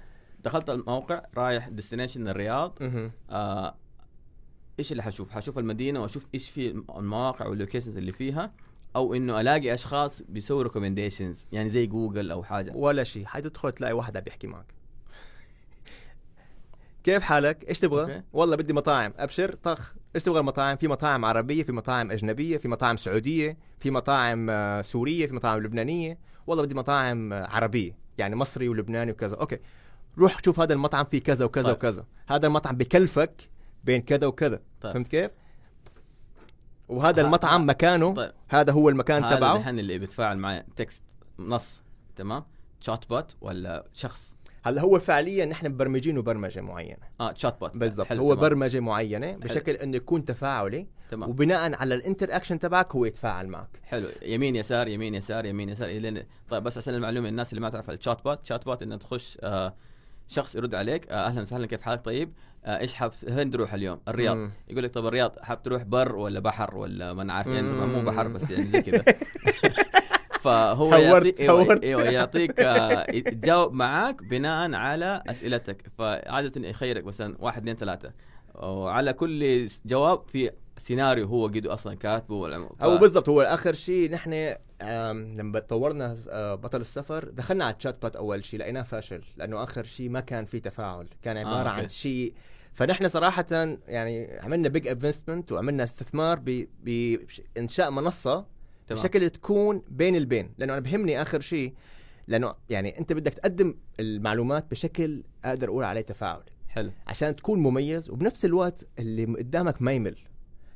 دخلت 0.44 0.70
الموقع 0.70 1.22
رايح 1.36 1.68
destination 1.68 2.28
الرياض. 2.28 2.78
آه 3.30 3.74
إيش 4.78 4.92
اللي 4.92 5.02
حشوف؟ 5.02 5.30
حشوف 5.30 5.58
المدينة 5.58 6.02
وأشوف 6.02 6.26
إيش 6.34 6.50
في 6.50 6.70
المواقع 6.96 7.46
وال 7.46 7.55
locations 7.55 7.96
اللي 7.96 8.12
فيها 8.12 8.52
أو 8.96 9.14
إنه 9.14 9.40
ألاقي 9.40 9.74
أشخاص 9.74 10.22
بيسووا 10.22 10.62
recommendations 10.62 11.46
يعني 11.52 11.70
زي 11.70 11.86
جوجل 11.86 12.30
أو 12.30 12.42
حاجة 12.42 12.72
ولا 12.74 13.04
شيء 13.04 13.26
حتدخل 13.26 13.72
تلاقي 13.72 13.92
واحد 13.92 14.16
عم 14.16 14.22
بيحكي 14.22 14.46
معك 14.46 14.74
كيف 17.04 17.22
حالك؟ 17.22 17.68
إيش 17.68 17.78
تبغى؟ 17.78 18.02
أوكي. 18.02 18.22
والله 18.32 18.56
بدي 18.56 18.72
مطاعم، 18.72 19.12
أبشر 19.18 19.54
طخ، 19.54 19.94
إيش 20.14 20.22
تبغى 20.22 20.40
المطاعم؟ 20.40 20.76
في 20.76 20.88
مطاعم 20.88 21.24
عربية، 21.24 21.62
في 21.62 21.72
مطاعم 21.72 22.10
أجنبية، 22.10 22.56
في 22.56 22.68
مطاعم 22.68 22.96
سعودية، 22.96 23.56
في 23.78 23.90
مطاعم 23.90 24.50
آه، 24.50 24.82
سورية، 24.82 25.26
في 25.26 25.34
مطاعم 25.34 25.58
لبنانية، 25.58 26.18
والله 26.46 26.64
بدي 26.64 26.74
مطاعم 26.74 27.32
عربية، 27.32 27.96
يعني 28.18 28.36
مصري 28.36 28.68
ولبناني 28.68 29.10
وكذا، 29.12 29.36
أوكي. 29.36 29.58
روح 30.18 30.38
شوف 30.44 30.60
هذا 30.60 30.74
المطعم 30.74 31.04
فيه 31.04 31.22
كذا 31.22 31.44
وكذا 31.44 31.64
طيب. 31.64 31.74
وكذا، 31.74 32.06
هذا 32.28 32.46
المطعم 32.46 32.76
بكلفك 32.76 33.50
بين 33.84 34.02
كذا 34.02 34.26
وكذا، 34.26 34.60
طيب. 34.80 34.92
فهمت 34.92 35.08
كيف؟ 35.08 35.30
وهذا 36.88 37.22
ها- 37.22 37.26
المطعم 37.26 37.60
ها- 37.60 37.66
مكانه 37.66 38.14
طيب. 38.14 38.32
هذا 38.48 38.72
هو 38.72 38.88
المكان 38.88 39.24
هذا 39.24 39.36
تبعه 39.36 39.56
الحين 39.56 39.78
اللي 39.78 39.98
بيتفاعل 39.98 40.38
معي 40.38 40.64
text 40.76 41.02
نص 41.38 41.82
تمام 42.16 42.44
chatbot 42.80 43.36
ولا 43.40 43.86
شخص 43.92 44.33
هلا 44.66 44.82
هو 44.82 44.98
فعليا 44.98 45.44
نحن 45.46 45.68
مبرمجينه 45.68 46.22
برمجه 46.22 46.60
معينة. 46.60 46.96
آه 47.20 47.34
chatbot 47.34 47.76
بالضبط. 47.76 48.06
حلو، 48.06 48.22
هو 48.22 48.34
تمام. 48.34 48.48
برمجة 48.48 48.80
معينة 48.80 49.32
بشكل 49.36 49.72
إنه 49.72 49.96
يكون 49.96 50.24
تفاعلي. 50.24 50.86
تمام. 51.10 51.30
وبناء 51.30 51.74
على 51.74 51.94
ال 51.94 52.36
interaction 52.36 52.58
تبعك 52.58 52.94
هو 52.94 53.04
يتفاعل 53.04 53.48
معك. 53.48 53.68
حلو. 53.82 54.06
يمين 54.22 54.56
يسار 54.56 54.88
يمين 54.88 55.14
يسار 55.14 55.44
يمين 55.46 55.68
يسار 55.68 55.88
الين 55.88 56.22
طيب 56.48 56.62
بس 56.62 56.78
عشان 56.78 56.94
المعلومة 56.94 57.28
الناس 57.28 57.52
اللي 57.52 57.60
ما 57.60 57.70
تعرف 57.70 57.90
ال 57.90 58.24
chatbot 58.24 58.44
chatbot 58.44 58.82
إنه 58.82 58.96
تخش 58.96 59.38
آه 59.42 59.74
شخص 60.28 60.54
يرد 60.56 60.74
عليك 60.74 61.08
آه 61.10 61.26
أهلا 61.26 61.40
وسهلا 61.40 61.66
كيف 61.66 61.82
حالك؟ 61.82 62.04
طيب 62.04 62.32
آه 62.64 62.78
إيش 62.78 62.94
حاب 62.94 63.12
وين 63.28 63.50
تروح 63.50 63.74
اليوم؟ 63.74 64.00
الرياض. 64.08 64.36
مم. 64.36 64.50
يقول 64.68 64.84
لك 64.84 64.90
طب 64.90 65.06
الرياض 65.06 65.38
حاب 65.38 65.62
تروح 65.62 65.82
بر 65.82 66.16
ولا 66.16 66.40
بحر 66.40 66.76
ولا 66.76 67.12
ما 67.12 67.22
أنا 67.22 67.32
عارف 67.32 67.46
يعني. 67.46 67.72
مو 67.72 68.00
بحر 68.02 68.28
بس 68.28 68.50
يعني 68.50 68.64
زي 68.64 68.82
كذا. 68.82 69.04
فهو 70.44 70.94
يعطيك 70.94 71.40
إيوه. 71.40 71.80
أيوة 71.82 72.02
يعطيك 72.02 72.60
آه 72.60 73.06
يتجاوب 73.10 73.72
معاك 73.72 74.22
بناء 74.22 74.74
على 74.74 75.22
أسئلتك 75.26 75.82
فعادة 75.98 76.68
يخيرك 76.68 77.04
مثلا 77.04 77.36
واحد 77.38 77.60
اثنين 77.60 77.76
ثلاثة 77.76 78.12
وعلى 78.54 79.12
كل 79.12 79.66
جواب 79.86 80.28
في 80.28 80.50
سيناريو 80.78 81.26
هو 81.26 81.46
قد 81.46 81.66
أصلا 81.66 81.94
كاتبه 81.94 82.34
ولا 82.34 82.68
أو 82.82 82.98
بالضبط 82.98 83.28
هو 83.28 83.42
آخر 83.42 83.74
شيء 83.74 84.10
نحن 84.10 84.54
لما 85.38 85.58
طورنا 85.58 86.16
آه، 86.28 86.54
بطل 86.54 86.80
السفر 86.80 87.24
دخلنا 87.24 87.64
على 87.64 87.74
ال 87.74 88.02
chatbot 88.02 88.16
أول 88.16 88.44
شيء 88.44 88.60
لقيناه 88.60 88.82
فاشل 88.82 89.22
لأنه 89.36 89.62
آخر 89.62 89.84
شيء 89.84 90.08
ما 90.08 90.20
كان 90.20 90.44
في 90.44 90.60
تفاعل 90.60 91.08
كان 91.22 91.36
عبارة 91.36 91.68
آه، 91.68 91.72
عن. 91.72 91.88
شيء 91.88 92.34
فنحن 92.72 93.08
صراحة 93.08 93.46
يعني 93.86 94.38
عملنا 94.40 94.68
big 94.68 94.88
investment 94.88 95.52
وعملنا 95.52 95.84
استثمار 95.84 96.40
بإنشاء 96.82 97.90
منصة 97.90 98.53
تمام. 98.86 99.00
بشكل 99.02 99.30
تكون 99.30 99.82
بين 99.88 100.16
البين. 100.16 100.50
لأنه 100.58 100.72
أنا 100.72 100.82
بهمني 100.82 101.22
آخر 101.22 101.40
شيء 101.40 101.74
لأنه 102.28 102.54
يعني 102.70 102.98
أنت 102.98 103.12
بدك 103.12 103.34
تقدم 103.34 103.74
المعلومات 104.00 104.70
بشكل 104.70 105.22
أقدر 105.44 105.68
أقول 105.68 105.84
عليه 105.84 106.00
تفاعلي 106.00 106.44
حلو. 106.68 106.90
عشان 107.06 107.36
تكون 107.36 107.58
مميز 107.58 108.10
وبنفس 108.10 108.44
الوقت 108.44 108.86
اللي 108.98 109.24
قدامك 109.24 109.82
ما 109.82 109.92
يمل. 109.92 110.16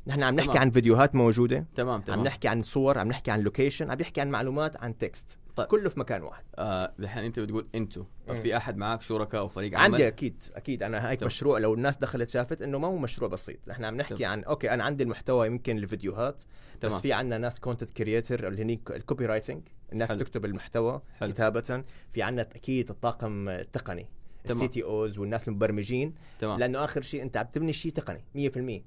نحن 0.07 0.23
عم 0.23 0.35
نحكي 0.35 0.49
تمام. 0.49 0.61
عن 0.61 0.71
فيديوهات 0.71 1.14
موجودة 1.14 1.66
تمام 1.77 2.01
تمام. 2.01 2.18
عم 2.18 2.25
نحكي 2.25 2.49
عن 2.49 2.62
صور 2.62 2.99
عم 2.99 3.09
نحكي 3.09 3.31
عن 3.31 3.40
location 3.40 3.90
عم 3.90 3.99
نحكي 4.01 4.21
عن 4.21 4.31
معلومات 4.31 4.83
عن 4.83 4.99
text 4.99 5.38
طيب. 5.59 5.68
كله 5.68 5.88
في 5.88 6.01
مكان 6.01 6.23
واحد 6.23 6.44
آه 6.59 6.92
الحين 6.99 7.25
أنت 7.25 7.40
بتقول 7.40 7.68
انتو 7.75 8.05
طب 8.27 8.35
مم. 8.35 8.42
في 8.42 8.57
أحد 8.57 8.77
معك 8.77 9.03
شركاء 9.03 9.40
أو 9.40 9.49
فريق 9.49 9.75
عمل 9.79 9.85
عندي 9.85 10.09
أكيد 10.09 10.42
أكيد 10.55 10.83
أنا 10.83 11.11
هيك 11.11 11.21
تمام. 11.21 11.27
مشروع 11.27 11.59
لو 11.59 11.75
الناس 11.75 11.97
دخلت 11.99 12.29
شافت 12.29 12.62
إنه 12.62 12.79
ما 12.79 12.88
هو 12.88 12.99
مشروع 12.99 13.31
بسيط 13.31 13.59
نحن 13.66 13.85
عم 13.85 13.97
نحكي 13.97 14.14
تمام. 14.14 14.31
عن 14.31 14.44
أوكي 14.44 14.71
أنا 14.71 14.85
عندي 14.85 15.03
المحتوى 15.03 15.47
يمكن 15.47 15.79
الفيديوهات 15.79 16.42
تمام. 16.81 16.94
بس 16.94 17.03
في 17.03 17.12
عندنا 17.12 17.38
ناس 17.38 17.61
content 17.61 17.90
creator 17.90 18.49
اللي 18.49 18.62
هني 18.62 18.81
ال 18.90 19.27
copywriting 19.27 19.62
الناس 19.92 20.09
حلو. 20.09 20.18
بتكتب 20.18 20.44
المحتوى 20.44 21.03
حلو. 21.21 21.33
كتابة 21.33 21.85
في 22.12 22.23
عندنا 22.23 22.42
أكيد 22.42 22.90
الطاقم 22.90 23.49
التقني. 23.49 24.07
ال 24.51 24.68
CTOs 24.68 25.18
والناس 25.18 25.49
المبرمجين 25.49 26.14
تمام 26.38 26.59
لأنه 26.59 26.85
آخر 26.85 27.03
شيء 27.03 27.23
أنت 27.23 27.37
عم 27.37 27.47
تبني 27.53 27.73
شيء 27.73 27.92
تقني 27.92 28.25
100% 28.35 28.83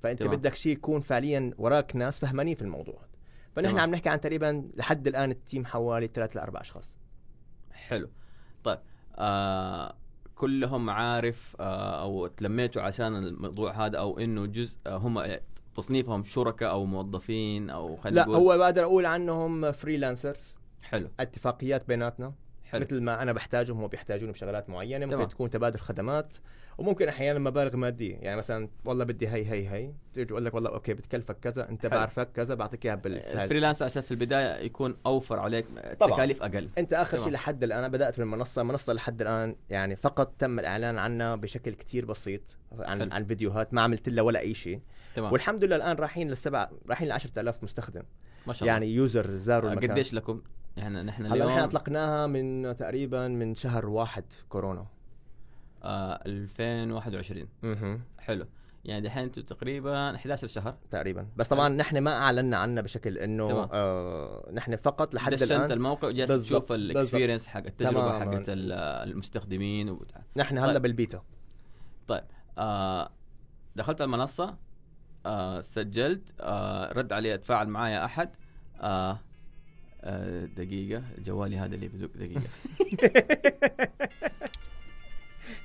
فأنت 0.00 0.22
تمام. 0.22 0.36
بدك 0.36 0.54
شيء 0.54 0.72
يكون 0.72 1.00
فعليا 1.00 1.50
وراك 1.58 1.96
ناس 1.96 2.18
فهمانين 2.18 2.54
في 2.54 2.62
الموضوع 2.62 3.09
فنحن. 3.56 3.78
عم 3.78 3.90
نحكي 3.90 4.08
عن 4.08 4.20
تقريبا 4.20 4.70
لحد 4.76 5.06
الآن 5.06 5.30
ال 5.30 5.37
team 5.37 5.66
حوالي 5.66 6.10
ثلاث 6.14 6.36
لأربع 6.36 6.60
أشخاص. 6.60 6.96
حلو. 7.72 8.08
طيب 8.64 8.78
آه 9.14 9.94
كلهم 10.34 10.90
عارف 10.90 11.56
آه 11.60 12.02
أو 12.02 12.26
تلميتوا 12.26 12.82
عشان 12.82 13.16
الموضوع 13.16 13.86
هذا 13.86 13.98
أو 13.98 14.18
إنه 14.18 14.46
جزء 14.46 14.78
آه 14.86 14.96
هم 14.96 15.38
تصنيفهم 15.74 16.24
شركاء 16.24 16.70
أو 16.70 16.84
موظفين 16.84 17.70
أو 17.70 17.96
خلينا 17.96 18.16
لا 18.16 18.26
نقول 18.26 18.36
هو 18.36 18.58
بقدر 18.58 18.84
أقول 18.84 19.06
عنهم 19.06 19.72
freelancers 19.72 20.56
حلو. 20.82 21.08
اتفاقيات 21.20 21.88
بيناتنا. 21.88 22.32
حلو. 22.64 22.80
مثل 22.80 23.00
ما 23.00 23.22
أنا 23.22 23.32
بحتاجهم 23.32 23.76
هم 23.76 23.86
بيحتاجوني 23.86 24.32
بشغلات 24.32 24.70
معينة. 24.70 25.06
ممكن 25.06 25.16
تمام. 25.16 25.28
تكون 25.28 25.50
تبادل 25.50 25.78
خدمات 25.78 26.36
وممكن 26.80 27.08
أحيانا 27.08 27.38
مبالغ 27.38 27.76
مادية. 27.76 28.16
يعني 28.16 28.36
مثلا 28.36 28.68
والله 28.84 29.04
بدي 29.04 29.28
هي 29.28 29.46
هي 29.46 29.68
هي 29.68 29.92
تيجي 30.14 30.26
تقول 30.26 30.44
لك 30.44 30.54
والله 30.54 30.70
أوكي 30.70 30.94
بتكلفك 30.94 31.38
كذا 31.40 31.68
أنت 31.68 31.82
حلو. 31.82 31.90
بعرفك 31.90 32.32
كذا 32.32 32.54
بعطيك 32.54 32.86
إياها 32.86 32.94
بالفاز. 32.94 33.36
ال 33.36 33.41
freelance 33.41 33.82
عشان 33.82 34.02
في 34.02 34.10
البداية 34.10 34.64
يكون 34.64 34.96
أوفر 35.06 35.38
عليك. 35.38 35.66
تكاليف 36.00 36.42
أقل. 36.42 36.68
أنت 36.78 36.92
آخر. 36.92 37.18
شيء 37.18 37.32
لحد 37.32 37.64
الآن 37.64 37.88
بدأت 37.88 38.18
بالمنصة 38.18 38.62
المنصه 38.62 38.92
لحد 38.92 39.20
الآن 39.20 39.56
يعني 39.70 39.96
فقط 39.96 40.34
تم 40.38 40.58
الإعلان 40.58 40.98
عنها 40.98 41.36
بشكل 41.36 41.72
كتير 41.74 42.04
بسيط 42.04 42.40
عن 42.78 43.00
حلو. 43.00 43.10
عن 43.12 43.24
فيديوهات 43.24 43.74
ما 43.74 43.82
عملت 43.82 44.08
لها 44.08 44.22
ولا 44.24 44.40
أي 44.40 44.54
شيء. 44.54 44.80
تمام. 45.14 45.32
والحمد 45.32 45.64
لله 45.64 45.76
الآن 45.76 45.96
رايحين 45.96 46.28
للسبع 46.28 46.70
رايحين 46.88 47.08
ل 47.08 47.12
10000 47.12 47.64
مستخدم. 47.64 48.02
ما 48.46 48.52
شاء 48.52 48.62
الله. 48.62 48.72
يعني 48.72 48.94
user 48.94 49.30
زاروا 49.30 49.70
آه، 49.70 49.72
المكان. 49.72 49.90
قديش 49.90 50.14
لكم؟ 50.14 50.42
يعني 50.76 51.02
نحن 51.02 51.26
هلا 51.26 51.34
اليوم 51.34 51.50
نحن 51.50 51.60
أطلقناها 51.60 52.26
من 52.26 52.76
تقريبا 52.76 53.28
من 53.28 53.54
شهر 53.54 53.88
واحد 53.88 54.24
كورونا. 54.48 54.86
آه 55.82 56.22
2021 56.26 57.48
أها 57.64 58.00
حلو. 58.18 58.46
يعني 58.84 59.00
دحين 59.06 59.22
أنتم 59.22 59.42
تقريبا 59.42 60.14
11 60.14 60.46
شهر. 60.46 60.76
تقريبا. 60.90 61.26
بس 61.36 61.48
طبعا 61.48 61.68
نحن 61.68 61.98
ما 61.98 62.10
أعلنا 62.10 62.56
عنها 62.58 62.82
بشكل 62.82 63.18
إنه. 63.18 63.50
آه 63.72 64.50
نحن 64.52 64.76
فقط 64.76 65.14
لحد 65.14 65.34
دشنت 65.34 65.52
الآن. 65.52 65.72
الموقع 65.72 66.08
وجالس 66.08 66.42
تشوف 66.42 66.72
ال 66.72 66.79
experience 66.79 67.46
حق 67.46 67.62
التجربة. 67.66 68.20
حقت 68.20 68.48
ال- 68.48 68.72
المستخدمين 69.10 69.88
وبتاع. 69.88 70.22
نحن 70.36 70.58
هلا 70.58 70.72
طيب. 70.72 70.82
بالبيتا. 70.82 71.22
طيب 72.08 72.24
آه 72.58 73.10
دخلت 73.76 74.02
المنصة 74.02 74.56
آه 75.26 75.60
سجلت 75.60 76.34
آه 76.40 76.92
رد 76.92 77.12
علي 77.12 77.34
اتفاعل 77.34 77.68
معايا 77.68 78.04
أحد. 78.04 78.30
آه 78.80 79.18
آه 80.02 80.44
دقيقة 80.44 81.02
جوالي 81.18 81.58
هذا 81.58 81.74
اللي 81.74 81.88
بدق 81.88 82.10
دقيقة. 82.16 82.40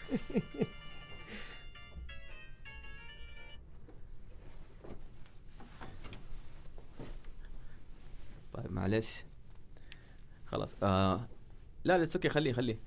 طيب 8.54 8.72
معلش. 8.74 9.24
خلاص 10.46 10.76
آه 10.84 11.28
لا 11.84 11.98
لا 11.98 12.08
أوكي 12.16 12.30
خليه 12.30 12.54
خليه. 12.54 12.78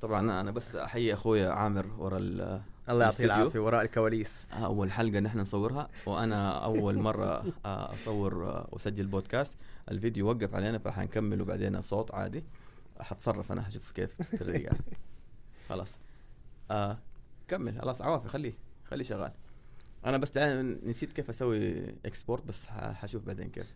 طبعا 0.00 0.40
أنا 0.40 0.50
بس 0.50 0.76
أحيي 0.76 1.14
اخويا 1.14 1.50
عامر 1.50 1.86
ورا 1.98 2.18
ال- 2.18 2.60
الله 2.88 3.04
يعطيه. 3.04 3.24
العافية 3.24 3.58
وراء 3.58 3.82
الكواليس. 3.84 4.46
أول 4.52 4.92
حلقة 4.92 5.20
نحن 5.20 5.38
نصورها 5.38 5.88
وأنا 6.06 6.64
أول 6.64 6.98
مرة 6.98 7.44
آه، 7.64 7.92
أصور 7.92 8.46
آه، 8.48 8.68
وأسجل 8.72 9.06
بودكاست. 9.06 9.52
الفيديو 9.90 10.28
وقف 10.28 10.54
علينا 10.54 10.78
فحنكمل 10.78 11.42
وبعدين 11.42 11.80
صوت 11.82 12.14
عادي. 12.14 12.44
حتصرف 13.00 13.52
أنا 13.52 13.62
حشوف 13.62 13.90
كيف 13.92 14.34
الطريقة 14.34 14.76
خلاص. 15.68 15.98
آه. 16.70 16.98
كمل. 17.48 17.80
خلاص 17.80 18.02
عوافي 18.02 18.28
خليه 18.28 18.52
خليه 18.84 19.04
شغال. 19.04 19.32
أنا 20.04 20.16
بس 20.18 20.36
نسيت 20.36 21.12
كيف 21.12 21.28
أسوي 21.28 21.88
export 22.06 22.44
بس 22.46 22.66
حشوف 22.66 23.24
بعدين 23.24 23.50
كيف. 23.50 23.74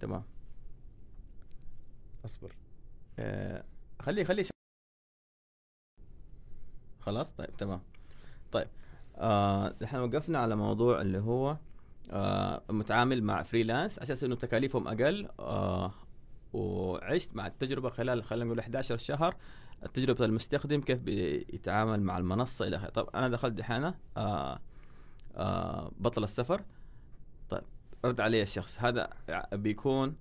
تمام. 0.00 0.22
أصبر. 2.24 2.52
آه 3.18 3.64
خليه 4.00 4.24
خليه 4.24 4.42
ش... 4.42 4.50
خلاص؟ 7.00 7.32
طيب 7.32 7.56
تمام. 7.56 7.80
طيب 8.52 8.68
آه 9.16 9.74
إحنا 9.84 10.00
وقفنا 10.00 10.38
على 10.38 10.56
موضوع 10.56 11.00
اللي 11.00 11.18
هو 11.18 11.56
آه 12.10 12.62
متعامل 12.70 13.22
مع 13.22 13.42
فريلانس 13.42 13.98
عشان 13.98 14.16
إنه 14.24 14.34
تكاليفهم 14.36 14.88
أقل 14.88 15.28
آه 15.40 15.92
وعشت 16.52 17.36
مع 17.36 17.46
التجربة 17.46 17.90
خلال 17.90 18.24
خلينا 18.24 18.44
نقول 18.44 18.58
11 18.60 18.96
شهر. 18.96 19.36
تجربه 19.94 20.24
المستخدم 20.24 20.80
كيف 20.80 20.98
بيتعامل 20.98 22.02
مع 22.02 22.18
المنصة 22.18 22.66
إلى 22.66 22.76
آخره. 22.76 22.88
طب 22.88 23.08
أنا 23.14 23.28
دخلت 23.28 23.52
دحين 23.52 23.92
آه 24.16 24.60
آه 25.36 25.92
بطل 25.98 26.24
السفر. 26.24 26.64
طيب 27.48 27.62
رد 28.04 28.20
علي 28.20 28.42
الشخص. 28.42 28.78
هذا 28.78 29.10
بيكون 29.52 30.16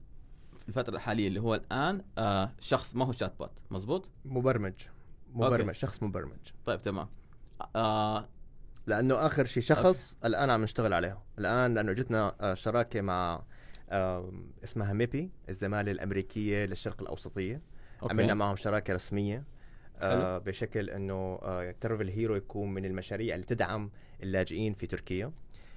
في 0.57 0.69
الفترة 0.69 0.95
الحالية 0.95 1.27
اللي 1.27 1.41
هو 1.41 1.55
الآن 1.55 2.01
آه 2.17 2.51
شخص 2.59 2.95
ما 2.95 3.05
هو 3.05 3.11
chatbot 3.11 3.51
مزبوط 3.71 4.09
مبرمج 4.25 4.73
مبرمج 5.34 5.61
okay. 5.61 5.73
شخص 5.73 6.03
مبرمج. 6.03 6.51
طيب 6.65 6.81
تمام. 6.81 7.09
آه 7.75 8.29
لأنه 8.88 9.25
آخر 9.25 9.45
شيء 9.45 9.63
شخص 9.63 10.17
الآن 10.25 10.49
عم 10.49 10.63
نشتغل 10.63 10.93
عليه. 10.93 11.19
الآن 11.39 11.73
لأنه 11.73 11.91
جتنا 11.91 12.53
شراكة 12.53 13.01
مع 13.01 13.43
اسمها 14.63 14.93
MEPI 14.93 15.31
الزمالة 15.49 15.91
الأمريكية 15.91 16.65
للشرق 16.65 17.01
الأوسطية. 17.01 17.61
okay. 18.01 18.13
عملنا 18.13 18.34
معهم 18.34 18.55
شراكة 18.55 18.93
رسمية. 18.93 19.43
آه 20.01 20.37
بشكل 20.37 20.89
إنه 20.89 21.39
آه 21.41 21.75
Travel 21.81 22.09
Hero 22.09 22.35
يكون 22.35 22.73
من 22.73 22.85
المشاريع 22.85 23.35
اللي 23.35 23.45
تدعم 23.45 23.91
اللاجئين 24.23 24.73
في 24.73 24.87
تركيا 24.87 25.31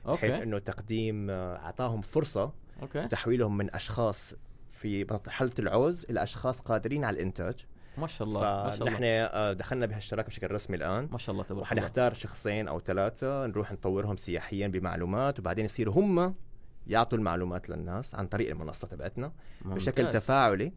حيث 0.06 0.30
okay 0.30 0.42
إنه 0.42 0.58
تقديم 0.58 1.30
آه، 1.30 1.56
أعطاهم 1.56 2.02
فرصة 2.02 2.52
okay. 2.82 3.08
تحويلهم 3.08 3.56
من 3.56 3.74
أشخاص 3.74 4.34
في 4.70 5.04
مرحله 5.04 5.50
العوز 5.58 6.06
إلى 6.10 6.22
أشخاص 6.22 6.60
قادرين 6.60 7.04
على 7.04 7.14
الإنتاج. 7.14 7.54
ما 7.98 8.06
شاء 8.06 8.28
الله 8.28 8.40
ما 8.40 8.76
شاء 8.76 8.88
الله. 8.88 8.98
آه، 9.02 9.52
دخلنا 9.52 9.86
بهالشراكه 9.86 10.28
بشكل 10.28 10.50
رسمي 10.50 10.76
الآن. 10.76 11.08
ما 11.12 11.18
شاء 11.18 11.32
الله 11.32 11.44
تبارك 11.44 11.50
الله. 11.50 11.62
وحنختار 11.62 12.14
شخصين 12.14 12.68
أو 12.68 12.80
ثلاثة 12.80 13.46
نروح 13.46 13.72
نطورهم 13.72 14.16
سياحيا 14.16 14.68
بمعلومات 14.68 15.38
وبعدين 15.38 15.64
يصيروا 15.64 15.94
هم 15.94 16.34
يعطوا 16.86 17.18
المعلومات 17.18 17.68
للناس 17.68 18.14
عن 18.14 18.26
طريق 18.26 18.50
المنصة 18.50 18.88
تبعتنا 18.88 19.32
بشكل 19.64 20.04
ممتاز. 20.04 20.22
تفاعلي 20.22 20.72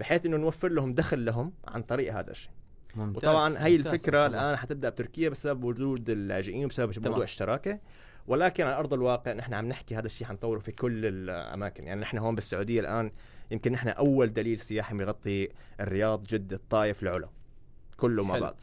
بحيث 0.00 0.26
إنه 0.26 0.36
نوفر 0.36 0.68
لهم 0.68 0.94
دخل 0.94 1.24
لهم 1.24 1.52
عن 1.68 1.82
طريق 1.82 2.14
هذا 2.14 2.30
الشيء. 2.30 2.50
ممتاز. 2.96 3.16
وطبعا 3.16 3.58
هي 3.58 3.76
ممتاز. 3.76 3.94
الفكرة 3.94 4.26
الله. 4.26 4.38
الآن 4.40 4.56
حتبدأ 4.56 4.88
بتركيا 4.88 5.28
بسبب 5.28 5.64
وجود 5.64 6.10
اللاجئين 6.10 6.64
وبسبب 6.64 6.92
تمام. 6.92 7.08
موضوع 7.08 7.24
الشراكه 7.24 7.78
ولكن 8.26 8.64
على 8.64 8.76
أرض 8.76 8.92
الواقع 8.92 9.32
نحن 9.32 9.54
عم 9.54 9.68
نحكي 9.68 9.96
هذا 9.96 10.06
الشيء 10.06 10.26
حنطوره 10.26 10.58
في 10.58 10.72
كل 10.72 11.06
الأماكن 11.06 11.86
يعني 11.86 12.00
نحن 12.00 12.18
هون 12.18 12.34
بالسعودية 12.34 12.80
الآن 12.80 13.12
يمكن 13.50 13.72
نحن 13.72 13.88
أول 13.88 14.32
دليل 14.32 14.60
سياحي 14.60 14.94
بيغطي 14.94 15.48
الرياض 15.80 16.24
جدة 16.24 16.56
الطايف 16.56 17.02
العلا 17.02 17.28
كله 17.96 18.24
مع. 18.24 18.38
بعض 18.38 18.56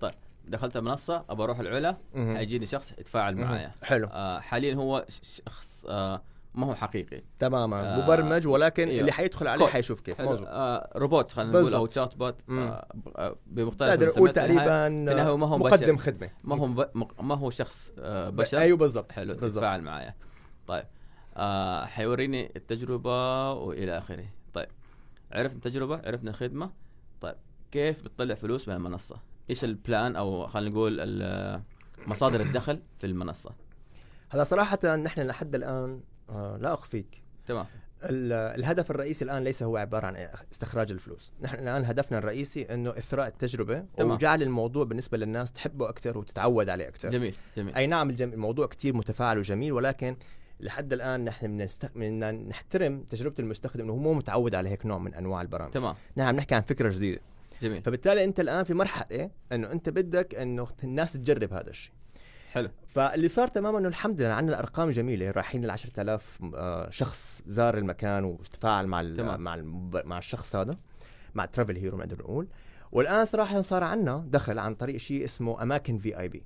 طيب 0.00 0.14
دخلت 0.48 0.76
المنصة 0.76 1.24
أبى 1.28 1.42
أروح 1.42 1.58
العلا. 1.58 1.96
حيجيني 2.14 2.66
شخص 2.66 2.92
يتفاعل. 2.92 3.36
معايا 3.36 3.72
حلو 3.82 4.06
آه 4.06 4.40
حاليا 4.40 4.74
هو 4.74 5.06
شخص 5.22 5.86
آه 5.88 6.22
ما 6.54 6.66
هو 6.66 6.74
حقيقي. 6.74 7.22
تماما. 7.38 7.80
آه، 7.96 8.04
مبرمج 8.04 8.46
ولكن 8.48 8.88
أيوه. 8.88 9.00
اللي 9.00 9.12
حيدخل 9.12 9.46
عليه. 9.48 9.66
حيشوف 9.66 10.00
كيف. 10.00 10.20
آه 10.20 10.92
روبوت 10.96 11.32
خلينا 11.32 11.60
نقول 11.60 11.74
أو. 11.74 11.86
تشات 11.86 12.16
بوت. 12.16 12.42
آه 12.50 13.36
بمختلف 13.46 14.14
النهاية- 14.14 14.32
تقريبا 14.32 14.86
النهاية 14.86 15.36
ما 15.36 15.46
هو 15.46 15.58
مقدم 15.58 15.96
بشر. 15.96 15.96
خدمة. 15.96 16.30
ما 16.44 16.56
هو 16.56 16.90
ما 17.22 17.34
هو 17.38 17.50
شخص 17.50 17.92
آه 17.98 18.30
بشر. 18.30 18.58
أيوه 18.58 18.76
بالضبط. 18.78 19.12
حلو 19.12 19.32
يتفاعل 19.32 19.82
معايا. 19.82 20.14
طيب. 20.66 20.84
آه 21.36 21.84
حيوريني 21.84 22.52
التجربة 22.56 23.52
وإلى 23.52 23.98
آخره. 23.98 24.24
طيب. 24.54 24.68
عرفنا 25.32 25.56
التجربة 25.56 26.00
عرفنا 26.04 26.30
الخدمة 26.30 26.70
طيب. 27.20 27.36
كيف 27.70 28.02
بتطلع 28.02 28.34
فلوس 28.34 28.68
من 28.68 28.74
المنصة؟ 28.74 29.16
إيش 29.50 29.64
البلان 29.64 30.16
أو 30.16 30.46
خلينا 30.46 30.70
نقول 30.70 31.60
مصادر 32.06 32.40
الدخل 32.40 32.82
في 32.98 33.06
المنصة؟ 33.06 33.50
هلا 34.30 34.44
صراحة 34.44 34.96
نحن 34.96 35.20
لحد 35.20 35.54
الآن 35.54 36.00
آه، 36.30 36.56
لا 36.56 36.74
أخفيك 36.74 37.22
تمام 37.46 37.66
ال- 38.04 38.32
الهدف 38.32 38.90
الرئيسي 38.90 39.24
الآن 39.24 39.44
ليس 39.44 39.62
هو 39.62 39.76
عبارة 39.76 40.06
عن 40.06 40.28
استخراج 40.52 40.90
الفلوس، 40.90 41.32
نحن 41.42 41.58
الآن 41.58 41.84
هدفنا 41.84 42.18
الرئيسي 42.18 42.62
إنه 42.62 42.90
إثراء 42.90 43.26
التجربة 43.26 43.84
تمام. 43.96 44.10
وجعل 44.10 44.42
الموضوع 44.42 44.84
بالنسبة 44.84 45.18
للناس 45.18 45.52
تحبه 45.52 45.88
أكثر 45.88 46.18
وتتعود 46.18 46.68
عليه 46.68 46.88
أكثر. 46.88 47.08
جميل 47.08 47.34
جميل 47.56 47.74
أي 47.74 47.86
نعم 47.86 48.10
الجم... 48.10 48.32
الموضوع 48.32 48.66
كتير 48.66 48.96
متفاعل 48.96 49.38
وجميل 49.38 49.72
ولكن 49.72 50.16
لحد 50.60 50.92
الآن 50.92 51.24
نحن. 51.24 51.66
بدنا 51.94 52.32
نحترم 52.32 53.02
تجربة 53.02 53.34
المستخدم 53.38 53.84
إنه 53.84 53.92
هو 53.92 53.96
مو 53.96 54.14
متعود 54.14 54.54
على 54.54 54.68
هيك 54.68 54.86
نوع 54.86 54.98
من 54.98 55.14
أنواع 55.14 55.42
البرامج. 55.42 55.72
تمام 55.72 55.94
نحن 56.16 56.28
عم 56.28 56.36
نحكي 56.36 56.54
عن 56.54 56.62
فكرة 56.62 56.88
جديدة، 56.88 57.20
جميل 57.62 57.82
فبالتالي 57.82 58.24
أنت 58.24 58.40
الآن 58.40 58.64
في 58.64 58.74
مرحلة 58.74 59.30
إنه 59.52 59.72
أنت 59.72 59.88
بدك 59.88 60.34
إنه 60.34 60.68
الناس 60.84 61.12
تجرب 61.12 61.52
هذا 61.52 61.70
الشيء. 61.70 61.92
حلو 62.50 62.70
فاللي 62.86 63.28
صار 63.28 63.48
تماما 63.48 63.78
إنه 63.78 63.88
الحمد 63.88 64.20
لله 64.20 64.32
عندنا 64.32 64.58
ارقام 64.58 64.90
جميلة 64.90 65.30
رايحين 65.30 65.64
ل 65.64 65.70
10000 65.70 66.38
آه، 66.54 66.90
شخص 66.90 67.42
زار 67.46 67.78
المكان 67.78 68.24
وتفاعل 68.24 68.86
مع. 68.86 69.02
مع 69.36 69.62
مع 70.04 70.18
الشخص 70.18 70.56
هذا 70.56 70.76
مع 71.34 71.44
ترافل 71.44 71.76
هيرو 71.76 71.98
نقدر 71.98 72.18
نقول 72.18 72.48
والآن 72.92 73.24
صراحة 73.24 73.60
صار 73.60 73.84
عندنا 73.84 74.24
دخل 74.28 74.58
عن 74.58 74.74
طريق 74.74 74.96
شيء 74.96 75.24
اسمه 75.24 75.62
اماكن 75.62 75.98
في 75.98 76.18
اي 76.18 76.28
بي 76.28 76.42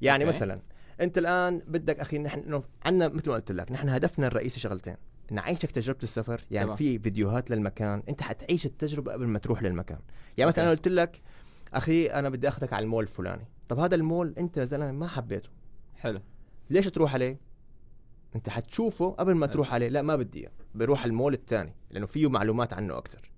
يعني 0.00 0.24
okay. 0.24 0.36
مثلا 0.36 0.60
أنت 1.00 1.18
الآن 1.18 1.58
بدك 1.58 2.00
أخي 2.00 2.18
نحن 2.18 2.62
عندنا 2.84 3.08
مثل 3.08 3.30
ما 3.30 3.34
قلت 3.36 3.52
لك 3.52 3.72
نحن 3.72 3.88
هدفنا 3.88 4.26
الرئيسي 4.26 4.60
شغلتين 4.60 4.96
نعيشك 5.30 5.70
تجربة 5.70 5.98
السفر 6.02 6.40
يعني 6.50 6.64
تمام. 6.64 6.76
في 6.76 6.98
فيديوهات 6.98 7.50
للمكان 7.50 8.02
أنت 8.08 8.22
حتعيش 8.22 8.66
التجربة 8.66 9.12
قبل 9.12 9.26
ما 9.26 9.38
تروح 9.38 9.62
للمكان 9.62 9.98
يعني 10.36 10.48
مثلا 10.48 10.64
أوكي. 10.64 10.70
أنا 10.70 10.70
قلت 10.70 10.88
لك 10.88 11.22
أخي 11.74 12.06
أنا 12.06 12.28
بدي 12.28 12.48
أخذك 12.48 12.72
على 12.72 12.82
المول 12.82 13.04
الفلاني 13.04 13.44
طب 13.68 13.78
هذا 13.78 13.94
المول 13.94 14.34
أنت 14.38 14.56
يا 14.56 14.64
زلمة 14.64 14.92
ما 14.92 15.06
حبيته 15.06 15.50
حلو 15.96 16.20
ليش 16.70 16.86
تروح 16.86 17.14
عليه؟ 17.14 17.40
أنت 18.36 18.48
حتشوفه 18.48 19.10
قبل 19.10 19.34
ما 19.34 19.46
حلو. 19.46 19.52
تروح 19.54 19.74
عليه 19.74 19.88
لا 19.88 20.02
ما 20.02 20.16
بدي 20.16 20.40
إياه 20.40 20.50
بروح 20.74 21.04
المول 21.04 21.34
الثاني 21.34 21.74
لأنه 21.90 22.06
فيه 22.06 22.30
معلومات 22.30 22.72
عنه 22.72 22.98
أكثر 22.98 23.30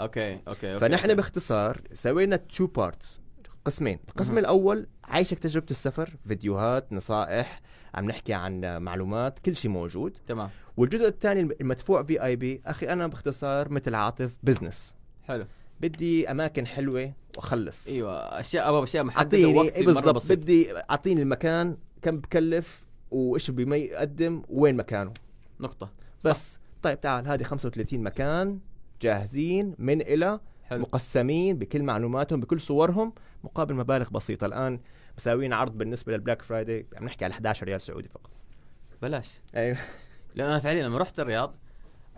okay 0.00 0.32
okay, 0.34 0.48
okay. 0.48 0.78
فنحن 0.78 1.02
okay. 1.04 1.14
باختصار 1.14 1.80
سوينا 1.92 2.36
two 2.36 2.66
parts 2.66 3.20
قسمين 3.64 3.98
القسم. 4.08 4.38
الأول 4.38 4.86
عايشك 5.04 5.38
تجربة 5.38 5.66
السفر 5.70 6.16
فيديوهات 6.28 6.92
نصائح 6.92 7.60
عم 7.94 8.04
نحكي 8.04 8.34
عن 8.34 8.82
معلومات 8.82 9.38
كل 9.38 9.56
شيء 9.56 9.70
موجود 9.70 10.16
تمام 10.26 10.50
والجزء 10.76 11.08
الثاني 11.08 11.40
المدفوع 11.60 12.02
VIP 12.02 12.62
أخي 12.66 12.88
أنا 12.88 13.06
باختصار 13.06 13.68
مثل 13.72 13.94
عاطف 13.94 14.34
business 14.42 14.94
حلو 15.22 15.46
بدي 15.80 16.30
أماكن 16.30 16.66
حلوة 16.66 17.12
وأخلص. 17.36 17.86
أيوه 17.86 18.12
أشياء 18.40 18.68
أبغى 18.68 18.82
أشياء 18.82 19.04
محددة 19.04 19.38
أعطيني 19.38 19.58
وقت 19.58 19.72
إيه 19.72 19.86
بالضبط. 19.86 20.32
بدي 20.32 20.78
أعطيني 20.78 21.22
المكان 21.22 21.76
كم 22.02 22.18
بكلف 22.18 22.84
وإيش 23.10 23.50
بما 23.50 23.76
يقدم 23.76 24.42
وين 24.48 24.76
مكانه. 24.76 25.12
نقطة. 25.60 25.92
بس 26.24 26.58
طيب 26.82 27.00
تعال 27.00 27.28
هذه 27.28 27.42
35 27.42 28.00
مكان 28.02 28.58
جاهزين 29.02 29.74
من 29.78 30.00
إلى 30.00 30.40
حلو. 30.64 30.80
مقسمين 30.80 31.58
بكل 31.58 31.82
معلوماتهم 31.82 32.40
بكل 32.40 32.60
صورهم 32.60 33.12
مقابل 33.44 33.74
مبالغ 33.74 34.10
بسيطة. 34.10 34.46
الآن 34.46 34.80
مساويين 35.18 35.52
عرض 35.52 35.78
بالنسبة 35.78 36.12
للبلاك 36.12 36.42
فرايداي 36.42 36.86
عم 36.96 37.04
نحكي 37.04 37.24
على 37.24 37.32
11 37.32 37.66
ريال 37.66 37.80
سعودي 37.80 38.08
فقط. 38.08 38.30
بلاش. 39.02 39.40
أيوه. 39.56 39.78
لأن 40.34 40.46
أنا 40.50 40.58
فعليا 40.58 40.82
لما 40.82 40.98
رحت 40.98 41.20
الرياض 41.20 41.54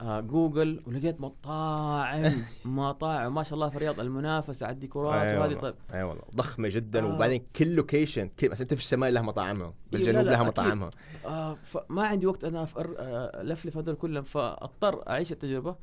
آه 0.00 0.20
جوجل 0.20 0.82
ولقيت 0.86 1.20
مطاعم 1.20 2.42
مطاعم 2.64 3.34
ما 3.34 3.42
شاء 3.42 3.54
الله 3.54 3.68
في 3.68 3.76
الرياض 3.76 4.00
المنافسة 4.00 4.66
على 4.66 4.74
الديكورات 4.74 5.22
أيوة 5.22 5.40
وهذه. 5.40 5.54
طيب. 5.54 5.74
أي 5.94 6.02
والله 6.02 6.22
ضخمة 6.36 6.68
جدا. 6.68 7.02
آه. 7.02 7.14
وبعدين 7.14 7.46
كل 7.56 7.74
location 7.74 8.28
كل 8.40 8.50
مثلا 8.50 8.62
أنت 8.62 8.74
في 8.74 8.80
الشمال 8.80 9.14
لها 9.14 9.22
مطاعمها 9.22 9.74
بالجنوب 9.92 10.24
لها. 10.26 10.42
مطاعمها 10.42 10.90
آه 11.26 11.54
فما 11.64 12.06
عندي 12.06 12.26
وقت 12.26 12.44
أنا 12.44 12.62
أفر 12.62 12.94
آه 12.98 13.42
لفلف 13.42 13.76
هذول 13.76 13.94
كلهم. 13.94 14.24
فأضطر 14.24 15.08
أعيش 15.08 15.32
التجربة. 15.32 15.76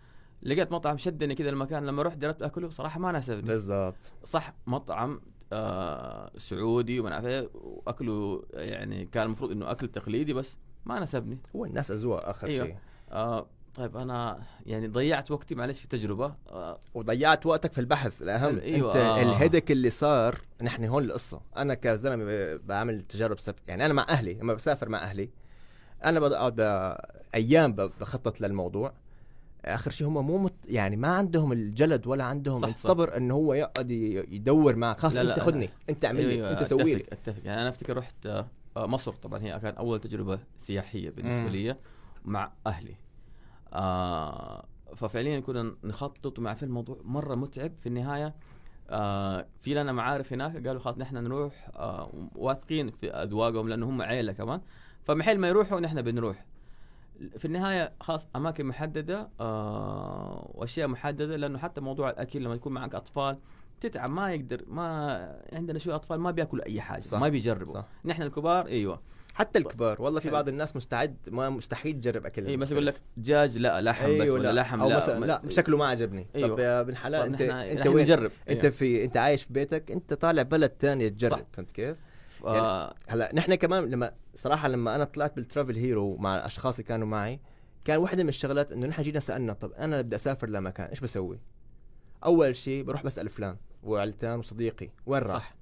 لقيت 0.43 0.71
مطعم 0.71 0.97
شدني 0.97 1.35
كذا 1.35 1.49
المكان. 1.49 1.85
لما 1.85 2.03
رحت 2.03 2.17
جربت 2.17 2.41
أكله 2.41 2.69
صراحة 2.69 2.99
ما 2.99 3.11
ناسبني. 3.11 3.41
بالضبط. 3.41 3.95
صح 4.25 4.53
مطعم 4.67 5.21
آه 5.53 6.31
سعودي 6.37 6.99
وما 6.99 7.13
اعرف 7.13 7.25
إيه، 7.25 7.49
وأكله 7.53 8.43
يعني 8.53 9.05
كان 9.05 9.23
المفروض 9.25 9.51
إنه 9.51 9.71
أكل 9.71 9.87
تقليدي 9.87 10.33
بس 10.33 10.57
ما 10.85 10.99
ناسبني. 10.99 11.37
هو 11.55 11.65
الناس 11.65 11.91
أذواق 11.91 12.29
آخر 12.29 12.47
أيوة. 12.47 12.65
شيء. 12.65 12.75
آه 13.11 13.45
طيب 13.75 13.97
أنا 13.97 14.39
يعني 14.65 14.87
ضيعت 14.87 15.31
وقتي 15.31 15.55
معلش 15.55 15.79
في 15.79 15.87
تجربة. 15.87 16.33
آه 16.49 16.79
وضيعت 16.93 17.45
وقتك 17.45 17.73
في 17.73 17.81
البحث 17.81 18.21
الأهم. 18.21 18.59
أيوة، 18.59 18.89
أنت 18.89 18.95
آه. 18.97 19.21
الهدك 19.21 19.71
اللي 19.71 19.89
صار 19.89 20.41
نحن 20.61 20.83
هون 20.85 21.03
القصة. 21.03 21.41
أنا 21.57 21.73
كزلمة 21.73 22.55
بعمل 22.65 23.01
تجارب 23.01 23.39
سفر 23.39 23.61
يعني 23.67 23.85
أنا 23.85 23.93
مع 23.93 24.05
أهلي 24.09 24.33
لما 24.33 24.53
بسافر 24.53 24.89
مع 24.89 25.03
أهلي 25.03 25.29
أنا 26.05 26.19
بقعد 26.19 26.55
ب- 26.55 26.97
أيام 27.35 27.71
بخطط 27.75 28.41
للموضوع. 28.41 28.93
آخر 29.65 29.91
شيء 29.91 30.07
هم 30.07 30.27
مو 30.27 30.37
مت 30.37 30.53
يعني 30.65 30.95
ما 30.95 31.07
عندهم 31.07 31.51
الجلد 31.51 32.07
ولا 32.07 32.23
عندهم 32.23 32.61
صح، 32.61 32.67
صح. 32.67 32.73
الصبر 32.75 33.17
انه 33.17 33.33
هو 33.33 33.53
يقعد 33.53 33.91
يدور 33.91 34.75
معك. 34.75 34.99
خلاص 34.99 35.15
لا، 35.15 35.21
أنت 35.21 35.39
خذني 35.39 35.69
أنت 35.89 36.05
اعمل 36.05 36.25
لي 36.25 36.33
أيوة، 36.33 36.51
أنت 36.51 36.63
سوي 36.63 36.95
لي. 36.95 37.03
أتفق. 37.11 37.45
يعني 37.45 37.61
أنا 37.61 37.69
أفتكر 37.69 37.97
رحت 37.97 38.25
آه، 38.25 38.47
آه، 38.77 38.85
مصر 38.87 39.13
طبعا 39.13 39.39
هي 39.43 39.59
كانت 39.59 39.77
أول 39.77 39.99
تجربة 39.99 40.39
سياحية 40.59 41.09
بالنسبة. 41.09 41.49
لي 41.49 41.75
مع 42.25 42.51
أهلي. 42.67 42.95
آه 43.73 44.65
ففعليا 44.95 45.39
كنا 45.39 45.75
نخطط 45.83 46.39
ومع 46.39 46.53
في 46.53 46.63
الموضوع 46.63 46.97
مرة 47.03 47.35
متعب 47.35 47.71
في 47.79 47.89
النهاية. 47.89 48.35
آه 48.89 49.45
في 49.61 49.73
لنا 49.73 49.91
معارف 49.91 50.33
هناك 50.33 50.67
قالوا 50.67 50.81
خلاص 50.81 50.97
نحن 50.97 51.15
نروح 51.17 51.69
آه 51.75 52.11
واثقين 52.35 52.91
في 52.91 53.11
أذواقهم 53.11 53.69
لأنه 53.69 53.89
هم 53.89 54.01
عيلة 54.01 54.33
كمان. 54.33 54.61
فمحل 55.03 55.37
ما 55.39 55.47
يروحوا 55.47 55.79
نحن 55.79 56.01
بنروح. 56.01 56.45
في 57.37 57.45
النهاية 57.45 57.93
خلاص 58.01 58.27
أماكن 58.35 58.65
محددة 58.65 59.29
آه 59.39 60.51
وأشياء 60.53 60.87
محددة 60.87 61.35
لأنه 61.35 61.57
حتى 61.59 61.81
موضوع 61.81 62.09
الأكل 62.09 62.43
لما 62.43 62.55
يكون 62.55 62.73
معك 62.73 62.95
أطفال 62.95 63.37
تتعب 63.79 64.09
ما 64.09 64.31
يقدر 64.33 64.63
ما 64.67 65.39
عندنا 65.53 65.79
شوية 65.79 65.95
أطفال 65.95 66.19
ما 66.19 66.31
بياكلوا 66.31 66.65
أي 66.65 66.81
حاجة 66.81 67.01
صح، 67.01 67.19
ما 67.19 67.29
بيجربوا. 67.29 67.73
صح. 67.73 67.85
نحن 68.05 68.21
الكبار 68.21 68.65
أيوه. 68.67 68.99
حتى 69.35 69.59
الكبار 69.59 70.01
والله 70.01 70.19
في. 70.19 70.29
بعض 70.29 70.47
الناس 70.47 70.75
مستعد 70.75 71.17
ما 71.27 71.49
مستحيل 71.49 71.93
تجرب 71.93 72.25
أكل 72.25 72.47
اي 72.47 72.57
بس 72.57 72.71
يقول 72.71 72.85
لك 72.85 73.01
دجاج 73.17 73.57
لا 73.57 73.81
لحم 73.81 74.05
بس 74.05 74.21
أيوة 74.21 74.33
ولا 74.33 74.53
لا. 74.53 74.61
لحم 74.61 74.81
أو 74.81 74.89
لا 74.89 74.95
مثلا 74.95 75.25
لا 75.25 75.41
شكله 75.49 75.77
ما 75.77 75.85
عجبني 75.85 76.27
أيوة. 76.35 76.49
طب 76.49 76.59
يا 76.59 76.81
ابن 76.81 76.95
حلال 76.95 77.21
أنت 77.21 77.41
أنت 77.41 77.87
وين 77.87 78.03
نجرب 78.03 78.31
أنت 78.49 78.59
أيوة. 78.59 78.75
في 78.75 79.03
أنت 79.03 79.17
عايش 79.17 79.43
في 79.43 79.53
بيتك 79.53 79.91
أنت 79.91 80.13
طالع 80.13 80.41
بلد 80.41 80.69
تانية 80.69 81.07
تجرب 81.07 81.37
صح. 81.37 81.45
فهمت 81.53 81.71
كيف؟ 81.71 81.97
آه 82.45 82.95
هلا 83.07 83.31
نحن 83.35 83.55
كمان 83.55 83.89
لما 83.89 84.11
صراحة 84.33 84.67
لما 84.67 84.95
أنا 84.95 85.03
طلعت 85.03 85.35
بال 85.35 85.45
Travel 85.45 85.75
Hero 85.75 86.17
مع 86.17 86.35
الاشخاص 86.37 86.75
اللي 86.75 86.87
كانوا 86.87 87.07
معي 87.07 87.39
كان 87.85 87.97
واحدة 87.97 88.23
من 88.23 88.29
الشغلات 88.29 88.71
إنه 88.71 88.87
نحن 88.87 89.03
جينا 89.03 89.19
سألنا 89.19 89.53
طب 89.53 89.71
أنا 89.71 90.01
بدي 90.01 90.15
أسافر 90.15 90.49
لمكان 90.49 90.87
إيش 90.87 90.99
بسوي؟ 90.99 91.39
أول 92.25 92.55
شيء 92.55 92.83
بروح 92.83 93.03
بسأل 93.03 93.29
فلان 93.29 93.57
وعلتان 93.83 94.39
وصديقي 94.39 94.89
وين 95.05 95.21
راح؟ 95.21 95.33
صح 95.33 95.55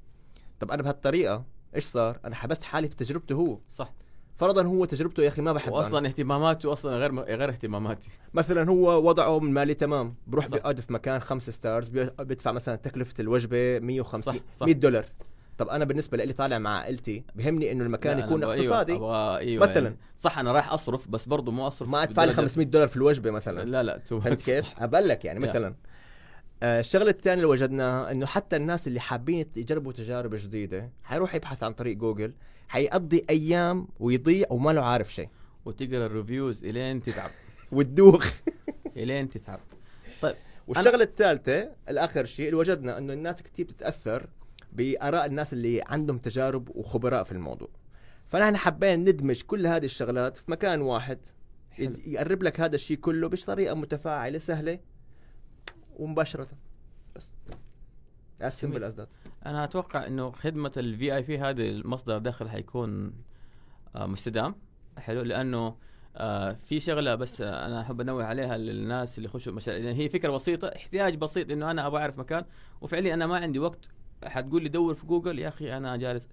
طب 0.60 0.72
أنا 0.72 0.82
بهالطريقة 0.84 1.46
إيش 1.76 1.84
صار؟ 1.86 2.20
أنا 2.26 2.36
حبست 2.36 2.64
حالي 2.64 2.88
في 2.90 2.96
تجربته 2.96 3.36
هو 3.36 3.58
صح 3.70 3.94
فرضا 4.36 4.64
هو 4.64 4.86
تجربته 4.86 5.24
يا 5.24 5.28
أخي 5.28 5.42
ما 5.42 5.54
بحبها 5.54 5.70
أنا. 5.78 5.78
واصلا 5.78 6.08
اهتماماته 6.08 6.74
أصلا 6.74 6.98
غير 6.98 7.20
غير 7.20 7.50
اهتماماتي 7.50 8.10
مثلا 8.34 8.70
هو 8.70 9.10
وضعه 9.10 9.40
من 9.40 9.54
مالي 9.54 9.74
تمام 9.74 10.16
بروح. 10.28 10.48
بيقعد 10.48 10.80
في 10.80 10.94
مكان 10.94 11.20
خمس 11.20 11.50
stars 11.50 11.88
بي- 11.88 12.10
بيدفع 12.20 12.52
مثلا 12.52 12.76
تكلفة 12.76 13.14
الوجبة 13.20 13.80
150 13.80 14.34
صح، 14.34 14.40
صح. 14.58 14.66
100 14.66 14.74
دولار 14.76 15.06
طب 15.58 15.70
أنا 15.70 15.86
بالنسبة 15.86 16.18
لي 16.18 16.34
طالع 16.34 16.58
مع 16.58 16.80
عائلتي 16.80 17.24
بهمني 17.36 17.72
إنه 17.72 17.84
المكان 17.84 18.14
أنا 18.18 18.26
يكون 18.26 18.42
أبغى- 18.42 18.48
اقتصادي 18.48 18.94
أيوة 18.94 19.38
أيوة 19.38 19.64
مثلاً. 19.68 19.84
يعني 19.84 19.98
صح 20.24 20.40
أنا 20.40 20.52
رايح 20.52 20.74
أصرف 20.74 21.08
بس 21.10 21.26
برضه 21.26 21.52
مو 21.52 21.68
أصرف 21.68 21.90
ما 21.90 22.04
أدفع 22.04 22.24
لي 22.24 22.34
بدرجة- 22.34 22.36
500 22.36 22.66
دولار 22.68 22.88
في 22.88 22.98
الوجبة 22.98 23.32
مثلا 23.32 23.64
لا 23.66 23.84
لا 23.84 23.98
تو 23.98 24.20
فهمت 24.20 24.42
كيف؟ 24.42 24.74
أبقول 24.80 25.10
لك 25.10 25.26
يعني. 25.26 25.40
مثلا 25.40 25.76
الشغلة 26.64 27.10
الثانية 27.10 27.34
اللي 27.34 27.46
وجدناها 27.46 28.12
إنه 28.12 28.26
حتى 28.26 28.56
الناس 28.56 28.88
اللي 28.88 29.00
حابين 29.00 29.46
يجربوا 29.56 29.92
تجارب 29.92 30.36
جديدة 30.36 30.90
حيروح 31.04 31.36
يبحث 31.36 31.64
عن 31.64 31.74
طريق 31.74 31.98
جوجل 31.98 32.34
حيقضي 32.68 33.26
أيام 33.30 33.88
ويضيع 34.00 34.48
وما 34.50 34.72
له 34.72 34.86
عارف 34.86 35.14
شيء. 35.14 35.30
وتقرأ 35.66 36.06
ال 36.06 36.13
reviews 36.13 36.66
إلين 36.66 37.02
تتعب. 37.02 37.30
وتدوخ. 37.72 38.34
إلين 38.98 39.30
تتعب. 39.30 39.60
طيب 40.22 40.36
والشغلة 40.68 41.04
الثالثة 41.04 41.70
الآخر 41.90 42.26
شيء 42.26 42.46
اللي 42.46 42.58
وجدنا 42.58 42.98
إنه 42.98 43.14
الناس 43.14 43.44
كثير 43.44 43.66
بتتأثر 43.66 44.30
بآراء 44.74 45.26
الناس 45.26 45.54
اللي 45.54 45.82
عندهم 45.88 46.18
تجارب 46.18 46.70
وخبراء 46.76 47.24
في 47.24 47.32
الموضوع. 47.32 47.70
فنحن 48.28 48.58
حبينا 48.58 48.96
ندمج 48.96 49.42
كل 49.42 49.68
هذه 49.68 49.86
الشغلات 49.86 50.38
في 50.38 50.52
مكان 50.52 50.82
واحد 50.82 51.20
حلو. 51.72 51.96
يقرب 52.06 52.44
لك 52.44 52.60
هذا 52.60 52.76
الشيء 52.76 52.98
كله 52.98 53.28
بطريقة 53.28 53.76
متفاعلة 53.76 54.38
سهلة 54.38 54.80
ومباشرة. 55.96 56.48
بس. 57.16 57.28
As 58.42 58.66
simple 58.66 58.92
as 58.92 58.96
that. 59.00 59.08
أنا 59.46 59.64
أتوقع 59.64 60.08
إنه 60.08 60.32
خدمة 60.32 60.72
الفي 60.78 61.16
اي 61.16 61.22
بي 61.22 61.40
هذا 61.40 61.64
المصدر 61.64 62.18
دخل 62.18 62.50
حيكون 62.50 63.14
آه، 63.96 64.06
مستدام. 64.06 64.56
حلو. 64.98 65.22
لأنه 65.22 65.76
آه، 66.16 66.58
في 66.66 66.80
شغلة 66.80 67.16
بس 67.16 67.42
آه، 67.42 67.66
أنا 67.66 67.82
أحب 67.82 68.02
أنوه 68.02 68.26
عليها 68.26 68.58
للناس 68.58 69.18
اللي 69.18 69.30
يخشوا 69.30 69.54
مشاريع 69.54 69.84
يعني 69.84 69.98
هي 70.00 70.10
فكرة 70.10 70.32
بسيطة 70.32 70.68
احتياج 70.68 71.16
بسيط 71.16 71.52
إنه 71.52 71.72
أنا 71.72 71.88
أبغى 71.88 72.02
أعرف 72.02 72.20
مكان. 72.20 72.46
وفعليا 72.82 73.14
أنا 73.14 73.28
ما 73.28 73.38
عندي 73.38 73.60
وقت. 73.60 73.80
حتقول 74.24 74.64
لي 74.64 74.70
دور 74.70 74.94
في 74.94 75.06
جوجل 75.06 75.40
يا 75.40 75.48
أخي 75.48 75.78
أنا 75.78 75.98
جالس 75.98 76.28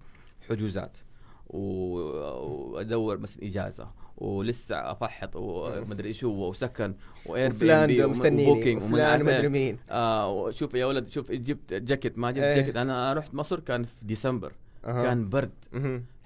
حجوزات. 0.48 0.98
وادور 1.46 3.18
مثلا 3.18 3.42
إجازة. 3.44 3.90
ولسه 4.20 4.76
أفحط 4.90 5.36
ومدري 5.36 6.08
إيش 6.08 6.24
هو 6.24 6.48
وسكن 6.50 6.94
واير 7.26 7.50
وفلان 7.50 7.96
ده 7.96 8.06
مستنيني 8.06 8.50
و 8.50 8.54
Booking 8.54 8.82
وفلان 8.82 9.10
عارف 9.10 9.28
إيه. 9.28 9.34
مدري 9.38 9.48
مين 9.48 9.78
آه 9.90 10.50
شوف 10.50 10.74
يا 10.74 10.86
ولد 10.86 11.08
شوف 11.08 11.32
جبت 11.32 11.74
جاكيت 11.74 12.18
ما 12.18 12.30
جبت 12.30 12.42
إيه. 12.42 12.56
جاكيت 12.56 12.76
أنا 12.76 13.12
رحت 13.12 13.34
مصر 13.34 13.60
كان 13.60 13.84
في 13.84 13.92
ديسمبر 14.02 14.52
أها. 14.84 15.02
كان 15.02 15.28
برد. 15.28 15.50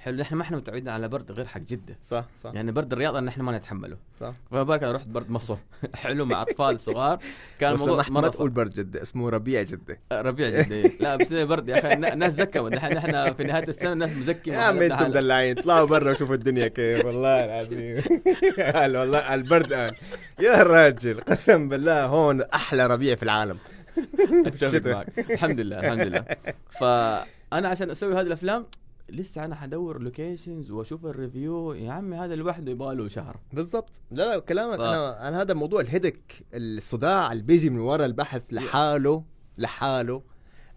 حلو 0.05 0.17
نحن 0.17 0.35
ما 0.35 0.43
إحنا 0.43 0.57
متعودين 0.57 0.89
على 0.89 1.09
برد 1.09 1.33
غير 1.33 1.47
حق 1.47 1.61
جدة. 1.61 1.99
صح 2.03 2.25
صح. 2.43 2.55
يعني 2.55 2.73
برد 2.73 2.93
الرياض 2.93 3.17
نحن 3.17 3.41
ما 3.43 3.57
نتحمله. 3.59 3.97
صح. 4.21 4.33
فما 4.51 4.63
بالك 4.63 4.83
أنا 4.83 4.93
رحت 4.93 5.07
برد 5.09 5.31
مصر؟ 5.31 5.57
حلو 5.95 6.25
مع 6.25 6.43
أطفال 6.43 6.81
صغار. 6.81 7.19
كان 7.59 7.73
الموضوع 7.73 8.05
ما 8.09 8.29
تقول 8.29 8.51
برد 8.51 8.71
جدة 8.75 9.03
اسمه 9.03 9.29
ربيع 9.31 9.63
جدة. 9.63 9.99
ربيع 10.13 10.49
جدا 10.63 10.91
لا 11.01 11.17
بس 11.17 11.33
إيه 11.33 11.45
برد 11.45 11.69
يا 11.69 11.79
أخي 11.79 11.93
النا- 11.93 12.13
الناس 12.13 12.33
زكمت 12.33 12.75
نحن 12.75 12.93
نحن 12.93 13.33
في 13.35 13.45
نهاية 13.45 13.69
السنة 13.69 13.93
الناس 13.93 14.11
مزكمه 14.17 14.55
يا 14.55 14.59
عم 14.61 14.83
أنتم 14.83 15.05
مدلعين. 15.05 15.59
اطلعوا 15.59 15.87
برا 15.87 16.11
وشوفوا 16.11 16.35
الدنيا 16.35 16.69
كيف. 16.69 17.05
والله 17.05 17.45
العظيم. 17.45 18.03
قال 18.75 18.97
والله 18.97 19.35
البرد 19.35 19.73
قال 19.73 19.95
يا 20.41 20.63
راجل 20.63 21.21
قسم 21.21 21.69
بالله 21.69 22.05
هون 22.07 22.43
أحلى 22.43 22.87
ربيع 22.87 23.15
في 23.17 23.23
العالم. 23.23 23.59
أتفق. 24.47 24.87
معك. 24.93 25.19
الحمد 25.31 25.61
لله 25.61 25.79
الحمد 25.81 26.01
لله. 26.07 26.25
فأنا 26.71 27.69
عشان 27.69 27.91
أسوي 27.91 28.15
هذه 28.15 28.21
الأفلام 28.21 28.67
لسه 29.15 29.45
أنا 29.45 29.55
حدور 29.55 30.03
locations 30.03 30.71
وأشوف 30.71 31.07
ال 31.07 31.16
review 31.16 31.73
يا 31.73 31.93
عمي 31.93 32.17
هذا 32.17 32.35
لوحده 32.35 32.71
يبغى 32.73 32.95
له 32.95 33.09
شهر. 33.09 33.41
بالضبط. 33.53 34.01
لا 34.11 34.35
لا 34.35 34.39
كلامك 34.39 34.79
ف- 34.79 34.81
أنا 34.81 35.29
أنا 35.29 35.41
هذا 35.43 35.55
موضوع 35.55 35.81
الهدك 35.81 36.21
الصداع 36.55 37.33
اللي 37.33 37.43
بيجي 37.43 37.71
من 37.71 37.79
ورا 37.79 38.05
البحث 38.07 38.43
لحاله 38.53 39.25
لحاله. 39.59 40.23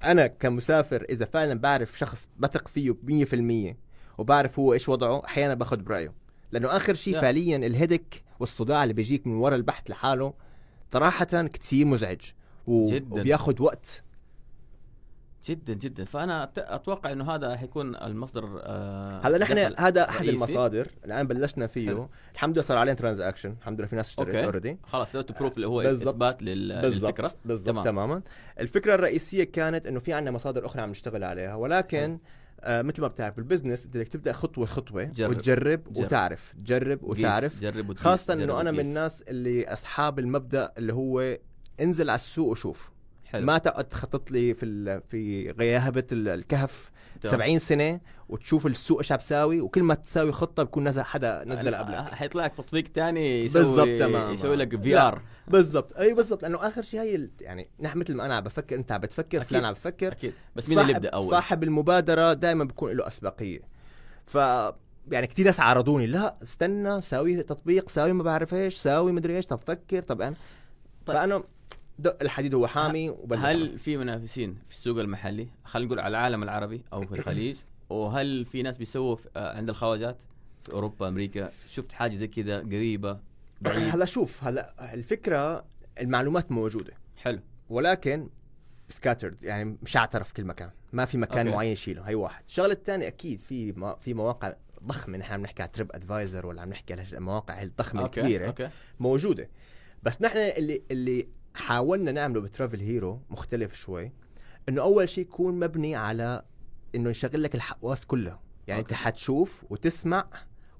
أنا 0.04 0.28
كمسافر 0.28 1.02
إذا 1.10 1.26
فعلا 1.26 1.60
بعرف 1.60 1.98
شخص 2.00 2.30
بثق 2.38 2.68
فيه 2.68 2.92
100% 2.92 3.76
وبعرف 4.18 4.60
هو 4.60 4.74
إيش 4.74 4.90
وضعه 4.90 5.26
أحيانا 5.26 5.54
باخذ 5.54 5.78
برأيه. 5.78 6.14
لأنه 6.52 6.68
آخر 6.78 6.94
شيء. 6.94 7.22
فعليا 7.22 7.58
الهدك 7.58 8.24
والصداع 8.40 8.84
اللي 8.84 8.94
بيجيك 8.94 9.28
من 9.28 9.34
ورا 9.36 9.56
البحث 9.56 9.90
لحاله 9.90 10.34
صراحة 10.94 11.26
كثير 11.26 11.86
مزعج 11.86 12.22
و... 12.68 12.88
جداً. 12.92 13.20
وبياخذ 13.20 13.62
وقت. 13.62 14.04
جدا 15.48 15.74
جدا 15.74 16.06
فأنا 16.06 16.52
أتوقع 16.58 17.12
إنه 17.12 17.32
هذا 17.36 17.58
حيكون 17.58 17.96
المصدر 17.96 18.60
آه 18.64 19.22
هلأ 19.24 19.38
نحن 19.38 19.58
هذا 19.80 20.10
أحد. 20.10 20.26
المصادر 20.28 20.88
الآن 21.06 21.28
بلشنا 21.28 21.68
فيه 21.68 21.88
حلو. 21.88 22.10
الحمد 22.34 22.54
لله 22.54 22.62
صار 22.62 22.78
عليه 22.78 22.94
transaction 22.94 23.56
الحمد 23.62 23.80
لله 23.80 23.88
في 23.88 23.96
ناس 23.96 24.10
اشترت. 24.10 24.36
already 24.36 24.78
خلاص 24.84 25.12
سويت 25.12 25.40
proof 25.40 25.56
اللي 25.56 25.68
هو. 25.68 25.82
إثبات 25.82 26.44
لل- 26.44 26.68
للفكرة 26.68 26.82
بالضبط 27.24 27.36
بالضبط 27.46 27.66
تمام. 27.68 27.84
تمام. 27.84 28.06
تماما 28.08 28.22
الفكرة 28.60 28.96
الرئيسية 28.96 29.44
كانت 29.44 29.88
إنه 29.88 30.00
في 30.00 30.14
عندنا 30.14 30.32
مصادر 30.32 30.66
أخرى 30.66 30.82
عم 30.82 30.90
نشتغل 30.90 31.24
عليها 31.24 31.56
ولكن 31.56 32.20
آه 32.62 32.82
مثل 32.82 33.02
ما 33.02 33.08
بتعرف 33.08 33.36
بال 33.36 33.46
business 33.46 33.86
أنت 33.86 33.98
بدك 33.98 34.08
تبدأ 34.08 34.32
خطوة 34.34 34.66
خطوة 34.66 35.04
جرب. 35.04 35.30
وتجرب 35.30 35.84
جرب. 35.84 35.98
وتعرف 35.98 36.54
تجرب 36.66 37.04
وتعرف 37.04 37.60
جرب 37.62 37.98
خاصة 37.98 38.34
إنه 38.34 38.62
أنا 38.62 38.72
من. 38.72 38.80
الناس 38.80 39.22
اللي 39.22 39.68
أصحاب 39.74 40.20
المبدأ 40.20 40.72
اللي 40.78 40.94
هو 40.94 41.38
انزل 41.82 42.10
على 42.10 42.16
السوق 42.16 42.48
وشوف 42.50 42.90
حلو 43.28 43.46
ما 43.46 43.58
تقعد 43.58 43.84
تخطط 43.84 44.32
لي 44.32 44.54
في 44.54 44.66
ال... 44.66 45.02
في 45.02 45.52
غياهبه 45.52 46.04
ال- 46.12 46.28
الكهف 46.28 46.92
تمام. 47.22 47.36
70 47.36 47.60
سنة 47.60 48.00
وتشوف 48.30 48.68
السوق 48.68 48.98
إيش 48.98 49.12
عم 49.12 49.18
بتساوي 49.18 49.62
وكل 49.62 49.84
ما 49.84 49.94
تساوي 49.94 50.32
خطة 50.32 50.64
بكون 50.64 50.88
نزل 50.88 51.02
حدا 51.04 51.44
نزل 51.46 51.76
قبلك 51.76 52.14
حيطلع 52.14 52.46
لك 52.46 52.54
تطبيق 52.56 52.88
ثاني 52.88 53.46
يسوي 53.46 53.62
بالضبط، 53.64 54.00
تمام. 54.00 54.34
يسوي 54.34 54.56
لك 54.56 54.82
في. 54.82 54.98
ار 54.98 55.22
بالضبط 55.48 55.98
أي 55.98 56.14
بالضبط 56.14 56.42
لأنه 56.44 56.68
آخر 56.68 56.82
شيء 56.82 57.00
هي 57.02 57.30
يعني 57.42 57.70
نحن 57.80 58.00
مثل 58.00 58.14
ما 58.16 58.26
أنا 58.26 58.36
عم 58.36 58.44
بفكر 58.44 58.76
أنت 58.76 58.92
عم 58.92 59.02
بتفكر. 59.02 59.42
فلان 59.44 59.66
عم 59.66 59.74
بفكر 59.74 60.12
أكيد 60.12 60.34
بس 60.56 60.70
مين 60.70 60.80
اللي 60.80 60.92
يبدا 60.94 61.10
أول؟ 61.10 61.30
صاحب 61.32 61.64
المبادرة 61.64 62.34
دائما 62.34 62.64
بيكون 62.64 62.92
له 62.92 63.08
أسبقية 63.08 63.62
ف 64.26 64.36
يعني 65.12 65.28
كثير 65.28 65.46
ناس 65.46 65.60
عارضوني 65.60 66.08
لا 66.08 66.36
استنى 66.44 67.02
ساوي 67.02 67.44
تطبيق 67.44 67.90
ساوي 67.90 68.14
ما 68.14 68.24
بعرف 68.24 68.54
إيش 68.54 68.76
ساوي 68.78 69.12
مدري 69.12 69.36
إيش 69.36 69.46
طب 69.46 69.60
فكر 69.68 70.02
طب 70.02 70.22
أنا 70.22 70.36
طيب. 71.06 71.18
فأنا 71.18 71.44
دق 72.00 72.18
الحديد 72.22 72.54
هو 72.54 72.68
حامي 72.68 73.10
وبلش. 73.10 73.40
هل 73.40 73.80
في 73.80 73.98
منافسين 73.98 74.54
في 74.70 74.76
السوق 74.76 75.00
المحلي؟ 75.00 75.48
خلينا 75.64 75.88
نقول 75.88 76.00
على 76.00 76.10
العالم 76.18 76.44
العربي 76.44 76.82
أو 76.94 77.02
في 77.02 77.16
الخليج. 77.16 77.58
وهل 77.90 78.46
في 78.46 78.62
ناس 78.62 78.78
بيسووا 78.78 79.18
آه، 79.36 79.58
عند 79.58 79.70
الخواجات؟ 79.70 80.18
في 80.64 80.74
أوروبا 80.74 81.08
أمريكا. 81.08 81.50
شفت 81.70 81.92
حاجة 81.92 82.16
زي 82.16 82.28
كذا 82.28 82.60
قريبة؟ 82.60 83.20
بعيد؟ 83.62 83.94
هلا 83.94 84.06
شوف 84.06 84.44
هلا 84.44 84.94
الفكرة 84.94 85.66
المعلومات 86.02 86.52
موجودة. 86.52 86.94
حلو. 87.18 87.40
ولكن 87.70 88.30
scattered 88.90 89.44
يعني 89.44 89.78
مشعترة 89.84 90.24
في 90.24 90.34
كل 90.34 90.46
مكان. 90.46 90.70
ما 90.94 91.06
في 91.06 91.18
مكان 91.18 91.38
okay. 91.38 91.48
okay. 91.48 91.56
معين 91.58 91.72
يشيله 91.72 92.02
هي 92.02 92.16
واحد. 92.16 92.44
الشغلة 92.48 92.74
الثانية 92.74 93.08
أكيد 93.08 93.42
في 93.42 93.72
ما 93.72 93.96
في 93.96 94.14
مواقع 94.14 94.54
ضخمة. 94.84 95.18
نحن 95.18 95.34
عم 95.34 95.42
نحكي 95.42 95.62
على 95.62 95.72
TripAdvisor 95.72 96.46
ولا 96.46 96.62
عم 96.62 96.70
نحكي 96.70 96.94
على 96.94 97.06
المواقع 97.14 97.62
الضخمه 97.62 98.02
okay 98.02 98.20
الكبيرة 98.20 98.48
okay. 98.48 98.70
موجودة. 99.00 99.50
بس 100.04 100.22
نحن 100.22 100.38
اللي 100.38 100.82
اللي 100.92 101.28
حاولنا 101.58 102.12
نعمله 102.12 102.42
ب 102.42 102.47
Travel 102.47 102.80
Hero 102.80 103.22
مختلف 103.30 103.74
شوي 103.74 104.12
إنه 104.70 104.82
أول 104.82 105.10
شيء 105.10 105.24
يكون 105.24 105.60
مبني 105.60 105.96
على 105.96 106.42
إنه 106.96 107.10
يشغل 107.10 107.44
لك 107.44 107.56
الحواس 107.56 108.06
كلها. 108.06 108.40
يعني 108.68 108.82
okay. 108.82 108.94
انت 108.94 109.02
حتشوف 109.02 109.66
وتسمع 109.70 110.28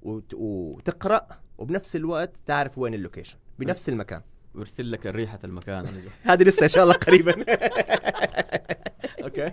وت... 0.02 0.34
وتقرأ 0.34 1.26
وبنفس 1.58 1.96
الوقت 1.96 2.32
تعرف 2.46 2.78
وين 2.78 2.94
ال 2.94 2.99
location 2.99 3.36
بنفس 3.58 3.88
المكان. 3.88 4.22
ويرسل 4.54 4.92
لك 4.92 5.06
ريحة 5.06 5.38
المكان. 5.44 5.86
هذه 6.22 6.42
لسه 6.42 6.64
إن 6.64 6.68
شاء 6.68 6.82
الله 6.82 6.94
قريبا. 6.94 7.32
okay. 9.24 9.52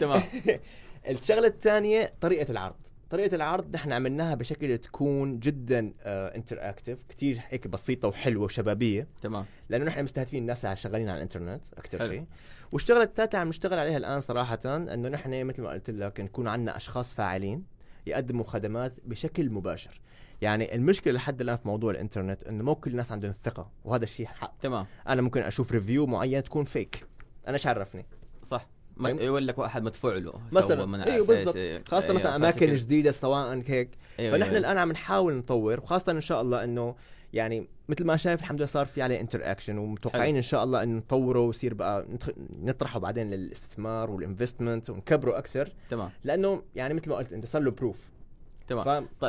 تمام. 0.00 0.22
الشغلة 1.10 1.46
الثانية 1.46 2.12
طريقة 2.20 2.50
العرض. 2.50 2.89
طريقة 3.10 3.34
العرض 3.34 3.76
نحن 3.76 3.92
عملناها 3.92 4.34
بشكل 4.34 4.78
تكون 4.78 5.38
جدا 5.38 5.92
interactive 6.06 6.98
كثير 7.08 7.40
هيك 7.48 7.68
بسيطة 7.68 8.08
وحلوة 8.08 8.44
وشبابية. 8.44 9.08
تمام. 9.22 9.44
لأنه 9.68 9.84
نحن 9.84 10.04
مستهدفين 10.04 10.42
الناس 10.42 10.64
اللي 10.64 10.76
شغالين 10.76 11.08
على 11.08 11.16
الإنترنت 11.16 11.62
أكثر. 11.78 12.08
شيء. 12.08 12.24
والشغلة 12.72 13.02
الثالثه 13.02 13.38
عم 13.38 13.48
نشتغل 13.48 13.78
عليها 13.78 13.96
الآن 13.96 14.20
صراحة 14.20 14.58
إنه 14.64 15.08
نحن 15.08 15.44
مثل 15.44 15.62
ما 15.62 15.70
قلت 15.70 15.90
لك 15.90 16.20
نكون 16.20 16.48
عندنا 16.48 16.76
أشخاص 16.76 17.14
فاعلين 17.14 17.64
يقدموا 18.06 18.44
خدمات 18.44 18.94
بشكل 19.04 19.50
مباشر. 19.50 20.00
يعني 20.42 20.74
المشكلة 20.74 21.12
لحد 21.14 21.40
الآن 21.40 21.56
في 21.56 21.68
موضوع 21.68 21.90
الإنترنت 21.90 22.44
إنه 22.44 22.64
مو 22.64 22.74
كل 22.74 22.90
الناس 22.90 23.12
عندهم 23.12 23.34
ثقة 23.44 23.70
وهذا 23.84 24.04
الشيء 24.04 24.26
حق. 24.26 24.58
تمام. 24.58 24.86
أنا 25.08 25.22
ممكن 25.22 25.42
أشوف 25.42 25.72
review 25.72 26.06
معين 26.06 26.42
تكون 26.42 26.64
فيك 26.64 27.06
أنا 27.46 27.54
إيش 27.54 27.66
عرفني 27.66 28.06
صح. 28.46 28.68
ما؟ 29.00 29.10
يقول 29.10 29.46
لك 29.46 29.58
واحد 29.58 29.82
مدفوع 29.82 30.14
له 30.14 30.32
مثلا. 30.52 31.06
أيوه 31.12 31.26
بالضبط. 31.26 31.56
إيه، 31.56 31.84
خاصة 31.88 32.04
أيوة، 32.04 32.14
مثلا 32.14 32.36
أماكن 32.36 32.58
كده. 32.66 32.74
جديدة 32.76 33.10
سواء 33.10 33.62
هيك. 33.66 33.90
أيوة، 34.18 34.36
فنحن 34.36 34.50
أيوة. 34.50 34.58
الآن 34.58 34.78
عم 34.78 34.92
نحاول 34.92 35.34
نطور 35.34 35.80
وخاصة 35.80 36.12
إن 36.12 36.20
شاء 36.20 36.42
الله 36.42 36.64
إنه 36.64 36.94
يعني 37.32 37.68
مثل 37.88 38.04
ما 38.04 38.16
شايف 38.16 38.40
الحمد 38.40 38.58
لله 38.58 38.66
صار 38.66 38.86
في 38.86 39.02
عليه 39.02 39.20
interaction 39.20 39.78
ومتوقعين. 39.78 40.36
إن 40.36 40.42
شاء 40.42 40.64
الله 40.64 40.82
إنه 40.82 40.98
نطوره 40.98 41.40
ويصير 41.40 41.74
بقى 41.74 42.06
نطرحه 42.62 42.98
بعدين 42.98 43.30
للاستثمار 43.30 44.10
وال 44.10 44.23
investment 44.23 44.90
ونكبره 44.90 45.38
أكثر. 45.38 45.72
تمام. 45.90 46.10
لأنه 46.24 46.62
يعني 46.74 46.94
مثل 46.94 47.10
ما 47.10 47.16
قلت 47.16 47.32
أنت 47.32 47.46
صار 47.46 47.62
له 47.62 47.70
proof 47.70 48.08
تمام. 48.68 49.08
ف... 49.20 49.24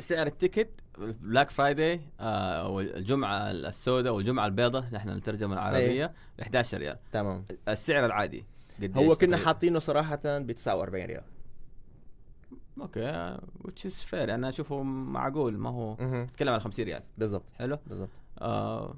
سعر 0.00 0.26
ال 0.26 0.32
ticket 0.32 0.68
Black 0.98 1.50
Friday 1.50 2.00
آه 2.20 2.68
والجمعة 2.68 3.50
السوداء 3.50 4.12
والجمعة 4.12 4.46
البيضاء 4.46 4.84
نحن 4.92 5.08
الترجمه 5.08 5.54
العربية 5.54 6.12
ب 6.38 6.40
11 6.40 6.78
ريال. 6.78 6.98
تمام. 7.12 7.44
السعر 7.68 8.06
العادي 8.06 8.44
هو 8.96 9.14
كنا؟ 9.16 9.36
حاطينه 9.36 9.78
صراحة 9.78 10.16
ب 10.38 10.52
49 10.52 11.04
ريال 11.04 11.22
okay 12.80 13.36
which 13.64 13.90
is 13.90 14.10
fair 14.10 14.14
أنا 14.14 14.48
أشوفه 14.48 14.82
معقول 14.82 15.58
ما 15.58 15.70
هو. 15.70 15.94
تتكلم 16.26 16.48
على 16.48 16.60
50 16.60 16.84
ريال 16.84 17.02
بالضبط 17.18 17.50
حلو 17.58 17.78
بالضبط 17.86 18.10
آه 18.38 18.94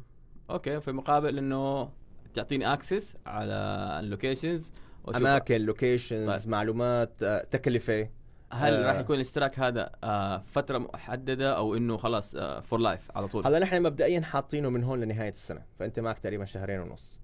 okay 0.50 0.80
في 0.80 0.92
مقابل 0.92 1.38
إنه 1.38 1.90
تعطيني 2.34 2.72
access 2.72 3.14
على 3.26 3.54
ال 4.00 4.07
locations 4.07 4.70
أماكن 5.16 5.60
locations 5.61 6.42
طيب. 6.42 6.50
معلومات 6.50 7.22
آه، 7.22 7.42
تكلفة 7.50 8.08
هل 8.52 8.74
آه. 8.74 8.86
راح 8.86 9.00
يكون 9.00 9.16
الاشتراك 9.16 9.58
هذا 9.58 9.90
آه 10.04 10.42
فترة 10.46 10.78
محددة 10.78 11.56
أو 11.56 11.76
إنه 11.76 11.96
خلاص 11.96 12.36
for 12.36 12.78
life 12.78 13.00
على 13.16 13.28
طول 13.28 13.46
هلا 13.46 13.58
نحن 13.58 13.82
مبدئيا 13.82 14.20
حاطينه 14.20 14.68
من 14.70 14.84
هون 14.84 15.00
لنهاية 15.00 15.30
السنة 15.30 15.62
فأنت 15.78 16.00
معك 16.00 16.18
تقريبا 16.18 16.44
شهرين 16.44 16.80
ونص 16.80 17.17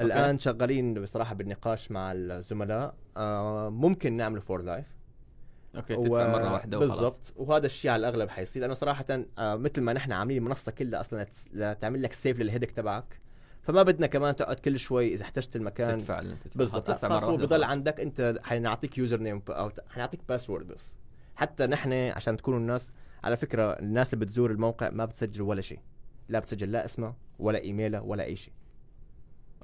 الآن 0.00 0.38
شغالين 0.38 0.94
بصراحة 0.94 1.34
بالنقاش 1.34 1.90
مع 1.90 2.12
الزملاء. 2.12 2.94
آه 3.16 3.68
ممكن 3.68 4.16
نعمله 4.16 4.40
for 4.40 4.62
life 4.62 4.86
okay 5.76 5.96
تدفع 5.96 6.32
مرة 6.32 6.52
واحدة 6.52 6.78
وخلاص. 6.78 6.90
بالضبط. 6.90 7.32
وهذا 7.36 7.66
الشيء 7.66 7.90
على 7.90 8.08
الأغلب 8.08 8.28
حيصير 8.28 8.62
لأنه 8.62 8.74
صراحة 8.74 9.04
آه 9.38 9.56
مثل 9.56 9.80
ما 9.80 9.92
نحن 9.92 10.12
عاملين 10.12 10.38
المنصة 10.42 10.72
كلها 10.72 11.00
أصلا 11.00 11.26
لتعمل 11.52 12.02
لك 12.02 12.12
save 12.12 12.40
لل 12.40 12.46
headache 12.46 12.70
تبعك. 12.70 13.20
فما 13.62 13.82
بدنا 13.82 14.06
كمان 14.06 14.36
تقعد 14.36 14.56
كل 14.56 14.78
شوي 14.78 15.14
إذا 15.14 15.22
احتجت 15.22 15.56
المكان. 15.56 15.98
تدفع 15.98 16.22
بالضبط 16.54 16.86
تدفع 16.86 17.08
مرة 17.08 17.26
واحدة 17.26 17.46
بضل. 17.46 17.64
عندك 17.64 18.00
أنت 18.00 18.40
حنعطيك 18.42 18.98
username 18.98 19.42
أو 19.48 19.70
حنعطيك 19.88 20.20
password 20.28 20.66
بس. 20.66 20.96
حتى 21.36 21.66
نحن 21.66 21.92
عشان 21.92 22.36
تكونوا 22.36 22.58
الناس 22.58 22.90
على 23.24 23.36
فكرة 23.36 23.72
الناس 23.72 24.14
اللي 24.14 24.24
بتزور 24.24 24.50
الموقع 24.50 24.90
ما 24.90 25.04
بتسجل 25.04 25.42
ولا 25.42 25.60
شيء. 25.60 25.80
لا 26.28 26.38
بتسجل 26.38 26.72
لا 26.72 26.84
اسمها 26.84 27.16
ولا 27.38 27.58
ايميلها 27.58 28.00
ولا 28.00 28.24
أي 28.24 28.36
شيء. 28.36 28.54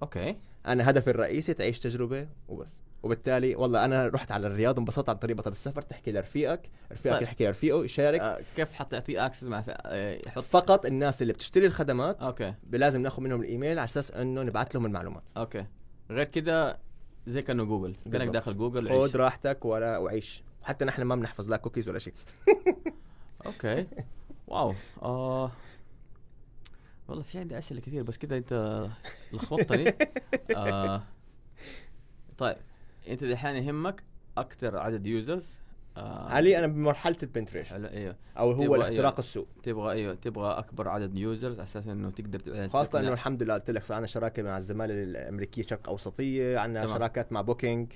okay. 0.03 0.37
أنا 0.67 0.91
هدفي 0.91 1.11
الرئيسي 1.11 1.55
تعيش 1.55 1.81
تجربة 1.81 2.29
وبس. 2.49 2.83
وبالتالي 3.03 3.57
والله 3.57 3.85
أنا 3.85 4.09
رحت 4.09 4.33
على 4.33 4.47
الرياض 4.47 4.79
انبسطت 4.79 5.09
عن 5.09 5.17
طريق 5.17 5.37
بطل 5.37 5.51
السفر 5.51 5.83
تحكي 5.83 6.13
لرفيقك 6.13 6.71
رفيقك 6.93 7.15
طيب. 7.15 7.23
يحكي 7.23 7.47
لرفيقه 7.47 7.85
يشارك. 7.85 8.21
آه 8.21 8.41
كيف 8.57 8.73
حتعطيه 8.73 9.27
access 9.27 9.45
مع 9.45 9.65
آه 9.69 10.21
يحط 10.27 10.43
فقط 10.43 10.87
الناس 10.87 11.23
اللي 11.23 11.33
بتشتري 11.33 11.67
الخدمات 11.67 12.23
okay. 12.23 12.55
لازم 12.73 13.03
ناخذ 13.03 13.23
منهم 13.23 13.41
الإيميل 13.41 13.79
على 13.79 13.85
أساس 13.85 14.11
إنه 14.11 14.43
نبعث 14.43 14.75
لهم 14.77 14.87
المعلومات. 14.87 15.23
okay. 15.37 15.67
غير 16.11 16.25
كده 16.25 16.79
زي 17.27 17.43
كأنه 17.43 17.65
جوجل. 17.65 17.95
كأنك. 18.13 18.29
داخل 18.29 18.57
جوجل. 18.57 18.89
خذ 18.89 19.17
راحتك 19.17 19.65
ولا 19.65 19.99
وعيش. 19.99 20.43
حتى 20.63 20.85
نحن 20.85 21.03
ما 21.03 21.17
بنحفظ 21.17 21.51
لا 21.51 21.57
كوكيز 21.57 21.89
ولا 21.89 21.99
شيء. 21.99 22.15
okay. 23.47 23.87
wow. 24.49 24.75
آه. 25.03 25.51
والله 27.09 27.23
في 27.23 27.39
عندي 27.39 27.59
أسئلة 27.59 27.81
كثير 27.81 28.03
بس 28.03 28.17
كده 28.17 28.37
أنت 28.37 28.87
لخبطتني 29.33 29.95
آه 30.57 31.03
طيب 32.39 32.57
أنت 33.09 33.25
دحين 33.25 33.57
يهمك 33.57 34.03
أكثر 34.39 34.79
عدد 34.79 35.07
users 35.07 35.61
آه 35.97 36.29
علي 36.29 36.59
أنا 36.59 36.67
بمرحلة 36.67 37.17
ال 37.23 37.28
penetration 37.28 37.85
أيوه 37.85 38.17
أو 38.39 38.53
هو 38.53 38.75
الاختراق 38.75 39.13
إيه. 39.13 39.19
السوق 39.19 39.49
تبغى 39.63 39.93
أيوه 39.93 40.15
تبغى 40.15 40.59
أكبر 40.59 40.89
عدد 40.89 41.19
users 41.19 41.55
على 41.55 41.65
أساس 41.65 41.87
إنه 41.87 42.11
تقدر 42.11 42.39
تقنع. 42.39 43.01
إنه 43.01 43.13
الحمد 43.13 43.43
لله 43.43 43.55
قلت 43.55 43.71
لك 43.71 43.83
صار 43.83 43.95
عندنا 43.95 44.07
شراكة 44.07 44.43
مع 44.43 44.57
الزمالة 44.57 44.95
الأمريكية 44.95 45.63
شرق 45.63 45.89
أوسطية، 45.89 46.59
عندنا. 46.59 46.87
شراكات 46.87 47.33
مع 47.33 47.41
Booking 47.41 47.93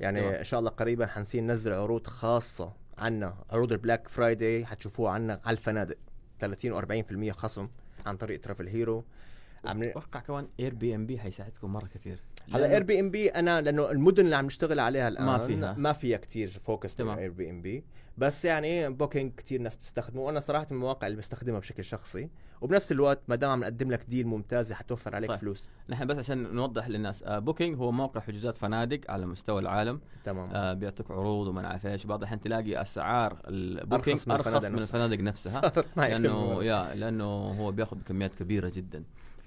يعني 0.00 0.20
تمام. 0.20 0.34
إن 0.34 0.44
شاء 0.44 0.60
الله 0.60 0.70
قريبا 0.70 1.06
حنصير 1.06 1.42
ننزل 1.42 1.72
عروض 1.72 2.06
خاصة 2.06 2.72
عنا 2.98 3.34
عروض 3.50 3.72
ال 3.72 3.78
Black 3.78 4.08
Friday 4.08 4.66
حتشوفوها 4.66 5.12
عنا 5.12 5.40
على 5.44 5.56
الفنادق 5.56 5.96
30 6.40 6.82
و40% 6.82 7.30
خصم 7.30 7.68
عن 8.06 8.16
طريق 8.16 8.40
Travel 8.40 8.68
Hero 8.68 9.04
عاملين 9.64 9.90
أتوقع 9.90 10.20
كمان 10.20 10.48
Airbnb 10.60 11.18
حيساعدكم 11.18 11.72
مرة 11.72 11.86
كثير. 11.86 12.18
هلا 12.54 12.70
Airbnb 12.74 13.28
أنا 13.28 13.60
لأنه 13.60 13.90
المدن 13.90 14.24
اللي 14.24 14.36
عم 14.36 14.46
نشتغل 14.46 14.80
عليها 14.80 15.08
الآن 15.08 15.26
ما 15.26 15.38
فيها. 15.46 15.74
ما 15.78 15.92
فيها 15.92 16.16
كثير 16.16 16.60
focus 16.64 16.94
تمام. 16.94 17.18
Airbnb 17.18 17.84
بس 18.18 18.44
يعني 18.44 18.90
Booking 18.90 19.32
كثير 19.36 19.60
ناس 19.60 19.76
بتستخدمه 19.76 20.22
وأنا 20.22 20.40
صراحة 20.40 20.66
من 20.70 20.76
المواقع 20.76 21.06
اللي 21.06 21.18
بستخدمها 21.18 21.58
بشكل 21.58 21.84
شخصي 21.84 22.28
وبنفس 22.60 22.92
الوقت 22.92 23.20
ما 23.28 23.36
دام 23.36 23.50
عم 23.50 23.60
نقدم 23.60 23.90
لك 23.90 24.04
deal 24.08 24.26
ممتازه 24.26 24.74
حتوفر 24.74 25.14
عليك 25.14 25.30
طيب. 25.30 25.38
فلوس 25.38 25.68
نحن 25.88 26.06
بس 26.06 26.18
عشان 26.18 26.54
نوضح 26.54 26.88
للناس 26.88 27.22
آه 27.22 27.38
Booking 27.38 27.76
هو 27.76 27.92
موقع 27.92 28.20
حجوزات 28.20 28.54
فنادق 28.54 29.00
على 29.08 29.26
مستوى 29.26 29.60
العالم 29.60 30.00
تمام 30.24 30.50
آه 30.54 30.72
بيعطيك 30.72 31.10
عروض 31.10 31.46
وما 31.46 31.62
نعرف 31.62 31.86
إيش 31.86 32.06
بعض 32.06 32.22
الحين 32.22 32.40
تلاقي 32.40 32.80
أسعار 32.82 33.36
ال 33.48 33.57
Booking 33.57 34.18
أرخص 34.18 34.28
من 34.28 34.34
أرخص 34.34 34.46
الفنادق 34.64 35.18
من 35.18 35.24
نفسها. 35.24 35.66
الفنادق 35.66 35.72
نفسها 35.72 35.72
لأنه. 36.08 36.64
يا 36.64 36.94
لأنه 36.94 37.24
هو 37.60 37.72
بياخذ 37.72 38.02
كميات 38.02 38.34
كبيرة 38.34 38.68
جدا 38.74 39.02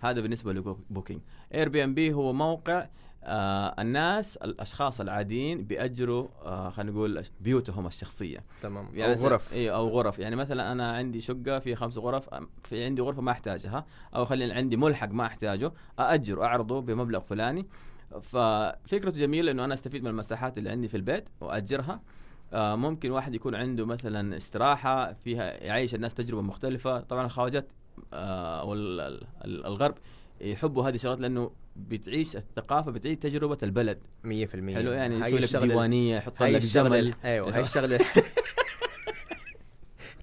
هذا 0.10 0.22
بالنسبة 0.22 0.54
ل 0.54 0.61
Booking. 0.61 1.22
Airbnb 1.54 2.14
هو 2.14 2.34
موقع 2.34 2.88
آه 3.24 3.76
الناس 3.80 4.38
الأشخاص 4.38 5.02
العاديين 5.02 5.64
بيأجروا 5.64 6.28
آه 6.44 6.70
خلينا 6.70 6.92
نقول 6.92 7.24
بيوتهم 7.42 7.88
الشخصية. 7.88 8.44
تمام. 8.62 8.90
يعني 8.94 9.14
أو 9.14 9.26
غرف. 9.26 9.54
اي 9.54 9.72
أو 9.72 9.88
غرف. 9.88 10.20
يعني 10.20 10.36
مثلا 10.36 10.72
أنا 10.72 10.92
عندي 10.92 11.22
شقة 11.22 11.60
في 11.60 11.76
خمس 11.76 11.98
غرف 11.98 12.30
في 12.64 12.84
عندي 12.86 13.02
غرفة 13.02 13.22
ما 13.22 13.32
أحتاجها 13.32 13.86
أو 14.16 14.24
خلينا 14.24 14.54
عندي 14.54 14.78
ملحق 14.78 15.10
ما 15.10 15.26
أحتاجه 15.26 15.72
ااجر 16.00 16.44
أعرضه 16.44 16.82
بمبلغ 16.82 17.20
فلاني. 17.20 17.66
ففكرته 18.22 19.18
جميلة 19.18 19.52
إنه 19.52 19.66
أنا 19.66 19.74
أستفيد 19.74 20.04
من 20.04 20.10
المساحات 20.10 20.58
اللي 20.58 20.70
عندي 20.70 20.88
في 20.88 20.98
البيت 20.98 21.30
وأجرها. 21.42 22.02
آه 22.54 22.76
ممكن 22.76 23.12
واحد 23.12 23.36
يكون 23.36 23.56
عنده 23.56 23.86
مثلا 23.86 24.38
استراحة 24.38 25.14
فيها 25.14 25.64
يعيش 25.64 25.96
الناس 25.96 26.14
تجربة 26.14 26.42
مختلفة. 26.42 27.00
طبعا 27.00 27.26
الخواجات 27.26 27.72
أو 28.14 28.74
ال- 28.74 29.00
ال- 29.46 29.66
الغرب 29.66 29.96
يحبوا 30.42 30.90
هذه 30.90 30.96
الشغلات 30.96 31.20
لأنه 31.20 31.52
بتعيش 31.76 32.36
الثقافة 32.38 32.92
بتعيش 32.92 33.18
تجربة 33.18 33.58
البلد. 33.64 33.98
100% 34.24 34.28
حلو 34.76 34.92
يعني 34.92 35.16
يسوي 35.20 35.40
لك 35.40 35.56
ديوانية 35.56 36.18
يحط 36.18 36.44
لك 36.44 36.62
جمل 36.62 37.14
أيوه 37.26 37.56
هاي 37.56 37.62
الشغلة 37.62 38.00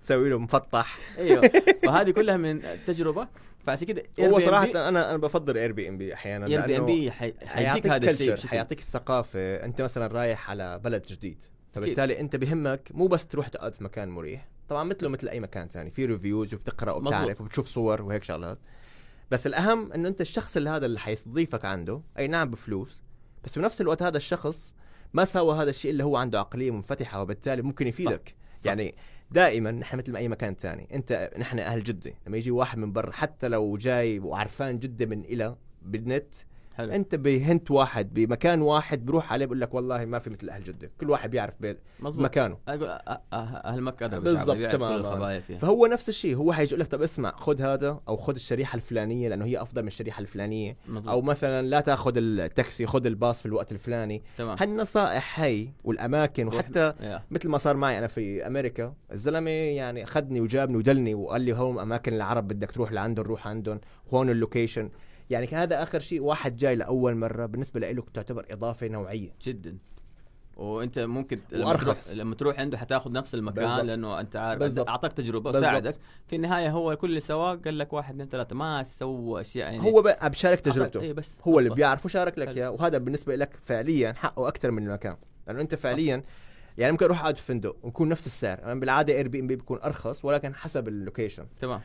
تسوي 0.02 0.30
له 0.30 0.38
مفطح. 0.38 0.98
أيوه. 1.18 1.50
فهذه 1.86 2.10
كلها 2.10 2.36
من 2.36 2.64
التجربه 2.64 3.28
فعشان 3.66 3.86
كده 3.86 4.02
هو 4.20 4.38
صراحة 4.40 4.64
أنا 4.88 4.88
أنا 5.10 5.16
بفضل 5.16 5.56
اير 5.58 5.72
بي 5.72 5.88
ام 5.88 5.98
بي 5.98 6.14
أحيانا 6.14 6.46
اير 6.46 6.66
بي 6.66 6.76
ام 6.78 6.86
بي 6.86 7.10
حيعطيك 7.46 7.86
هذا 7.86 8.10
الشيء 8.10 8.36
حيعطيك 8.36 8.78
الثقافة. 8.78 9.54
أنت 9.64 9.82
مثلا 9.82 10.06
رايح 10.06 10.50
على 10.50 10.78
بلد 10.84 11.02
جديد 11.06 11.44
فبالتالي 11.72 12.20
أنت 12.20 12.36
بهمك 12.36 12.88
مو 12.94 13.06
بس 13.06 13.26
تروح 13.26 13.48
تقعد 13.48 13.74
في 13.74 13.84
مكان 13.84 14.08
مريح. 14.08 14.48
طبعا 14.72 14.84
مثله 14.84 15.08
مثل 15.08 15.28
أي 15.28 15.40
مكان 15.40 15.68
ثاني 15.68 15.90
في 15.90 16.06
reviews 16.06 16.54
وبتقرأ. 16.54 16.92
وبتعرف 16.92 17.40
وبتشوف 17.40 17.66
صور 17.66 18.02
وهيك 18.02 18.22
شغلات 18.22 18.58
بس 19.30 19.46
الأهم 19.46 19.92
إنه 19.92 20.08
أنت 20.08 20.20
الشخص 20.20 20.56
اللي 20.56 20.70
هذا 20.70 20.86
اللي 20.86 21.00
حيستضيفك 21.00 21.64
عنده 21.64 22.02
أي 22.18 22.26
نعم 22.28 22.50
بفلوس 22.50 23.02
بس 23.44 23.58
بنفس 23.58 23.80
الوقت 23.80 24.02
هذا 24.02 24.16
الشخص 24.16 24.74
ما 25.12 25.24
سوى 25.24 25.56
هذا 25.56 25.70
الشيء 25.70 25.90
اللي 25.90 26.04
هو 26.04 26.16
عنده 26.16 26.38
عقلية 26.38 26.70
منفتحة 26.70 27.22
وبالتالي 27.22 27.62
ممكن 27.62 27.86
يفيدك 27.86 28.34
صح. 28.58 28.66
يعني 28.66 28.94
دائما 29.30 29.70
نحن 29.70 29.98
مثل 29.98 30.12
ما 30.12 30.18
أي 30.18 30.28
مكان 30.28 30.54
ثاني 30.54 30.88
أنت 30.94 31.30
نحن 31.38 31.58
أهل 31.58 31.82
جدة 31.82 32.14
لما 32.26 32.36
يجي 32.36 32.50
واحد 32.50 32.78
من 32.78 32.92
برا 32.92 33.12
حتى 33.12 33.48
لو 33.48 33.76
جاي 33.76 34.18
وعرفان 34.18 34.78
جدة 34.78 35.06
من 35.06 35.24
إلى 35.24 35.56
بالنت 35.82 36.34
حلو. 36.76 36.92
أنت 36.92 37.14
بهنت 37.14 37.70
واحد 37.70 38.14
بمكان 38.14 38.62
واحد 38.62 39.06
بروح 39.06 39.32
عليه 39.32 39.46
بقول 39.46 39.60
لك 39.60 39.74
والله 39.74 40.04
ما 40.04 40.18
في 40.18 40.30
مثل 40.30 40.48
أهل 40.50 40.64
جدة. 40.64 40.90
كل 41.00 41.10
واحد 41.10 41.30
بيعرف 41.30 41.54
بيت 41.60 41.78
مظبوط. 42.00 42.24
مكانه. 42.24 42.56
أقول 42.68 42.98
أ- 42.98 43.02
أ- 43.10 43.16
أهل 43.34 43.82
مكة 43.82 44.06
ادرى 44.06 44.20
بالضبط، 44.20 44.56
فيها. 45.40 45.58
فهو 45.58 45.86
نفس 45.86 46.08
الشيء 46.08 46.36
هو 46.36 46.52
حيجي 46.52 46.70
يقول 46.70 46.80
لك 46.80 46.86
طب 46.86 47.02
اسمع 47.02 47.32
خذ 47.36 47.62
هذا 47.62 48.00
أو 48.08 48.16
خذ 48.16 48.34
الشريحة 48.34 48.76
الفلانية 48.76 49.28
لأنه 49.28 49.44
هي 49.44 49.62
أفضل 49.62 49.82
من 49.82 49.88
الشريحة 49.88 50.20
الفلانية. 50.20 50.76
مظبوط. 50.88 51.08
أو 51.08 51.22
مثلا 51.22 51.66
لا 51.66 51.80
تأخذ 51.80 52.12
التاكسي 52.16 52.86
خذ 52.86 53.06
الباص 53.06 53.40
في 53.40 53.46
الوقت 53.46 53.72
الفلاني. 53.72 54.22
تمام. 54.38 54.56
هالنصائح 54.60 55.40
هي 55.40 55.68
والأماكن 55.84 56.46
وحتى. 56.48 56.92
مثل 57.30 57.48
ما 57.48 57.58
صار 57.58 57.76
معي 57.76 57.98
أنا 57.98 58.06
في 58.06 58.46
أمريكا 58.46 58.94
الزلمة 59.12 59.50
يعني 59.50 60.04
أخذني 60.04 60.40
وجابني 60.40 60.76
ودلني 60.76 61.14
وقال 61.14 61.40
لي 61.42 61.52
هون 61.52 61.78
أماكن 61.78 62.14
العرب 62.14 62.48
بدك 62.48 62.72
تروح 62.72 62.92
لعندهم 62.92 63.26
روح 63.26 63.46
عندهم 63.48 63.80
هون 64.14 64.30
اللوكيشن. 64.30 64.90
يعني 65.32 65.46
هذا 65.46 65.82
آخر 65.82 66.00
شيء 66.00 66.20
واحد 66.20 66.56
جاي 66.56 66.76
لأول 66.76 67.14
مرة 67.14 67.46
بالنسبة 67.46 67.80
له 67.80 68.02
تعتبر 68.14 68.46
إضافة 68.50 68.88
نوعية. 68.88 69.30
جدا. 69.42 69.78
وأنت 70.56 70.98
ممكن 70.98 71.38
لما 71.52 71.66
وأرخص. 71.66 72.04
تروح 72.04 72.18
لما 72.18 72.34
تروح 72.34 72.60
عنده 72.60 72.78
حتاخذ 72.78 73.12
نفس 73.12 73.34
المكان 73.34 73.64
بالضبط. 73.64 73.84
لأنه 73.84 74.20
أنت 74.20 74.36
عارف. 74.36 74.78
أعطاك 74.78 75.12
تجربة. 75.12 75.50
وساعدك. 75.50 75.94
في 76.26 76.36
النهاية 76.36 76.70
هو 76.70 76.96
كل 76.96 77.08
اللي 77.08 77.20
سواه 77.20 77.54
قال 77.54 77.78
لك 77.78 77.92
واحد 77.92 78.14
اثنين 78.14 78.28
ثلاثة. 78.28 78.56
ما 78.56 78.82
سوى 78.82 79.40
أشياء 79.40 79.72
يعني. 79.72 79.92
هو 79.92 80.16
بشارك 80.22 80.60
تجربته. 80.60 81.00
اي 81.00 81.12
بس. 81.12 81.40
هو 81.44 81.58
اللي 81.58 81.68
بالضبط. 81.68 81.76
بيعرف 81.76 82.04
وشارك 82.04 82.38
لك. 82.38 82.48
إياه. 82.48 82.70
وهذا 82.70 82.98
بالنسبة 82.98 83.36
لك 83.36 83.58
فعليا 83.64 84.12
حقه 84.12 84.48
أكثر 84.48 84.70
من 84.70 84.82
المكان. 84.82 85.16
لأنه 85.46 85.60
أنت 85.60 85.74
فعليا 85.74 86.22
يعني 86.78 86.92
ممكن 86.92 87.04
أروح 87.04 87.20
أقعد 87.20 87.36
في 87.36 87.42
فندق 87.42 87.76
ويكون 87.82 88.08
نفس 88.08 88.26
السعر. 88.26 88.62
أنا 88.64 88.74
بالعادة 88.74 89.14
Airbnb 89.14 89.56
بيكون 89.56 89.78
أرخص 89.82 90.24
ولكن 90.24 90.54
حسب 90.54 90.88
ال 90.88 90.95
location 90.95 91.46
تمام. 91.58 91.80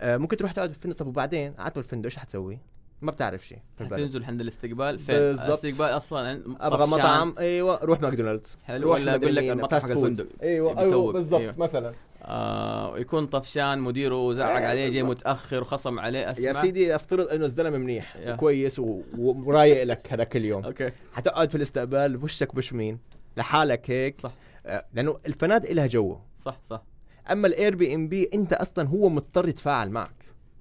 آه 0.00 0.16
ممكن 0.16 0.36
تروح 0.36 0.52
تقعد 0.52 0.72
في 0.72 0.78
فندق. 0.78 0.96
طب 0.96 1.06
وبعدين؟ 1.06 1.52
قعدت 1.52 1.74
بالفندق 1.74 2.04
إيش 2.04 2.16
حتسوي؟ 2.16 2.58
ما 3.02 3.10
بتعرف 3.10 3.46
شيء. 3.46 3.58
تنزل 3.90 4.24
عند 4.24 4.40
الاستقبال. 4.40 4.98
فين؟ 4.98 5.14
بالضبط. 5.14 5.64
الاستقبال 5.64 5.96
أصلا 5.96 6.42
أبغى. 6.60 6.86
مطعم 6.86 7.34
أيوه 7.38 7.78
روح 7.82 8.00
ماكدونالدز. 8.00 8.56
حلو 8.64 8.92
ولا 8.92 9.14
يقول 9.14 9.36
لك 9.36 9.44
المطعم 9.44 9.80
حق. 9.80 9.90
الفندق؟ 9.90 10.26
أيوه. 10.42 10.80
أيوه 10.80 11.12
بالضبط 11.12 11.40
أيوه. 11.40 11.54
مثلا. 11.58 11.92
آه 12.22 12.98
يكون 12.98 13.26
طفشان 13.26 13.78
مديره 13.78 14.32
زعق 14.32 14.56
إيه، 14.56 14.66
عليه 14.66 14.88
جاي. 14.88 15.02
متأخر 15.02 15.60
وخصم 15.60 15.98
عليه 15.98 16.30
أسمع. 16.30 16.44
يا 16.44 16.52
سيدي 16.52 16.94
افترض 16.94 17.28
إنه 17.28 17.44
الزلمة 17.44 17.78
منيح. 17.78 18.16
وكويس 18.26 18.80
ورايق 19.18 19.82
لك 19.82 20.12
هذاك 20.12 20.36
اليوم 20.36 20.64
okay. 20.64 20.92
حتقعد 21.12 21.50
في 21.50 21.54
الاستقبال 21.54 22.24
وشك 22.24 22.54
بوش 22.54 22.72
مين 22.72 22.98
لحالك 23.36 23.90
هيك. 23.90 24.20
صح. 24.20 24.32
آه، 24.66 24.84
لأنه 24.94 25.18
الفنادق 25.26 25.72
لها 25.72 25.86
جو. 25.86 26.18
صح 26.44 26.58
صح. 26.68 26.82
أما 27.30 27.46
ال 27.46 27.74
Airbnb 27.74 28.30
أنت 28.34 28.52
أصلا 28.52 28.88
هو 28.88 29.08
مضطر 29.08 29.48
يتفاعل 29.48 29.90
معك. 29.90 30.14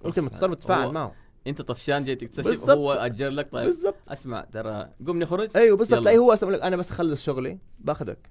أنت 0.05 0.19
مضطر 0.19 0.53
تتفاعل 0.53 0.91
معه. 0.91 1.13
انت 1.47 1.61
طفشان 1.61 2.03
جاي 2.03 2.15
تكتشف. 2.15 2.69
هو 2.69 2.93
أجر 2.93 3.29
لك. 3.29 3.51
طيب 3.51 3.65
بالضبط. 3.65 4.09
أسمع 4.09 4.41
ترى 4.53 4.89
قوم 5.07 5.17
نخرج. 5.17 5.49
أيوه 5.57 5.77
بالضبط. 5.77 6.01
تلاقيه 6.01 6.17
هو 6.17 6.33
أصلا 6.33 6.55
لك 6.55 6.61
أنا 6.61 6.75
بس 6.75 6.91
اخلص 6.91 7.23
شغلي 7.23 7.57
باخذك. 7.79 8.29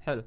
حلو. 0.00 0.24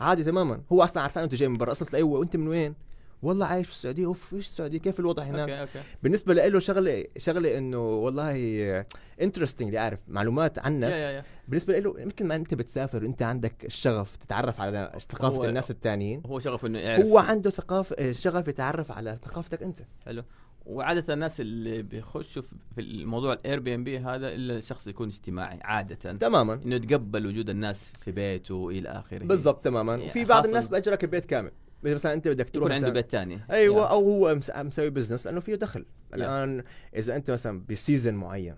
عادي 0.00 0.24
تماما. 0.24 0.62
هو 0.72 0.84
أصلا 0.84 1.02
عارفان 1.02 1.22
انت 1.22 1.34
جاي 1.34 1.48
من 1.48 1.56
برا. 1.56 1.72
أصلا 1.72 1.88
تلاقيه 1.88 2.04
هو 2.04 2.22
أنت 2.22 2.36
من 2.36 2.48
وين؟ 2.48 2.74
والله 3.22 3.46
عايش 3.46 3.66
في 3.66 3.72
السعودية. 3.72 4.06
أوف 4.06 4.34
إيش 4.34 4.46
السعودية؟ 4.46 4.78
كيف 4.78 5.00
الوضع 5.00 5.22
هناك؟ 5.22 5.50
okay 5.50 5.60
okay. 5.60 5.88
بالنسبة 6.02 6.34
له 6.34 6.58
شغلة 6.58 7.04
شغلة 7.18 7.58
إنه 7.58 7.88
والله 7.88 8.84
interesting 9.20 9.76
عارف 9.76 10.00
معلومات 10.08 10.58
عنك 10.58 11.24
بالنسبة 11.48 11.78
له 11.78 11.94
مثل 11.98 12.24
ما 12.24 12.36
أنت 12.36 12.54
بتسافر 12.54 13.04
وأنت 13.04 13.22
عندك 13.22 13.64
الشغف 13.64 14.16
تتعرف 14.16 14.60
على 14.60 14.98
ثقافة 15.10 15.48
الناس 15.48 15.70
التانيين. 15.70 16.22
هو 16.26 16.40
شغف 16.40 16.66
إنه 16.66 16.78
يعرف. 16.78 17.04
هو 17.04 17.18
عنده 17.18 17.50
ثقافه 17.50 18.12
شغف 18.12 18.48
يتعرف 18.48 18.92
على 18.92 19.18
ثقافتك 19.24 19.62
أنت. 19.62 19.78
حلو. 20.04 20.22
وعادة 20.66 21.14
الناس 21.14 21.40
اللي 21.40 21.82
بيخشوا 21.82 22.42
في- 22.42 22.80
الموضوع 22.80 23.32
ال 23.32 23.60
Airbnb 23.60 23.98
هذا 23.98 24.28
إلا 24.28 24.56
الشخص 24.56 24.86
يكون 24.86 25.08
اجتماعي 25.08 25.58
عادة. 25.62 26.12
تماما. 26.12 26.54
إنه 26.54 26.74
يتقبل 26.76 27.26
وجود 27.26 27.50
الناس 27.50 27.92
في 28.04 28.12
بيته 28.12 28.68
إلى 28.70 28.88
آخره. 28.88 29.24
بالضبط 29.24 29.64
تماما. 29.64 29.92
يعني 29.94 30.06
وفي 30.06 30.24
بعض 30.24 30.46
الناس 30.46 30.68
بأجرك 30.68 31.04
البيت 31.04 31.24
كامل. 31.24 31.50
مثلا 31.82 32.12
أنت 32.14 32.28
بدك 32.28 32.50
تروح 32.50 32.64
يكون 32.64 32.72
عنده 32.76 32.90
بيت 32.90 33.10
ثاني 33.10 33.40
أيوه 33.50 33.90
أو 33.90 34.04
هو 34.04 34.34
مس- 34.34 34.50
مسوي 34.56 34.90
business 34.90 35.26
لأنه 35.26 35.40
فيه 35.40 35.54
دخل. 35.54 35.80
Yeah. 35.82 36.14
الآن 36.14 36.62
إذا 36.96 37.16
أنت 37.16 37.30
مثلا 37.30 37.62
بسيزن 37.70 38.14
معين 38.14 38.56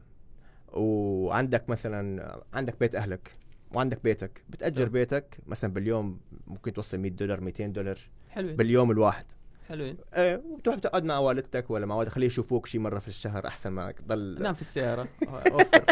وعندك 0.72 1.70
مثلا 1.70 2.42
عندك 2.52 2.80
بيت 2.80 2.94
أهلك 2.94 3.36
وعندك 3.72 4.02
بيتك 4.04 4.42
بتأجر 4.50 4.86
Yeah. 4.86 4.90
بيتك 4.90 5.38
مثلا 5.46 5.72
باليوم 5.72 6.20
ممكن 6.46 6.72
توصل 6.72 6.98
100 6.98 7.10
دولار 7.10 7.40
200 7.40 7.66
دولار 7.66 7.98
حلوين 8.30 8.56
باليوم 8.56 8.90
الواحد. 8.90 9.24
حلوين. 9.68 9.96
إيه 10.14 10.42
وبتروح 10.46 10.76
بتقعد 10.76 11.04
مع 11.04 11.18
والدتك 11.18 11.70
ولا 11.70 11.86
مع 11.86 11.94
والدك 11.94 12.12
خليه 12.12 12.26
يشوفوك 12.26 12.66
شي 12.66 12.78
مرة 12.78 12.98
في 12.98 13.08
الشهر 13.08 13.46
أحسن 13.46 13.70
ما 13.70 13.92
تضل 13.92 14.42
نام 14.42 14.54
في 14.54 14.60
السيارة. 14.60 15.08
أوفر. 15.52 15.84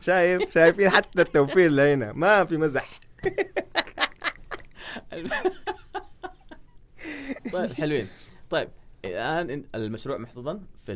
شايف؟ 0.00 0.54
شايفين 0.54 0.90
حتى 0.90 1.22
التوفير 1.22 1.70
لهنا. 1.70 2.12
ما 2.12 2.44
في 2.44 2.56
مزح. 2.56 3.00
طيب 7.52 7.72
حلوين. 7.72 8.06
طيب 8.50 8.68
الآن 9.04 9.64
المشروع 9.74 10.18
محتضن 10.18 10.60
في 10.86 10.92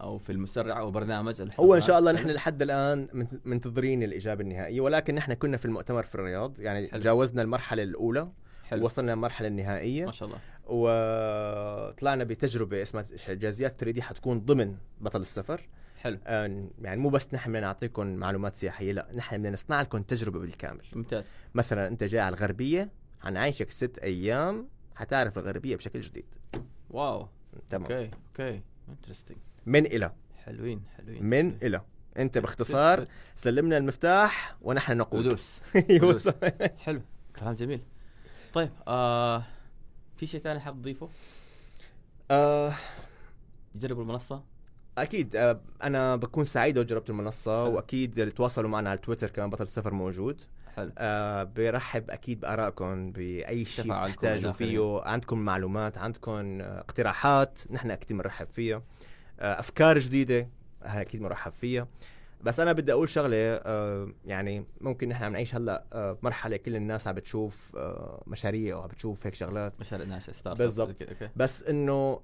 أو 0.00 0.18
في 0.18 0.32
المسرع 0.32 0.78
أو 0.80 0.90
برنامج. 0.90 1.48
هو 1.60 1.74
إن 1.74 1.80
شاء 1.80 1.98
الله 1.98 2.12
نحن 2.12 2.30
لحد 2.30 2.62
الآن 2.62 3.08
منت- 3.12 3.40
منتظرين 3.46 4.02
الإجابة 4.02 4.40
النهائية 4.42 4.80
ولكن 4.80 5.14
نحن 5.14 5.34
كنا 5.34 5.56
في 5.56 5.64
المؤتمر 5.64 6.02
في 6.02 6.14
الرياض 6.14 6.60
يعني 6.60 6.88
حلو. 6.88 7.00
جاوزنا 7.00 7.42
المرحلة 7.42 7.82
الأولى. 7.82 8.28
حلو. 8.64 8.84
وصلنا 8.84 9.10
للمرحلة 9.10 9.48
النهائية. 9.48 10.06
ما 10.06 10.12
شاء 10.12 10.28
الله. 10.28 10.38
وطلعنا 10.66 12.24
بتجربة 12.24 12.82
اسمها 12.82 13.04
جازيات 13.28 13.78
3 13.78 13.90
دي 13.90 14.02
حتكون 14.02 14.40
ضمن 14.40 14.76
بطل 15.00 15.20
السفر. 15.20 15.68
حلو. 15.96 16.18
آه، 16.26 16.68
يعني 16.82 17.00
مو 17.00 17.08
بس 17.08 17.34
نحن 17.34 17.50
بدنا 17.50 17.60
نعطيكم 17.60 18.06
معلومات 18.06 18.56
سياحية 18.56 18.92
لا 18.92 19.08
نحن 19.14 19.36
بدنا 19.38 19.50
نصنع 19.50 19.80
لكم 19.80 20.02
تجربة 20.02 20.38
بالكامل. 20.38 20.84
ممتاز. 20.92 21.24
مثلا 21.54 21.88
أنت 21.88 22.04
جاي 22.04 22.20
على 22.20 22.36
الغربية 22.36 22.90
حنعيشك 23.20 23.70
ست 23.70 23.98
أيام 23.98 24.68
حتعرف 24.94 25.38
الغربية 25.38 25.76
بشكل 25.76 26.00
جديد. 26.00 26.26
wow. 26.90 27.28
تمام. 27.70 27.92
okay 27.92 28.10
okay. 28.28 28.60
interesting 28.88 29.36
من 29.66 29.86
إلى. 29.86 30.12
حلوين 30.44 30.82
حلوين. 30.96 31.24
من 31.24 31.56
إلى. 31.62 31.80
أنت 32.18 32.38
باختصار 32.38 33.06
سلمنا 33.34 33.76
المفتاح 33.76 34.56
ونحن 34.62 34.96
نقود. 34.96 35.26
ودوس. 35.26 36.28
حلو. 36.84 37.00
كلام 37.38 37.54
جميل. 37.54 37.80
طيب 38.54 38.70
آه 38.88 39.44
في 40.16 40.26
شيء 40.26 40.40
ثاني 40.40 40.60
حاب 40.60 40.74
تضيفه؟ 40.74 41.08
آه. 42.30 42.74
جربوا 43.74 44.02
المنصة. 44.02 44.42
أكيد 44.98 45.36
آه 45.36 45.60
أنا 45.82 46.16
بكون 46.16 46.44
سعيد 46.44 46.78
لو 46.78 46.84
جربت 46.84 47.10
المنصة 47.10 47.64
حلو. 47.64 47.74
وأكيد 47.76 48.30
تواصلوا 48.32 48.70
معنا 48.70 48.90
على 48.90 48.98
تويتر 48.98 49.30
كمان 49.30 49.50
بطل 49.50 49.62
السفر 49.62 49.94
موجود. 49.94 50.40
حلو. 50.76 50.92
آه 50.98 51.42
برحب 51.44 52.10
أكيد 52.10 52.40
بآرائكم 52.40 53.12
بأي 53.12 53.64
شيء 53.64 53.88
تحتاجوا. 53.88 54.52
فيه. 54.52 55.00
عندكم 55.04 55.38
معلومات 55.38 55.98
عندكم 55.98 56.60
آه، 56.60 56.80
اقتراحات 56.80 57.58
نحن 57.70 57.90
أكيد 57.90 58.12
بنرحب 58.12 58.46
فيها. 58.52 58.82
آه 59.40 59.60
أفكار 59.60 59.98
جديدة 59.98 60.48
أكيد 60.82 61.20
بنرحب 61.20 61.52
فيها. 61.52 61.88
بس 62.44 62.60
أنا 62.60 62.72
بدي 62.72 62.92
أقول 62.92 63.08
شغلة 63.08 63.36
آه 63.36 64.08
يعني 64.26 64.64
ممكن 64.80 65.08
نحن 65.08 65.24
عم 65.24 65.32
نعيش 65.32 65.54
هلأ 65.54 65.84
آه 65.92 66.18
مرحلة 66.22 66.56
كل 66.56 66.76
الناس 66.76 67.08
عم 67.08 67.14
بتشوف 67.14 67.72
آه 67.76 68.22
مشاريع 68.26 68.76
وعم 68.76 68.88
بتشوف 68.88 69.26
هيك 69.26 69.34
شغلات. 69.34 69.80
مشاريع 69.80 70.06
ناشئة 70.06 70.32
start 70.32 70.58
بالضبط. 70.58 70.96
بس 71.36 71.62
إنه 71.62 72.20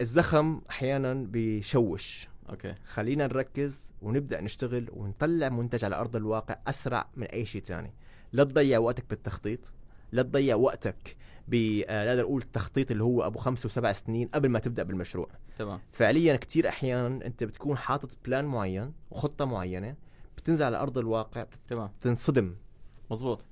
الزخم 0.00 0.60
أحيانا 0.70 1.14
بيشوش. 1.14 2.28
okay. 2.50 2.74
خلينا 2.84 3.26
نركز 3.26 3.92
ونبدأ 4.02 4.40
نشتغل 4.40 4.86
ونطلع 4.92 5.48
منتج 5.48 5.84
على 5.84 5.96
أرض 5.96 6.16
الواقع 6.16 6.56
أسرع 6.66 7.06
من 7.16 7.26
أي 7.26 7.46
شيء 7.46 7.62
ثاني 7.62 7.92
لا 8.32 8.44
تضيع 8.44 8.78
وقتك 8.78 9.04
بالتخطيط 9.10 9.72
لا 10.12 10.22
تضيع 10.22 10.56
وقتك 10.56 11.16
ب 11.48 11.82
آه، 11.88 12.14
نقول 12.14 12.42
التخطيط 12.42 12.90
اللي 12.90 13.02
هو 13.04 13.26
أبو 13.26 13.38
خمس 13.38 13.66
وسبع 13.66 13.92
سنين 13.92 14.28
قبل 14.28 14.48
ما 14.48 14.58
تبدأ 14.58 14.82
بالمشروع. 14.82 15.28
تمام. 15.58 15.80
فعليا 15.92 16.36
كتير 16.36 16.68
أحيانا 16.68 17.26
أنت 17.26 17.44
بتكون 17.44 17.76
حاطط 17.76 18.10
بلان 18.24 18.44
معين 18.44 18.92
وخطة 19.10 19.44
معينة 19.44 19.96
بتنزل 20.36 20.64
على 20.64 20.76
أرض 20.76 20.98
الواقع 20.98 21.46
تمام. 21.68 21.88
بتنصدم. 22.00 22.56
مظبوط. 23.10 23.44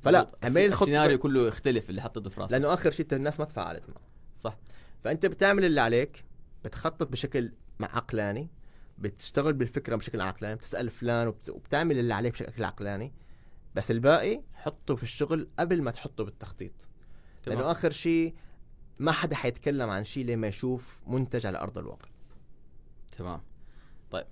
فلا،. 0.00 0.30
عمل 0.42 0.70
الخطة- 0.72 0.82
السيناريو 0.82 1.18
كله 1.18 1.48
يختلف 1.48 1.90
اللي 1.90 2.02
حطيته 2.02 2.30
في 2.30 2.40
راسك 2.40 2.52
لأنه 2.52 2.74
آخر 2.74 2.90
شيء 2.90 3.06
الناس 3.12 3.40
ما 3.40 3.46
تفاعلت 3.46 3.88
معه. 3.88 4.00
صح. 4.40 4.58
فأنت 5.04 5.26
بتعمل 5.26 5.64
اللي 5.64 5.80
عليك 5.80 6.24
بتخطط 6.64 7.08
بشكل 7.08 7.52
عقلاني 7.80 8.50
بتشتغل 8.98 9.52
بالفكرة 9.52 9.96
بشكل 9.96 10.20
عقلاني 10.20 10.54
بتسأل 10.54 10.90
فلان 10.90 11.26
وبت... 11.26 11.48
وبتعمل 11.50 11.98
اللي 11.98 12.14
عليك 12.14 12.32
بشكل 12.32 12.64
عقلاني. 12.64 13.12
بس 13.74 13.90
الباقي 13.90 14.42
حطه 14.54 14.96
في 14.96 15.02
الشغل 15.02 15.48
قبل 15.58 15.82
ما 15.82 15.90
تحطه 15.90 16.24
بالتخطيط. 16.24 16.87
لأنه 17.48 17.70
آخر 17.70 17.90
شيء 17.90 18.34
ما 18.98 19.12
حدا 19.12 19.36
حيتكلم 19.36 19.90
عن 19.90 20.04
شيء 20.04 20.26
لما 20.26 20.46
يشوف 20.46 21.00
منتج 21.06 21.46
على 21.46 21.58
أرض 21.58 21.78
الواقع. 21.78 22.08
تمام. 23.18 23.40
طيب 24.10 24.26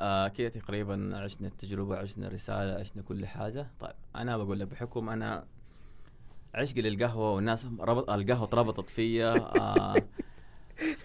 آه 0.00 0.28
كذا 0.28 0.48
تقريبا 0.48 1.16
عشنا 1.16 1.48
التجربة 1.48 1.96
عشنا 1.96 2.26
الرسالة 2.26 2.80
عشنا 2.80 3.02
كل 3.02 3.26
حاجة. 3.26 3.70
طيب 3.80 3.94
أنا 4.16 4.36
بقول 4.36 4.60
لك 4.60 4.68
بحكم 4.68 5.08
أنا 5.08 5.46
عشقي 6.54 6.82
للقهوة 6.82 7.32
والناس 7.32 7.66
ربط 7.80 8.10
القهوة 8.10 8.48
ربطت 8.52 8.90
فيا 8.90 9.34
آه 9.60 9.94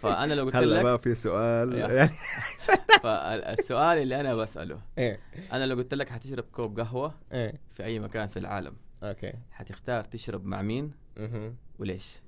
فأنا 0.01 0.33
لو 0.33 0.45
قلت 0.45 0.55
لك 0.55 0.99
في 0.99 1.15
سؤال. 1.15 1.73
يعني 1.73 2.09
فالسؤال 3.03 3.97
اللي 3.97 4.19
أنا 4.19 4.35
بسأله 4.35 4.81
إيه. 4.97 5.19
أنا 5.51 5.65
لو 5.65 5.75
قلت 5.75 5.93
لك 5.93 6.09
حتشرب 6.09 6.43
كوب 6.43 6.79
قهوة 6.79 7.13
إيه. 7.31 7.59
في 7.73 7.83
أي 7.83 7.99
مكان 7.99 8.27
في 8.27 8.39
العالم 8.39 8.73
okay. 9.03 9.33
حتختار 9.51 10.03
تشرب 10.03 10.45
مع 10.45 10.61
مين؟ 10.61 10.91
وليش؟ 11.79 12.19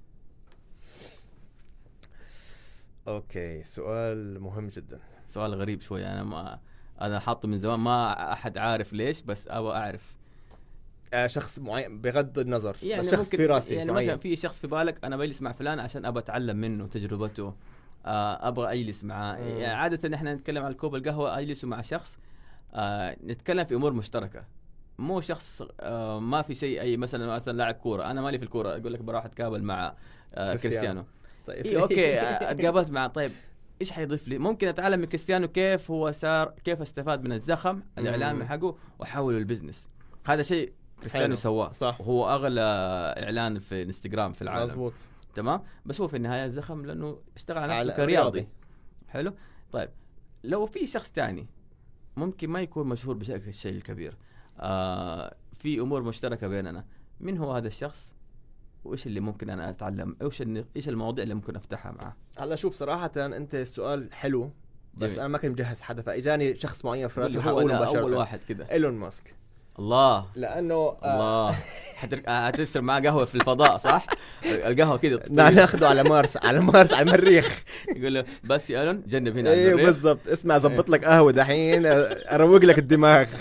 okay 3.08 3.64
سؤال 3.64 4.40
مهم 4.40 4.68
جدا. 4.68 5.00
سؤال 5.26 5.54
غريب 5.54 5.82
شوي 5.82 6.06
أنا 6.06 6.24
ما 6.24 6.60
أنا 7.02 7.20
حاطه 7.20 7.48
من 7.48 7.58
زمان 7.58 7.80
ما 7.80 8.34
أحد 8.34 8.58
عارف 8.58 8.94
ليش 8.94 9.22
بس 9.22 9.48
أبغى 9.48 9.78
أعرف. 9.78 10.16
آه 11.14 11.28
شخص 11.28 11.60
معين 11.60 12.02
بغض 12.02 12.40
النظر 12.40 12.78
يعني 12.84 13.02
بس 13.02 13.12
شخص 13.12 13.30
في 13.30 13.46
راسي 13.46 13.76
يعني 13.76 13.92
معين. 13.92 14.08
مثلا 14.08 14.20
في 14.20 14.36
شخص 14.36 14.62
في 14.62 14.68
بالك 14.68 15.06
أنا 15.06 15.18
بجلس 15.18 15.42
مع 15.42 15.52
فلان 15.52 15.80
عشان 15.80 16.06
أبغى 16.06 16.24
أتعلم 16.24 16.58
منه 16.58 16.88
تجربته. 16.88 17.56
آه 18.06 18.48
أبغى 18.48 18.74
أجلس 18.74 19.04
معاه. 19.04 19.36
يعني 19.38 19.66
عادة 19.66 20.16
إحنا 20.16 20.34
نتكلم 20.34 20.64
عن 20.64 20.74
كوب 20.74 20.96
القهوة 20.96 21.40
اجلسوا 21.40 21.70
مع 21.70 21.82
شخص. 21.82 22.18
آه 22.74 23.18
نتكلم 23.24 23.66
في 23.66 23.76
أمور 23.76 23.94
مشتركة. 23.94 24.46
مو 25.02 25.22
شخص 25.22 25.62
آه 25.80 26.20
ما 26.20 26.42
في 26.42 26.56
شيء 26.56 26.82
أي 26.82 26.98
مثلا 26.98 27.36
مثلا 27.36 27.58
لاعب 27.58 27.74
كورة 27.74 28.04
أنا 28.04 28.22
مالي 28.22 28.38
في 28.38 28.44
الكورة 28.44 28.70
أقول 28.70 28.94
لك 28.94 29.00
بروح 29.00 29.26
اتقابل 29.26 29.64
مع 29.64 29.94
آه 30.34 30.56
كريستيانو. 30.56 31.06
طيب 31.48 31.66
اي 31.66 31.82
okay 31.82 32.20
آه، 32.20 32.52
اتقابلت 32.52 32.90
مع 32.90 33.08
طيب 33.08 33.32
إيش 33.82 33.92
حيضيف 33.92 34.28
لي؟ 34.28 34.38
ممكن 34.38 34.68
أتعلم 34.68 35.00
من 35.00 35.06
كريستيانو 35.06 35.48
كيف 35.48 35.92
هو 35.92 36.12
صار 36.12 36.54
كيف 36.64 36.82
استفاد 36.82 37.24
من 37.24 37.32
الزخم 37.32 37.82
الإعلامي. 37.98 38.46
حقه 38.46 38.76
واحوله 39.00 39.38
ال 39.38 39.44
business 39.44 39.90
هذا 40.26 40.42
شيء 40.42 40.74
كريستيانو. 41.00 41.36
سواه 41.36 41.72
صح. 41.72 42.02
وهو 42.02 42.30
أغلى 42.30 42.62
إعلان 43.18 43.60
في 43.60 43.84
إنستغرام 43.84 44.34
في 44.34 44.42
العالم 44.42 44.64
مزبوط 44.64 44.94
تمام 45.36 45.64
بس 45.86 46.02
هو 46.02 46.08
في 46.08 46.18
النهاية 46.18 46.46
الزخم 46.46 46.86
لأنه 46.86 47.20
اشتغل 47.36 47.58
على 47.58 47.80
نفسه 47.80 47.96
كرياضي 47.96 48.40
رياضي. 48.40 48.48
حلو 49.10 49.34
طيب 49.72 49.90
لو 50.44 50.66
في 50.66 50.86
شخص 50.86 51.12
تاني 51.12 51.48
ممكن 52.18 52.50
ما 52.50 52.62
يكون 52.62 52.88
مشهور 52.88 53.16
بشكل 53.16 53.50
الشيء 53.50 53.74
الكبير 53.76 54.18
آه 54.62 55.36
في 55.54 55.80
أمور 55.80 56.04
مشتركة 56.04 56.48
بيننا. 56.48 56.86
من 57.20 57.38
هو 57.38 57.52
هذا 57.52 57.68
الشخص؟ 57.68 58.16
وإيش 58.84 59.08
اللي 59.08 59.20
ممكن 59.20 59.50
أنا 59.50 59.70
أتعلم؟ 59.70 60.16
إيش 60.22 60.44
إيش 60.76 60.90
المواضيع 60.90 61.24
اللي 61.24 61.34
ممكن 61.34 61.56
أفتحها 61.56 61.92
معاه 61.92 62.16
هلا 62.38 62.56
شوف 62.56 62.76
صراحة 62.76 63.12
أنت 63.18 63.56
السؤال 63.56 64.14
حلو 64.14 64.52
بس 64.94 65.10
جميل. 65.10 65.20
أنا 65.20 65.28
ما 65.28 65.38
كنت 65.38 65.52
مجهز 65.52 65.82
حدا 65.82 66.02
فإجاني 66.02 66.56
شخص 66.56 66.86
معين 66.86 67.08
في 67.08 67.22
رأسي 67.22 67.38
وحقوله 67.38 67.76
مباشره 67.76 68.00
أول 68.00 68.14
واحد 68.14 68.40
كده. 68.48 68.72
إيلون 68.72 68.94
ماسك. 68.94 69.36
الله 69.80 70.26
لأنه 70.36 70.76
آه 70.76 71.50
الله 71.50 71.58
حتر- 72.02 72.22
آه، 72.28 72.48
حتشرب 72.48 72.84
معاه 72.84 73.00
قهوة 73.02 73.26
في 73.26 73.36
الفضاء 73.36 73.78
صح؟ 73.78 74.06
القهوة 74.46 74.98
كده 74.98 75.24
ناخذه 75.30 75.88
على 75.88 76.04
مارس 76.04 76.38
على 76.38 76.60
مارس 76.60 76.94
على 76.94 77.02
المريخ 77.02 77.64
يقول 77.98 78.14
له 78.14 78.26
بس 78.44 78.70
يا 78.70 78.84
ألون 78.84 79.04
جنب 79.08 79.38
هنا 79.38 79.52
أيوه. 79.52 79.82
بالضبط 79.82 80.28
اسمع 80.28 80.58
زبط 80.58 80.90
لك 80.90 81.06
قهوة 81.06 81.32
دحين 81.32 81.86
آه، 81.86 81.92
أروق 82.36 82.66
لك 82.66 82.78
الدماغ 82.80 83.28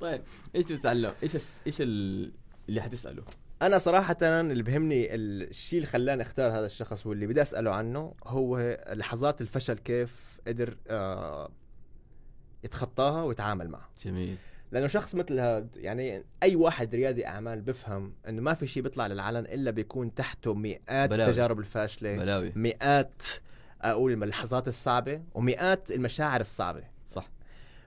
طيب 0.00 0.20
إيش 0.54 0.64
تتعلم؟ 0.64 1.12
إيش 1.22 1.34
الس- 1.34 1.62
إيش 1.66 1.76
ال- 1.80 2.32
اللي 2.68 2.80
حتسأله؟ 2.80 3.22
أنا 3.62 3.78
صراحة 3.78 4.16
اللي 4.22 4.62
بهمني 4.62 5.14
الشيء 5.14 5.78
اللي 5.78 5.90
خلاني 5.90 6.22
أختار 6.22 6.50
هذا 6.50 6.66
الشخص 6.66 7.06
واللي 7.06 7.26
بدي 7.26 7.42
أسأله 7.42 7.70
عنه 7.70 8.14
هو 8.26 8.78
لحظات 8.92 9.40
الفشل 9.40 9.78
كيف 9.78 10.14
قدر 10.46 10.76
آه 10.88 11.48
يتخطاها 12.64 13.22
ويتعامل 13.22 13.68
معها. 13.68 13.88
جميل. 14.04 14.36
لأنه 14.72 14.86
شخص 14.86 15.14
مثل 15.14 15.40
هذا 15.40 15.66
يعني 15.76 16.24
أي 16.42 16.56
واحد 16.56 16.94
ريادي 16.94 17.26
أعمال 17.26 17.60
بفهم 17.60 18.14
إنه 18.28 18.42
ما 18.42 18.54
في 18.54 18.66
شيء 18.66 18.82
بيطلع 18.82 19.06
للعلن 19.06 19.44
إلا 19.44 19.70
بيكون 19.70 20.14
تحته 20.14 20.54
مئات 20.54 21.10
بلاوي. 21.10 21.30
التجارب 21.30 21.58
الفاشلة 21.58 22.16
بلاوي. 22.16 22.52
مئات 22.56 23.22
أقول 23.82 24.22
اللحظات 24.22 24.68
الصعبة 24.68 25.22
ومئات 25.34 25.90
المشاعر 25.90 26.40
الصعبة. 26.40 26.82
صح. 27.10 27.30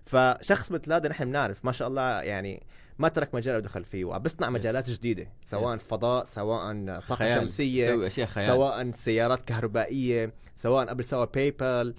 فشخص 0.04 0.72
مثل 0.72 0.94
هذا 0.94 1.10
نحن 1.10 1.26
بنعرف 1.26 1.66
ما 1.66 1.72
شاء 1.72 1.88
الله 1.88 2.22
يعني 2.22 2.64
ما 3.00 3.08
ترك 3.08 3.36
مجال 3.36 3.56
ودخل 3.56 3.84
فيه 3.84 4.06
وعم 4.06 4.22
بيصنع 4.22 4.50
مجالات 4.50 4.90
جديدة 4.90 5.32
سواء 5.46 5.76
yes. 5.76 5.82
فضاء 5.82 6.26
سواء 6.26 6.86
طاقة 6.86 7.16
خيال. 7.16 7.42
شمسية 7.42 8.10
سواء 8.28 8.92
سيارات 8.92 9.42
كهربائية 9.42 10.34
سواء 10.56 10.88
قبل 10.88 11.04
سوى 11.04 11.28
PayPal 11.34 11.96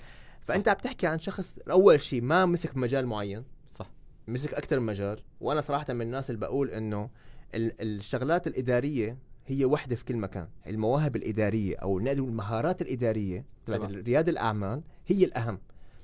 فأنت 0.48 0.68
عم 0.68 0.76
تحكي 0.76 1.06
عن 1.06 1.18
شخص 1.18 1.58
أول 1.70 2.00
شيء 2.00 2.22
ما 2.22 2.46
مسك 2.46 2.76
مجال 2.76 3.06
معين. 3.06 3.44
صح. 3.74 3.90
مسك 4.28 4.54
أكثر 4.54 4.80
مجال. 4.80 5.20
وأنا 5.40 5.60
صراحة 5.60 5.92
من 5.92 6.02
الناس 6.02 6.30
اللي 6.30 6.40
بقول 6.40 6.70
إنه 6.70 7.10
ال- 7.54 7.80
الشغلات 7.82 8.46
الإدارية 8.46 9.18
هي 9.46 9.64
وحدة 9.64 9.96
في 9.96 10.04
كل 10.04 10.16
مكان. 10.16 10.48
المواهب 10.66 11.16
الإدارية 11.16 11.76
أو 11.76 12.00
نقدر 12.00 12.22
المهارات 12.24 12.82
الإدارية 12.82 13.44
تبعت. 13.66 13.90
رياده 13.90 14.30
الأعمال 14.32 14.82
هي 15.06 15.24
الأهم. 15.24 15.58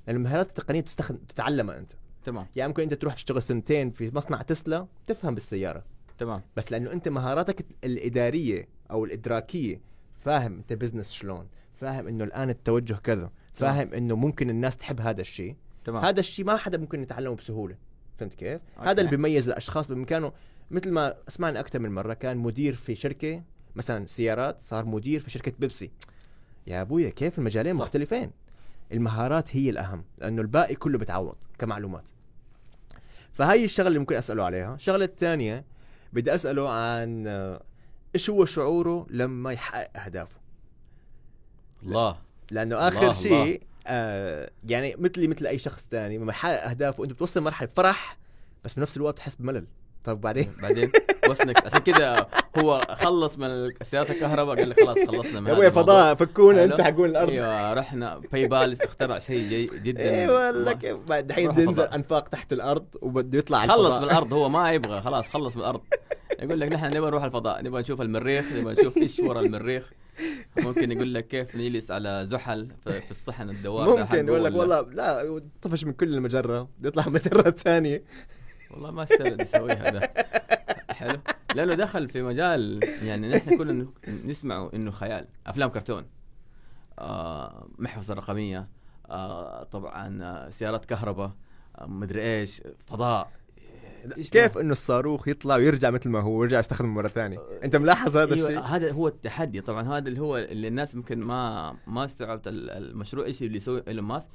لأن 0.07 0.15
المهارات 0.15 0.47
التقنية 0.47 0.81
بتستخدم 0.81 1.17
تتعلمها 1.17 1.77
أنت. 1.77 1.91
تمام. 2.25 2.47
يعني 2.55 2.67
ممكن 2.67 2.83
أنت 2.83 2.93
تروح 2.93 3.13
تشتغل 3.13 3.43
سنتين 3.43 3.91
في 3.91 4.11
مصنع 4.15 4.41
تسلا 4.41 4.87
تفهم 5.07 5.33
بالسيارة. 5.33 5.83
تمام. 6.17 6.41
بس 6.57 6.71
لأنه 6.71 6.91
أنت 6.91 7.07
مهاراتك 7.07 7.65
الإدارية 7.83 8.67
أو 8.91 9.05
الإدراكية 9.05 9.81
فاهم 10.17 10.53
أنت 10.57 10.73
business 10.73 11.11
شلون 11.11 11.47
فاهم 11.73 12.07
إنه 12.07 12.23
الآن 12.23 12.49
التوجه 12.49 12.93
كذا. 12.93 13.31
فاهم 13.55 13.93
إنه 13.93 14.15
ممكن 14.15 14.49
الناس 14.49 14.77
تحب 14.77 15.01
هذا 15.01 15.21
الشيء. 15.21 15.55
تمام. 15.85 16.05
هذا 16.05 16.19
الشيء 16.19 16.45
ما 16.45 16.57
حدا 16.57 16.77
ممكن 16.77 17.01
يتعلمه 17.01 17.35
بسهولة. 17.35 17.75
فهمت 18.17 18.33
كيف؟ 18.33 18.61
okay. 18.77 18.89
هذا 18.89 19.01
اللي 19.01 19.11
بيميز 19.11 19.49
الأشخاص 19.49 19.87
بامكانه 19.87 20.31
مثل 20.71 20.91
ما 20.91 21.15
سمعنا 21.27 21.59
أكثر 21.59 21.79
من 21.79 21.91
مرة 21.91 22.13
كان 22.13 22.37
مدير 22.37 22.73
في 22.73 22.95
شركة 22.95 23.43
مثلا 23.75 24.05
سيارات 24.05 24.59
صار 24.59 24.85
مدير 24.85 25.19
في 25.19 25.29
شركة 25.29 25.53
بيبسي. 25.59 25.91
يا 26.67 26.81
أبويا 26.81 27.09
كيف 27.09 27.39
المجالين 27.39 27.73
صح. 27.73 27.81
مختلفين؟ 27.81 28.31
المهارات 28.91 29.55
هي 29.55 29.69
الأهم 29.69 30.03
لأنه 30.17 30.41
الباقي 30.41 30.75
كله 30.75 30.97
بتعوض 30.97 31.35
كمعلومات. 31.59 32.03
فهي 33.33 33.65
الشغلة 33.65 33.87
اللي 33.87 33.99
ممكن 33.99 34.15
أسأله 34.15 34.43
عليها. 34.43 34.75
الشغله 34.75 35.05
الثانية 35.05 35.65
بدي 36.13 36.35
أسأله 36.35 36.69
عن 36.69 37.27
آه، 37.27 37.63
إيش 38.15 38.29
هو 38.29 38.45
شعوره 38.45 39.07
لما 39.09 39.51
يحقق 39.51 39.99
أهدافه؟ 39.99 40.39
الله. 41.83 42.24
لأنه 42.51 42.87
آخر. 42.87 43.13
شيء 43.13 43.61
آه 43.87 44.49
يعني 44.67 44.95
مثلي 44.99 45.27
مثل 45.27 45.47
أي 45.47 45.59
شخص 45.59 45.85
تاني 45.85 46.17
لما 46.17 46.31
يحقق 46.31 46.69
اهدافه 46.69 47.03
انت 47.03 47.11
بتوصل 47.13 47.41
مرحلة 47.41 47.69
فرح 47.75 48.17
بس 48.63 48.73
بنفس 48.73 48.97
الوقت 48.97 49.17
تحس 49.17 49.35
بملل 49.35 49.65
طب 50.03 50.21
بعدين 50.21 50.53
بعدين 50.63 50.91
وصلك 51.29 51.65
عشان 51.65 51.79
كده 51.79 52.27
هو 52.57 52.81
خلص 52.93 53.37
من 53.37 53.45
السيارات 53.81 54.09
الكهرباء 54.09 54.55
قال 54.55 54.69
لك 54.69 54.79
خلاص 54.83 54.97
خلصنا 55.07 55.39
من 55.39 55.47
يا. 55.47 55.69
فضاء 55.69 56.15
فكونا. 56.15 56.63
أنت 56.63 56.81
حقون 56.81 57.09
الأرض 57.09 57.29
أيوه 57.29 57.73
رحنا 57.73 58.17
باي 58.31 58.47
بال 58.47 58.81
اخترع 58.81 59.19
شيء 59.19 59.69
جدا 59.73 60.21
أيوه. 60.21 60.51
لك 60.51 60.85
دحين 61.09 61.51
بده 61.51 61.63
ينزل. 61.63 61.83
أنفاق 61.83 62.27
تحت 62.27 62.53
الأرض 62.53 62.85
وبده 63.01 63.37
يطلع 63.39 63.57
على 63.57 63.71
خلص. 63.71 63.97
من 63.97 64.03
الأرض 64.03 64.33
هو 64.33 64.49
ما 64.49 64.71
يبغى 64.73 65.01
خلاص 65.01 65.27
خلص 65.27 65.55
من 65.55 65.61
الأرض 65.61 65.81
يقول 66.39 66.59
لك 66.59 66.73
نحن 66.73 66.85
نبغى 66.85 67.09
نروح 67.09 67.23
الفضاء 67.23 67.63
نبغى 67.63 67.81
نشوف 67.81 68.01
المريخ 68.01 68.45
نبغى 68.53 68.73
نشوف 68.73 68.97
إيش 68.97 69.19
ورا 69.19 69.39
المريخ 69.41 69.91
ممكن 70.57 70.91
يقول 70.91 71.13
لك 71.13 71.27
كيف 71.27 71.55
نجلس 71.55 71.91
على 71.91 72.25
زحل 72.25 72.69
في 72.83 73.11
الصحن 73.11 73.49
الدوار 73.49 73.99
ممكن 73.99 74.27
يقول 74.27 74.43
لك 74.43 74.55
والله 74.55 74.81
لا 74.81 75.41
طفش 75.61 75.83
من 75.85 75.93
كل 75.93 76.13
المجرة 76.13 76.69
يطلع 76.83 77.05
المجره 77.07 77.47
الثانية 77.47 78.03
والله 78.71 78.91
ما 78.91 79.03
اشتغل 79.03 79.41
يسويها 79.41 79.89
ده. 79.91 80.11
حلو. 80.89 81.19
لأنه 81.55 81.73
دخل 81.73 82.09
في 82.09 82.21
مجال 82.21 82.79
يعني 83.03 83.29
نحن 83.29 83.57
كنا 83.57 83.71
ن- 83.73 83.89
نسمعه 84.25 84.71
إنه 84.73 84.91
خيال. 84.91 85.27
أفلام 85.47 85.69
كرتون. 85.69 86.05
آه 86.99 87.67
محفظة 87.77 88.13
رقمية. 88.13 88.67
آه 89.09 89.63
طبعا 89.63 90.23
آه 90.23 90.49
سيارات 90.49 90.85
كهرباء. 90.85 91.31
آه 91.79 91.85
مدري 91.85 92.21
إيش. 92.39 92.61
فضاء. 92.87 93.31
كيف؟ 94.13 94.57
إنه 94.57 94.71
الصاروخ 94.71 95.27
يطلع 95.27 95.55
ويرجع 95.55 95.89
مثل 95.89 96.09
ما 96.09 96.19
هو 96.21 96.31
ويرجع 96.31 96.59
يستخدمه 96.59 96.89
مرة 96.93 97.07
ثانية؟ 97.07 97.39
أنت 97.63 97.75
ملاحظ 97.75 98.17
هذا 98.17 98.33
أيوة 98.35 98.47
الشيء؟ 98.47 98.61
هذا 98.61 98.91
هو 98.91 99.07
التحدي. 99.07 99.61
طبعا 99.61 99.97
هذا 99.97 100.07
اللي 100.07 100.19
هو 100.21 100.37
اللي 100.37 100.67
الناس 100.67 100.95
ممكن 100.95 101.19
ما 101.19 101.75
ما 101.87 102.05
استوعبت 102.05 102.47
ال- 102.47 102.69
المشروع 102.69 103.25
إيش 103.25 103.43
اللي 103.43 103.57
يسوي 103.57 103.83
إيلون 103.87 104.05
ماسك. 104.05 104.29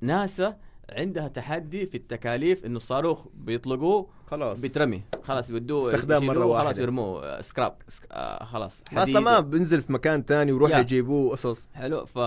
ناسا 0.00 0.56
عندها 0.90 1.28
تحدي 1.28 1.86
في 1.86 1.96
التكاليف 1.96 2.66
إنه 2.66 2.76
الصاروخ 2.76 3.26
بيطلقوه 3.34 4.08
خلاص. 4.26 4.60
بيترمي 4.60 5.02
خلاص 5.24 5.50
بدوه 5.50 5.80
استخدام 5.80 6.26
مرة 6.26 6.32
يشيلوه، 6.36 6.58
خلاص. 6.60 6.78
يرموه. 6.78 7.40
سكراب 7.40 7.76
سك... 7.88 8.06
آه 8.12 8.44
خلاص. 8.44 8.80
حديد. 8.92 9.14
تمام. 9.14 9.50
بنزل 9.50 9.82
في 9.82 9.92
مكان 9.92 10.22
ثاني 10.22 10.52
ويروح. 10.52 10.78
يجيبوه 10.78 11.30
قصص. 11.30 11.68
حلو. 11.74 12.04
ف 12.06 12.18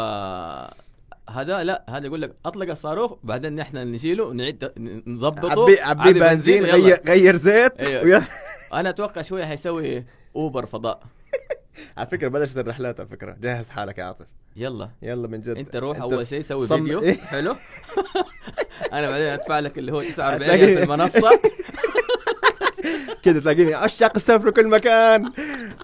هذا 1.29 1.63
لا 1.63 1.85
هذا 1.89 2.05
يقول 2.05 2.21
لك 2.21 2.35
أطلق 2.45 2.69
الصاروخ 2.71 3.13
بعدين 3.23 3.55
نحن 3.55 3.77
نشيله 3.77 4.23
ونعيد 4.23 4.71
ن- 4.77 5.03
نظبطه. 5.13 5.61
عبي 5.63 5.79
عبي 5.81 6.13
بنزين. 6.19 6.63
غير 6.65 6.99
غير 7.07 7.35
زيت 7.35 7.79
أيوة. 7.81 8.23
أنا 8.73 8.89
أتوقع 8.89 9.21
شوية 9.21 9.45
حيسوي 9.45 10.03
أوبر 10.35 10.65
فضاء. 10.65 11.03
على 11.97 12.07
فكرة 12.07 12.27
بلشت 12.27 12.57
الرحلات 12.57 12.99
على 12.99 13.09
فكرة. 13.09 13.37
جهز 13.41 13.69
حالك 13.69 13.97
يا 13.97 14.03
عاطف. 14.03 14.25
يلا. 14.55 14.89
يلا 15.01 15.27
من 15.27 15.41
جد. 15.41 15.57
أنت 15.57 15.75
روح 15.75 15.97
أنت 15.97 16.13
أول 16.13 16.27
شيء 16.27 16.41
سوي 16.41 16.67
صم- 16.67 16.77
فيديو. 16.83 17.01
إيه؟ 17.01 17.17
حلو. 17.17 17.55
أنا 18.93 19.09
بعدين 19.09 19.27
أدفع 19.27 19.59
لك 19.59 19.77
اللي 19.77 19.91
هو 19.93 20.01
49 20.01 20.41
هتلاقي- 20.51 20.75
في 20.77 20.83
المنصة. 20.83 21.39
كده 23.23 23.39
تلاقيني 23.39 23.73
عشاق 23.73 24.11
السفر 24.15 24.49
كل 24.49 24.67
مكان. 24.67 25.31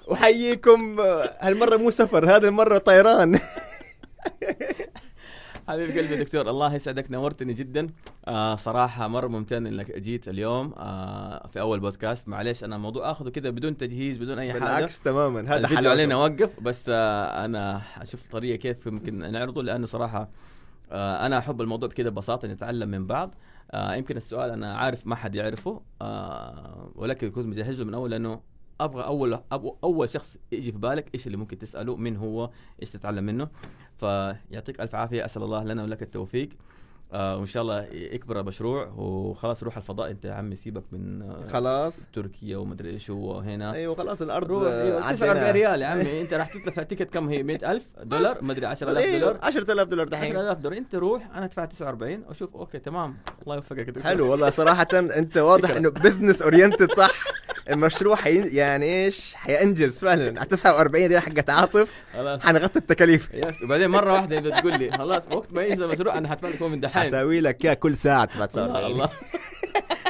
وحييكم 0.08 1.00
آه، 1.00 1.34
هالمرة 1.40 1.78
مو 1.78 1.92
سفر 1.92 2.36
هذه 2.36 2.48
المرة 2.48 2.78
طيران. 2.78 3.40
حبيب 5.72 5.98
قلبي 5.98 6.16
دكتور 6.16 6.50
الله 6.50 6.74
يسعدك 6.74 7.12
نورتني 7.12 7.54
جدا. 7.54 7.88
آه 8.28 8.56
صراحة 8.56 9.08
مرة 9.08 9.28
ممتن 9.28 9.68
إنك 9.68 9.92
جيت 9.92 10.28
اليوم 10.28 10.74
آه 10.78 11.48
في 11.48 11.60
أول 11.60 11.80
بودكاست. 11.80 12.28
معلش 12.28 12.64
أنا 12.64 12.76
الموضوع 12.76 13.12
آخذه 13.12 13.30
كده 13.30 13.50
بدون 13.50 13.78
تجهيز 13.78 14.18
بدون 14.18 14.40
أي 14.40 14.52
حاجة. 14.52 14.60
بالعكس 14.60 15.00
تماما 15.00 15.56
هذا 15.56 15.68
حلاوته. 15.68 15.90
علينا 15.90 16.16
اوقف 16.16 16.60
بس 16.60 16.86
آه 16.90 17.46
أنا 17.46 17.82
أشوف 17.98 18.28
طريقة 18.32 18.56
كيف 18.56 18.88
ممكن 18.88 19.32
نعرضه 19.32 19.64
لأنه 19.64 19.86
صراحة 19.86 20.30
آه 20.92 21.26
أنا 21.26 21.38
أحب 21.38 21.62
الموضوع 21.62 21.90
بكده 21.90 22.10
ببساطة 22.10 22.48
نتعلم 22.48 22.90
من 22.90 23.08
بعض. 23.08 23.36
آه 23.72 23.96
يمكن 23.96 24.18
السؤال 24.18 24.50
أنا 24.50 24.76
عارف 24.78 25.08
ما 25.08 25.16
حد 25.16 25.36
يعرفه 25.36 25.82
آه 26.02 26.92
ولكن 26.96 27.32
كنت 27.32 27.46
مجهز 27.46 27.80
له 27.80 27.86
من 27.88 27.94
أول 27.94 28.12
لأنه 28.12 28.51
أبغى 28.84 29.04
أول 29.04 29.40
أول 29.84 30.10
شخص 30.10 30.38
يجي 30.52 30.72
في 30.72 30.78
بالك 30.78 31.06
إيش 31.14 31.28
اللي 31.28 31.38
ممكن 31.38 31.58
تساله 31.58 31.96
من 31.96 32.18
هو؟ 32.18 32.50
إيش 32.82 32.90
تتعلم 32.92 33.24
منه؟ 33.24 33.48
فيعطيك 33.98 34.82
ألف 34.82 34.96
عافية. 34.96 35.26
أسأل 35.26 35.44
الله 35.44 35.64
لنا 35.64 35.84
ولك 35.84 36.04
التوفيق. 36.04 36.50
آه 37.14 37.38
وإن 37.38 37.46
شاء 37.46 37.64
الله 37.64 37.84
يكبر 37.94 38.40
المشروع. 38.40 38.88
وخلاص 38.88 39.64
روح 39.64 39.78
الفضاء. 39.78 40.12
أنت 40.12 40.26
يا 40.26 40.34
عمي 40.34 40.56
سيبك 40.56 40.84
من 40.92 41.22
آه 41.22 41.48
خلاص. 41.48 42.08
تركيا 42.14 42.58
ومدري 42.58 42.90
إيش 42.90 43.12
هو 43.12 43.40
هنا. 43.40 43.74
أيوه 43.74 43.96
خلاص 43.96 44.22
الأرض 44.22 44.48
روح 44.48 44.64
إيوه 44.64 45.04
عدينا. 45.04 45.12
49 45.12 45.52
ريال 45.52 45.82
يا 45.82 45.88
عمي. 45.88 46.22
أنت 46.22 46.34
راح 46.34 46.54
تدفع 46.54 46.84
ticket 46.84 47.14
كم 47.14 47.30
هي؟ 47.30 47.44
100000 47.44 47.90
دولار؟ 48.04 48.44
مدري 48.44 48.66
10000 48.66 48.98
أيوه 48.98 49.20
دولار. 49.20 49.40
10000 49.44 49.88
دولار 49.88 50.08
دحين. 50.08 50.36
10000 50.36 50.58
دولار. 50.58 50.78
أنت 50.78 50.96
روح. 50.96 51.36
أنا 51.36 51.46
أدفع 51.46 51.66
49 51.66 52.24
وأشوف 52.28 52.56
okay 52.56 52.80
تمام. 52.80 53.18
الله 53.44 53.56
يوفقك 53.56 53.90
دكتور. 53.90 54.04
حلو 54.04 54.32
والله 54.32 54.50
صراحة 54.50 54.88
أنت 54.94 55.38
واضح. 55.38 55.70
إنه 55.70 55.90
business 55.90 56.42
oriented 56.42 56.92
صح؟ 56.92 57.12
المشروع 57.72 58.16
حي... 58.16 58.48
يعني 58.48 58.86
إيش؟ 58.86 59.36
حينجز 59.36 60.00
فعلا. 60.00 60.40
على 60.40 60.50
49 60.50 61.06
ريال 61.06 61.22
حقت 61.22 61.50
عاطف 61.50 61.94
حنغطي 62.16 62.80
التكاليف. 62.80 63.30
yes 63.34 63.64
وبعدين 63.64 63.90
مرة 63.90 64.14
واحدة 64.14 64.38
إذا 64.40 64.50
تقول 64.60 64.80
لي 64.80 64.92
خلاص 64.92 65.24
وقت 65.32 65.54
ما 65.54 65.64
يجي 65.64 65.84
المشروع 65.86 66.18
أنا 66.18 66.30
حدفع 66.30 66.48
لك 66.48 66.62
من 66.62 66.80
دحين. 66.80 67.04
حساوي 67.04 67.40
لك 67.42 67.66
إياه 67.66 67.74
كل 67.74 67.98
ساعة 67.98 68.26
تبع 68.26 68.36
الله 68.36 68.46
49 68.46 68.92
الله. 68.92 69.10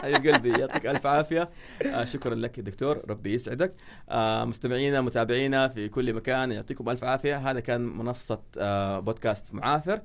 حبيب 0.03 0.28
قلبي 0.28 0.59
يعطيك 0.59 0.86
ألف 0.86 1.07
عافية. 1.07 1.49
آه 1.86 2.05
شكرا 2.05 2.36
لك 2.36 2.57
يا 2.57 2.64
دكتور 2.64 3.01
ربي 3.09 3.34
يسعدك. 3.34 3.74
آه 4.09 4.45
مستمعينا 4.45 5.01
متابعينا 5.01 5.68
في 5.68 5.89
كل 5.89 6.14
مكان 6.14 6.51
يعطيكم 6.51 6.89
ألف 6.89 7.03
عافية. 7.03 7.38
هذا 7.51 7.59
كان 7.59 7.82
منصة 7.82 8.41
آه 8.57 8.99
بودكاست 8.99 9.45
معافر 9.53 10.01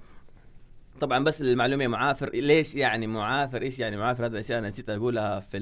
طبعا 1.00 1.24
بس 1.24 1.40
المعلومه 1.40 1.86
معافر 1.86 2.30
ليش 2.34 2.74
يعني 2.74 3.06
معافر؟ 3.06 3.62
إيش 3.62 3.78
يعني 3.78 3.96
معافر؟ 3.96 4.24
هذا 4.24 4.32
الأشياء 4.32 4.58
أنا 4.58 4.68
نسيت 4.68 4.90
أقولها 4.90 5.40
في 5.40 5.58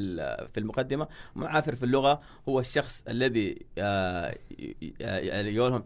في 0.52 0.60
المقدمة. 0.60 1.08
معافر 1.34 1.74
في 1.74 1.82
اللغة 1.82 2.20
هو 2.48 2.60
الشخص 2.60 3.04
الذي 3.08 3.58
آه 3.78 4.34
يقولهم 5.00 5.84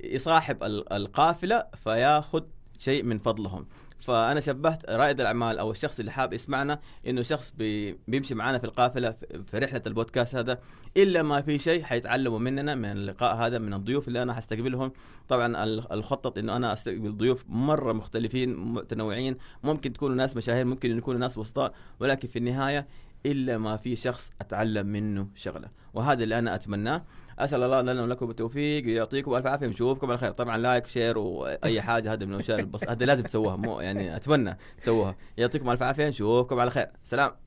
يصاحب 0.00 0.62
القافلة 0.92 1.66
فياخذ 1.84 2.42
شيء 2.78 3.02
من 3.02 3.18
فضلهم. 3.18 3.66
فأنا 4.00 4.40
شبهت 4.40 4.90
رائد 4.90 5.20
الأعمال 5.20 5.58
أو 5.58 5.70
الشخص 5.70 5.98
اللي 5.98 6.10
حاب 6.10 6.32
يسمعنا 6.32 6.80
إنه 7.06 7.22
شخص 7.22 7.52
بي 7.58 7.98
بيمشي 8.08 8.34
معنا 8.34 8.58
في 8.58 8.64
القافلة 8.64 9.14
في 9.50 9.58
رحلة 9.58 9.82
البودكاست 9.86 10.36
هذا 10.36 10.58
إلا 10.96 11.22
ما 11.22 11.40
في 11.40 11.58
شيء 11.58 11.82
حيتعلموا 11.82 12.38
مننا 12.38 12.74
من 12.74 12.92
اللقاء 12.92 13.36
هذا 13.36 13.58
من 13.58 13.74
الضيوف 13.74 14.08
اللي 14.08 14.22
أنا 14.22 14.34
حستقبلهم. 14.34 14.92
طبعا 15.28 15.64
الخطط 15.92 16.38
إنه 16.38 16.56
أنا 16.56 16.72
أستقبل 16.72 17.16
ضيوف 17.16 17.44
مرة 17.48 17.92
مختلفين 17.92 18.56
متنوعين 18.56 19.36
ممكن 19.64 19.92
تكونوا 19.92 20.16
ناس 20.16 20.36
مشاهير 20.36 20.64
ممكن 20.64 20.98
يكونوا 20.98 21.20
ناس 21.20 21.38
وسطاء 21.38 21.74
ولكن 22.00 22.28
في 22.28 22.38
النهاية 22.38 22.86
إلا 23.26 23.58
ما 23.58 23.76
في 23.76 23.96
شخص 23.96 24.32
أتعلم 24.40 24.86
منه 24.86 25.28
شغلة. 25.34 25.68
وهذا 25.94 26.22
اللي 26.22 26.38
أنا 26.38 26.54
أتمناه. 26.54 27.04
أسأل 27.38 27.62
الله 27.62 27.80
لنا 27.80 28.02
ولكم 28.02 28.30
التوفيق 28.30 28.84
ويعطيكم 28.86 29.34
ألف 29.34 29.46
عافية 29.46 29.66
نشوفكم 29.66 30.10
على 30.10 30.18
خير. 30.18 30.30
طبعا 30.30 30.56
like 30.56 30.86
share 30.86 31.18
وأي 31.18 31.82
حاجة 31.82 32.12
هذا 32.12 32.24
من 32.24 32.34
الأشياء 32.34 32.68
هذا 32.88 33.04
لازم 33.04 33.24
تسووها 33.24 33.56
مو 33.56 33.80
يعني 33.80 34.16
أتمنى 34.16 34.58
تسووها. 34.82 35.16
يعطيكم 35.36 35.70
ألف 35.70 35.82
عافية 35.82 36.08
نشوفكم 36.08 36.60
على 36.60 36.70
خير. 36.70 36.86
سلام. 37.02 37.45